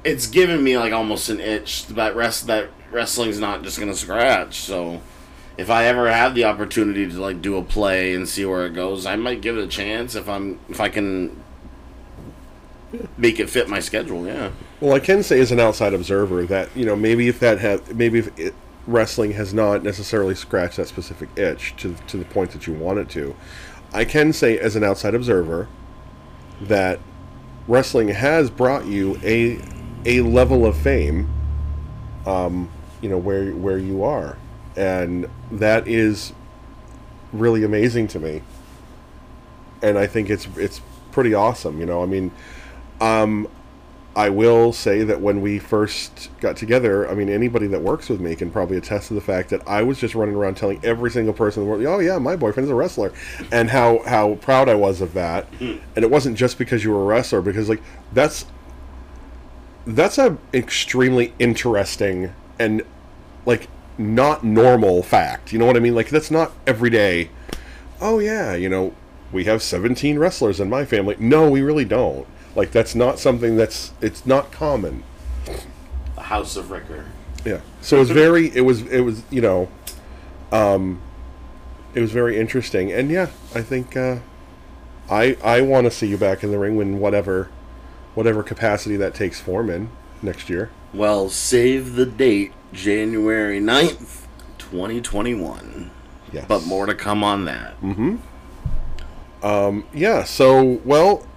it's 0.03 0.27
given 0.27 0.63
me 0.63 0.77
like 0.77 0.93
almost 0.93 1.29
an 1.29 1.39
itch 1.39 1.88
that 1.88 2.15
rest 2.15 2.47
that 2.47 2.69
wrestling's 2.91 3.39
not 3.39 3.63
just 3.63 3.79
gonna 3.79 3.95
scratch. 3.95 4.55
So 4.55 5.01
if 5.57 5.69
I 5.69 5.85
ever 5.85 6.11
have 6.11 6.35
the 6.35 6.45
opportunity 6.45 7.07
to 7.07 7.21
like 7.21 7.41
do 7.41 7.57
a 7.57 7.63
play 7.63 8.13
and 8.13 8.27
see 8.27 8.45
where 8.45 8.65
it 8.65 8.73
goes, 8.73 9.05
I 9.05 9.15
might 9.15 9.41
give 9.41 9.57
it 9.57 9.63
a 9.63 9.67
chance 9.67 10.15
if 10.15 10.27
I'm 10.27 10.59
if 10.69 10.79
I 10.79 10.89
can 10.89 11.43
make 13.17 13.39
it 13.39 13.49
fit 13.49 13.69
my 13.69 13.79
schedule. 13.79 14.25
Yeah. 14.25 14.51
Well, 14.79 14.93
I 14.93 14.99
can 14.99 15.23
say 15.23 15.39
as 15.39 15.51
an 15.51 15.59
outside 15.59 15.93
observer 15.93 16.45
that 16.45 16.75
you 16.75 16.85
know 16.85 16.95
maybe 16.95 17.27
if 17.27 17.39
that 17.39 17.59
had 17.59 17.95
maybe 17.95 18.19
if 18.19 18.39
it, 18.39 18.55
wrestling 18.85 19.31
has 19.31 19.53
not 19.53 19.83
necessarily 19.83 20.35
scratched 20.35 20.77
that 20.77 20.87
specific 20.87 21.29
itch 21.37 21.75
to 21.77 21.95
to 22.07 22.17
the 22.17 22.25
point 22.25 22.51
that 22.51 22.67
you 22.67 22.73
want 22.73 22.99
it 22.99 23.09
to, 23.09 23.35
I 23.93 24.05
can 24.05 24.33
say 24.33 24.57
as 24.57 24.75
an 24.75 24.83
outside 24.83 25.15
observer 25.15 25.67
that 26.61 26.99
wrestling 27.67 28.09
has 28.09 28.49
brought 28.49 28.85
you 28.85 29.19
a 29.23 29.61
a 30.05 30.21
level 30.21 30.65
of 30.65 30.75
fame. 30.77 31.31
Um, 32.25 32.71
you 33.01 33.09
know 33.09 33.17
where 33.17 33.51
where 33.51 33.77
you 33.77 34.03
are, 34.03 34.37
and 34.76 35.30
that 35.51 35.88
is 35.88 36.34
really 37.32 37.63
amazing 37.63 38.07
to 38.09 38.19
me. 38.19 38.41
And 39.82 39.97
I 39.97 40.07
think 40.07 40.30
it's 40.30 40.47
it's 40.57 40.82
pretty 41.11 41.34
awesome. 41.34 41.80
You 41.80 41.86
know, 41.86 42.01
I 42.01 42.05
mean, 42.05 42.32
um, 43.01 43.47
I 44.15 44.30
will 44.30 44.71
say 44.74 45.03
that 45.03 45.21
when 45.21 45.41
we 45.41 45.57
first 45.57 46.30
got 46.39 46.55
together, 46.55 47.09
I 47.09 47.15
mean, 47.15 47.30
anybody 47.30 47.67
that 47.67 47.82
works 47.82 48.09
with 48.09 48.21
me 48.21 48.36
can 48.36 48.51
probably 48.51 48.78
attest 48.78 49.07
to 49.07 49.15
the 49.15 49.21
fact 49.21 49.49
that 49.49 49.67
I 49.67 49.82
was 49.82 49.99
just 49.99 50.13
running 50.13 50.36
around 50.36 50.55
telling 50.55 50.80
every 50.84 51.09
single 51.09 51.34
person 51.34 51.61
in 51.61 51.67
the 51.67 51.71
world, 51.71 51.86
"Oh 51.86 51.99
yeah, 51.99 52.17
my 52.19 52.36
boyfriend's 52.36 52.69
a 52.69 52.76
wrestler," 52.76 53.11
and 53.51 53.71
how 53.71 54.03
how 54.05 54.36
proud 54.36 54.69
I 54.69 54.76
was 54.76 55.01
of 55.01 55.13
that. 55.13 55.47
And 55.59 56.03
it 56.03 56.11
wasn't 56.11 56.38
just 56.38 56.57
because 56.57 56.84
you 56.84 56.91
were 56.91 57.01
a 57.01 57.05
wrestler, 57.05 57.41
because 57.41 57.69
like 57.69 57.82
that's 58.13 58.45
that's 59.86 60.17
a 60.17 60.38
extremely 60.53 61.34
interesting 61.39 62.34
and 62.57 62.84
like 63.45 63.67
not 63.97 64.43
normal 64.43 65.03
fact. 65.03 65.53
You 65.53 65.59
know 65.59 65.65
what 65.65 65.77
I 65.77 65.79
mean? 65.79 65.95
Like 65.95 66.09
that's 66.09 66.31
not 66.31 66.51
every 66.65 66.89
day. 66.89 67.29
Oh 68.01 68.19
yeah, 68.19 68.55
you 68.55 68.69
know, 68.69 68.93
we 69.31 69.45
have 69.45 69.61
17 69.61 70.19
wrestlers 70.19 70.59
in 70.59 70.69
my 70.69 70.85
family. 70.85 71.15
No, 71.19 71.49
we 71.49 71.61
really 71.61 71.85
don't. 71.85 72.27
Like 72.55 72.71
that's 72.71 72.95
not 72.95 73.19
something 73.19 73.57
that's 73.57 73.93
it's 74.01 74.25
not 74.25 74.51
common. 74.51 75.03
The 76.15 76.21
House 76.21 76.55
of 76.55 76.71
Ricker. 76.71 77.05
Yeah. 77.45 77.61
So 77.81 77.97
it 77.97 77.99
was 77.99 78.11
very 78.11 78.55
it 78.55 78.61
was 78.61 78.81
it 78.83 79.01
was, 79.01 79.23
you 79.29 79.41
know, 79.41 79.69
um 80.51 81.01
it 81.93 82.01
was 82.01 82.11
very 82.11 82.39
interesting. 82.39 82.91
And 82.91 83.09
yeah, 83.09 83.29
I 83.55 83.61
think 83.61 83.97
uh 83.97 84.19
I 85.09 85.37
I 85.43 85.61
want 85.61 85.85
to 85.85 85.91
see 85.91 86.07
you 86.07 86.17
back 86.17 86.43
in 86.43 86.51
the 86.51 86.59
ring 86.59 86.75
when 86.75 86.99
whatever 86.99 87.49
whatever 88.13 88.43
capacity 88.43 88.95
that 88.97 89.15
takes 89.15 89.39
form 89.39 89.69
in 89.69 89.89
next 90.24 90.49
year. 90.49 90.71
Well, 90.93 91.30
save 91.30 91.95
the 91.95 92.05
date, 92.05 92.53
January 92.71 93.59
9th, 93.59 94.26
2021. 94.57 95.91
Yes. 96.32 96.45
But 96.47 96.65
more 96.65 96.86
to 96.86 96.95
come 96.95 97.24
on 97.24 97.45
that. 97.45 97.80
Mm-hmm. 97.82 98.15
Um, 99.45 99.86
yeah, 99.93 100.24
so 100.24 100.80
well, 100.86 101.28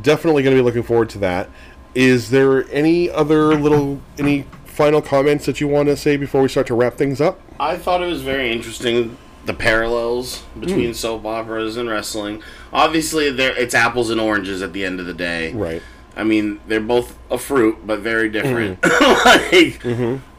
definitely 0.00 0.42
going 0.42 0.54
to 0.54 0.62
be 0.62 0.64
looking 0.64 0.82
forward 0.82 1.08
to 1.10 1.18
that. 1.18 1.48
Is 1.94 2.30
there 2.30 2.70
any 2.70 3.10
other 3.10 3.54
little 3.54 4.00
any 4.18 4.44
final 4.66 5.00
comments 5.00 5.46
that 5.46 5.60
you 5.60 5.66
want 5.66 5.88
to 5.88 5.96
say 5.96 6.16
before 6.16 6.42
we 6.42 6.48
start 6.48 6.66
to 6.66 6.74
wrap 6.74 6.94
things 6.94 7.20
up? 7.20 7.40
I 7.58 7.78
thought 7.78 8.02
it 8.02 8.06
was 8.06 8.20
very 8.20 8.52
interesting 8.52 9.16
the 9.46 9.54
parallels 9.54 10.42
between 10.58 10.92
soap 10.92 11.24
operas 11.24 11.76
and 11.76 11.88
wrestling. 11.88 12.42
Obviously, 12.72 13.30
there 13.30 13.56
it's 13.56 13.74
apples 13.74 14.10
and 14.10 14.20
oranges 14.20 14.60
at 14.60 14.72
the 14.72 14.84
end 14.84 15.00
of 15.00 15.06
the 15.06 15.14
day. 15.14 15.52
Right. 15.52 15.82
I 16.16 16.24
mean, 16.24 16.60
they're 16.66 16.80
both 16.80 17.16
a 17.30 17.36
fruit, 17.38 17.86
but 17.86 18.00
very 18.00 18.30
different. 18.30 18.82
like, 19.24 19.84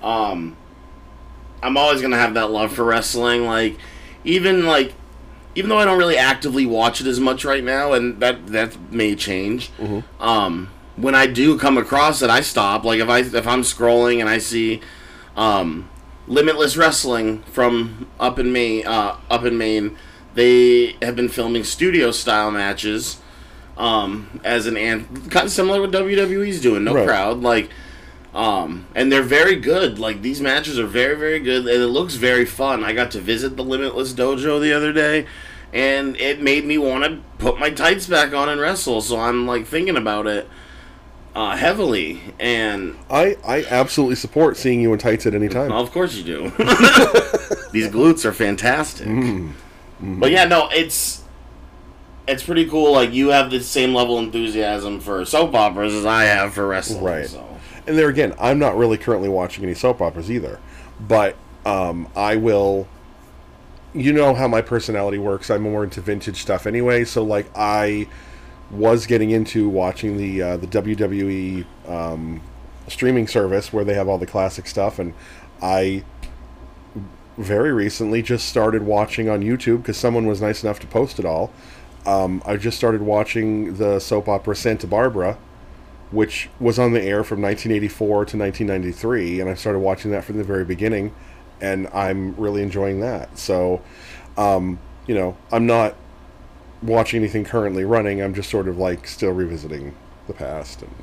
um, 0.01 0.57
I'm 1.61 1.78
always 1.78 2.01
gonna 2.01 2.17
have 2.17 2.34
that 2.34 2.49
love 2.51 2.73
for 2.73 2.84
wrestling. 2.84 3.45
Like, 3.45 3.78
even 4.23 4.65
like, 4.65 4.93
even 5.55 5.69
though 5.69 5.78
I 5.78 5.86
don't 5.86 5.99
really 5.99 6.17
actively 6.17 6.65
watch 6.65 6.99
it 6.99 7.07
as 7.07 7.19
much 7.19 7.45
right 7.45 7.63
now, 7.63 7.93
and 7.93 8.19
that 8.21 8.47
that 8.47 8.91
may 8.91 9.15
change. 9.15 9.71
Um, 10.19 10.69
when 10.95 11.13
I 11.13 11.28
do 11.28 11.59
come 11.59 11.78
across 11.78 12.23
it, 12.23 12.30
I 12.32 12.41
stop. 12.41 12.84
Like, 12.84 12.99
if 12.99 13.07
I 13.09 13.19
if 13.19 13.47
I'm 13.47 13.61
scrolling 13.61 14.19
and 14.19 14.28
I 14.28 14.39
see, 14.39 14.82
um, 15.36 15.89
Limitless 16.28 16.75
Wrestling 16.75 17.43
from 17.43 18.07
up 18.19 18.39
in 18.39 18.51
Maine, 18.51 18.86
uh, 18.88 19.17
up 19.30 19.45
in 19.45 19.57
Maine, 19.59 19.95
they 20.34 20.95
have 21.03 21.15
been 21.15 21.30
filming 21.30 21.63
studio 21.63 22.09
style 22.11 22.49
matches 22.49 23.17
um, 23.78 24.39
as 24.43 24.65
an 24.67 24.75
and 24.78 25.30
kind 25.32 25.45
of 25.45 25.51
similar 25.51 25.78
to 25.78 25.82
what 25.82 25.91
WWE's 25.91 26.59
doing, 26.61 26.84
no 26.84 26.93
Right. 26.95 27.05
crowd, 27.07 27.41
like, 27.41 27.69
um, 28.34 28.86
and 28.95 29.11
they're 29.11 29.21
very 29.23 29.55
good. 29.55 29.99
Like 29.99 30.21
these 30.21 30.41
matches 30.41 30.78
are 30.80 30.88
very 30.88 31.15
very 31.15 31.39
good, 31.39 31.67
and 31.67 31.84
it 31.84 31.88
looks 31.88 32.15
very 32.15 32.45
fun. 32.45 32.84
I 32.84 32.93
got 32.93 33.11
to 33.11 33.19
visit 33.19 33.55
the 33.55 33.63
Limitless 33.63 34.13
Dojo 34.13 34.59
the 34.59 34.73
other 34.73 34.91
day, 34.91 35.25
and 35.73 36.15
it 36.17 36.41
made 36.41 36.65
me 36.65 36.78
want 36.78 37.03
to 37.05 37.19
put 37.38 37.59
my 37.59 37.69
tights 37.69 38.07
back 38.07 38.34
on 38.34 38.49
and 38.49 38.59
wrestle. 38.59 39.01
So 39.01 39.19
I'm 39.19 39.45
like 39.47 39.65
thinking 39.67 39.95
about 39.97 40.28
it 40.28 40.47
uh, 41.36 41.55
heavily, 41.55 42.19
and 42.39 42.95
I 43.11 43.38
I 43.47 43.63
absolutely 43.69 44.15
support 44.15 44.57
seeing 44.57 44.82
you 44.82 44.91
in 44.93 44.99
tights 44.99 45.25
at 45.28 45.34
any 45.36 45.47
time. 45.49 45.71
of 45.71 45.91
course 45.91 46.15
you 46.15 46.23
do. 46.23 46.41
These 47.71 47.89
glutes 47.89 48.25
are 48.25 48.34
fantastic. 48.34 49.07
But 49.99 50.32
yeah, 50.32 50.45
no, 50.45 50.69
it's 50.71 51.23
it's 52.28 52.43
pretty 52.43 52.67
cool. 52.67 52.91
Like 52.91 53.13
you 53.13 53.30
have 53.30 53.49
the 53.49 53.61
same 53.61 53.93
level 53.93 54.17
of 54.17 54.25
enthusiasm 54.25 54.99
for 54.99 55.23
soap 55.25 55.53
operas 55.55 55.93
as 55.93 56.05
I 56.05 56.25
have 56.25 56.53
for 56.53 56.67
wrestling. 56.67 57.03
Right. 57.03 57.28
So 57.28 57.57
And 57.86 57.97
there 57.97 58.09
again, 58.09 58.34
I'm 58.39 58.59
not 58.59 58.78
really 58.78 58.97
currently 58.97 59.30
watching 59.30 59.63
any 59.63 59.73
soap 59.73 60.01
operas 60.01 60.30
either, 60.30 60.59
but 60.99 61.36
um, 61.65 62.07
I 62.15 62.36
will. 62.36 62.88
You 63.93 64.13
know 64.13 64.36
how 64.36 64.47
my 64.47 64.61
personality 64.61 65.17
works. 65.17 65.49
I'm 65.49 65.63
more 65.63 65.83
into 65.83 66.01
vintage 66.01 66.41
stuff 66.41 66.67
anyway. 66.67 67.05
So 67.05 67.24
like 67.24 67.49
I 67.55 68.08
was 68.70 69.05
getting 69.05 69.32
into 69.32 69.70
watching 69.70 70.17
the 70.17 70.41
uh, 70.41 70.58
the 70.58 70.67
WWE 70.67 71.66
um, 71.87 72.41
streaming 72.87 73.28
service 73.28 73.71
where 73.71 73.83
they 73.83 73.93
have 73.93 74.08
all 74.08 74.17
the 74.17 74.28
classic 74.28 74.67
stuff, 74.67 74.99
and 74.99 75.13
I 75.62 76.04
very 77.37 77.71
recently 77.71 78.21
just 78.21 78.47
started 78.49 78.83
watching 78.83 79.29
on 79.29 79.41
YouTube 79.41 79.78
because 79.78 79.97
someone 79.97 80.25
was 80.25 80.41
nice 80.41 80.63
enough 80.63 80.79
to 80.79 80.87
post 80.87 81.20
it 81.20 81.25
all. 81.25 81.51
Um, 82.05 82.41
I 82.45 82.57
just 82.57 82.78
started 82.78 83.01
watching 83.01 83.75
the 83.75 83.99
soap 83.99 84.28
opera 84.29 84.55
Santa 84.55 84.87
Barbara, 84.87 85.37
which 86.11 86.49
was 86.59 86.79
on 86.79 86.93
the 86.93 87.01
air 87.01 87.24
from 87.24 87.41
1984 87.41 88.07
to 88.07 88.37
1993, 88.37 89.41
and 89.41 89.49
I 89.49 89.55
started 89.55 89.79
watching 89.79 90.11
that 90.11 90.24
from 90.24 90.37
the 90.37 90.43
very 90.43 90.63
beginning, 90.63 91.13
and 91.59 91.87
I'm 91.87 92.36
really 92.36 92.61
enjoying 92.61 93.01
that. 93.01 93.37
So, 93.37 93.82
um, 94.37 94.79
you 95.05 95.15
know, 95.15 95.36
I'm 95.51 95.65
not 95.65 95.95
watching 96.82 97.19
anything 97.21 97.43
currently 97.43 97.83
running. 97.83 98.21
I'm 98.21 98.33
just 98.33 98.49
sort 98.49 98.67
of 98.67 98.78
like 98.78 99.07
still 99.07 99.32
revisiting 99.32 99.95
the 100.28 100.33
past, 100.33 100.82
and 100.82 100.93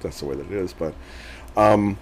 that's 0.00 0.20
the 0.20 0.26
way 0.26 0.36
that 0.36 0.46
it 0.46 0.52
is. 0.52 0.72
But 0.72 0.94
um, 1.56 1.98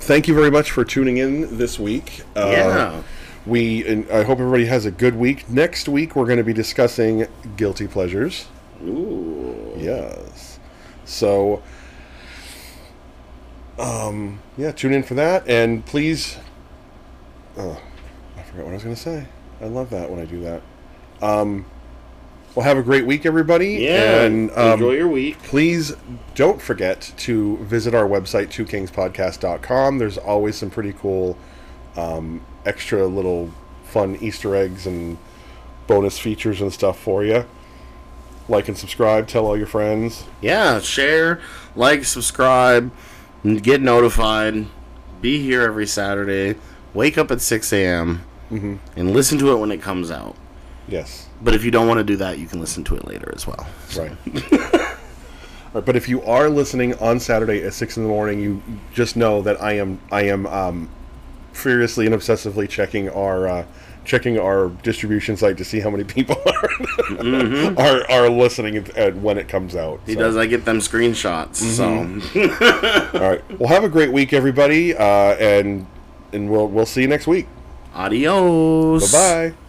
thank 0.00 0.28
you 0.28 0.34
very 0.34 0.50
much 0.50 0.70
for 0.70 0.84
tuning 0.84 1.18
in 1.18 1.58
this 1.58 1.78
week. 1.78 2.22
Uh, 2.34 2.50
yeah, 2.50 3.02
we 3.48 3.86
and 3.86 4.10
I 4.10 4.22
hope 4.24 4.38
everybody 4.38 4.66
has 4.66 4.84
a 4.86 4.90
good 4.90 5.16
week. 5.16 5.48
Next 5.48 5.88
week 5.88 6.14
we're 6.14 6.26
going 6.26 6.38
to 6.38 6.44
be 6.44 6.52
discussing 6.52 7.26
guilty 7.56 7.88
pleasures. 7.88 8.46
ooh, 8.84 9.72
Yes. 9.76 10.58
So, 11.04 11.62
um, 13.78 14.40
yeah, 14.56 14.72
tune 14.72 14.92
in 14.92 15.02
for 15.02 15.14
that, 15.14 15.48
and 15.48 15.84
please. 15.86 16.36
Oh, 17.56 17.80
I 18.36 18.42
forgot 18.42 18.64
what 18.64 18.70
I 18.70 18.74
was 18.74 18.82
going 18.84 18.94
to 18.94 19.00
say. 19.00 19.26
I 19.60 19.66
love 19.66 19.90
that 19.90 20.10
when 20.10 20.20
I 20.20 20.24
do 20.24 20.40
that. 20.42 20.62
Um, 21.22 21.64
well, 22.54 22.64
have 22.64 22.76
a 22.76 22.82
great 22.82 23.06
week, 23.06 23.24
everybody. 23.26 23.74
yeah. 23.74 24.22
and 24.22 24.50
um, 24.52 24.72
enjoy 24.74 24.92
your 24.92 25.08
week. 25.08 25.38
please 25.44 25.92
don't 26.34 26.60
forget 26.60 27.12
to 27.18 27.56
visit 27.58 27.94
our 27.94 28.06
website, 28.06 28.48
twokingspodcast.com. 28.48 29.98
There's 29.98 30.18
always 30.18 30.56
some 30.56 30.70
pretty 30.70 30.92
cool, 30.92 31.36
um, 31.96 32.44
extra 32.68 33.06
little 33.06 33.50
fun 33.84 34.16
Easter 34.20 34.54
eggs 34.54 34.86
and 34.86 35.16
bonus 35.86 36.18
features 36.18 36.60
and 36.60 36.72
stuff 36.72 36.98
for 36.98 37.24
you. 37.24 37.46
Like 38.48 38.68
and 38.68 38.76
subscribe, 38.76 39.26
tell 39.26 39.46
all 39.46 39.56
your 39.56 39.66
friends. 39.66 40.24
Yeah, 40.40 40.80
share, 40.80 41.40
like, 41.74 42.04
subscribe, 42.04 42.90
get 43.44 43.80
notified. 43.82 44.66
be 45.20 45.42
here 45.42 45.62
every 45.62 45.86
Saturday. 45.86 46.58
Wake 46.94 47.18
up 47.18 47.30
at 47.30 47.40
6 47.40 47.72
a.m. 47.72 48.24
Mm-hmm. 48.50 48.76
and 48.96 49.12
listen 49.12 49.36
to 49.38 49.52
it 49.52 49.56
when 49.56 49.70
it 49.70 49.82
comes 49.82 50.10
out. 50.10 50.34
Yes. 50.86 51.28
But 51.42 51.54
if 51.54 51.64
you 51.64 51.70
don't 51.70 51.86
want 51.86 51.98
to 51.98 52.04
do 52.04 52.16
that, 52.16 52.38
you 52.38 52.46
can 52.46 52.60
listen 52.60 52.82
to 52.84 52.96
it 52.96 53.06
later 53.06 53.30
as 53.34 53.46
well. 53.46 53.66
Right. 53.96 54.12
Right, 55.74 55.84
but 55.84 55.96
if 55.96 56.08
you 56.08 56.22
are 56.22 56.48
listening 56.48 56.94
on 56.94 57.20
Saturday 57.20 57.62
at 57.62 57.74
six 57.74 57.98
in 57.98 58.02
the 58.02 58.08
morning, 58.08 58.40
you 58.40 58.62
just 58.94 59.16
know 59.16 59.42
that 59.42 59.62
I 59.62 59.72
am 59.74 60.00
I 60.10 60.22
am 60.22 60.46
um, 60.46 60.88
furiously 61.58 62.06
and 62.06 62.14
obsessively 62.14 62.68
checking 62.68 63.08
our 63.10 63.48
uh, 63.48 63.64
checking 64.04 64.38
our 64.38 64.70
distribution 64.82 65.36
site 65.36 65.58
to 65.58 65.64
see 65.64 65.80
how 65.80 65.90
many 65.90 66.04
people 66.04 66.36
are 66.46 67.78
are, 67.78 68.10
are 68.10 68.28
listening 68.30 68.76
at, 68.78 68.96
at 68.96 69.16
when 69.16 69.36
it 69.36 69.48
comes 69.48 69.76
out. 69.76 70.00
He 70.06 70.14
So, 70.14 70.20
does. 70.20 70.36
I 70.36 70.46
get 70.46 70.64
them 70.64 70.78
screenshots. 70.78 71.56
So 71.56 71.84
All 73.18 73.30
right. 73.30 73.58
Well, 73.60 73.68
have 73.68 73.84
a 73.84 73.88
great 73.88 74.12
week, 74.12 74.32
everybody, 74.32 74.94
uh, 74.96 75.02
and 75.02 75.86
and 76.32 76.50
we'll 76.50 76.68
we'll 76.68 76.86
see 76.86 77.02
you 77.02 77.08
next 77.08 77.26
week. 77.26 77.46
adios. 77.94 79.12
Bye 79.12 79.50
bye. 79.50 79.67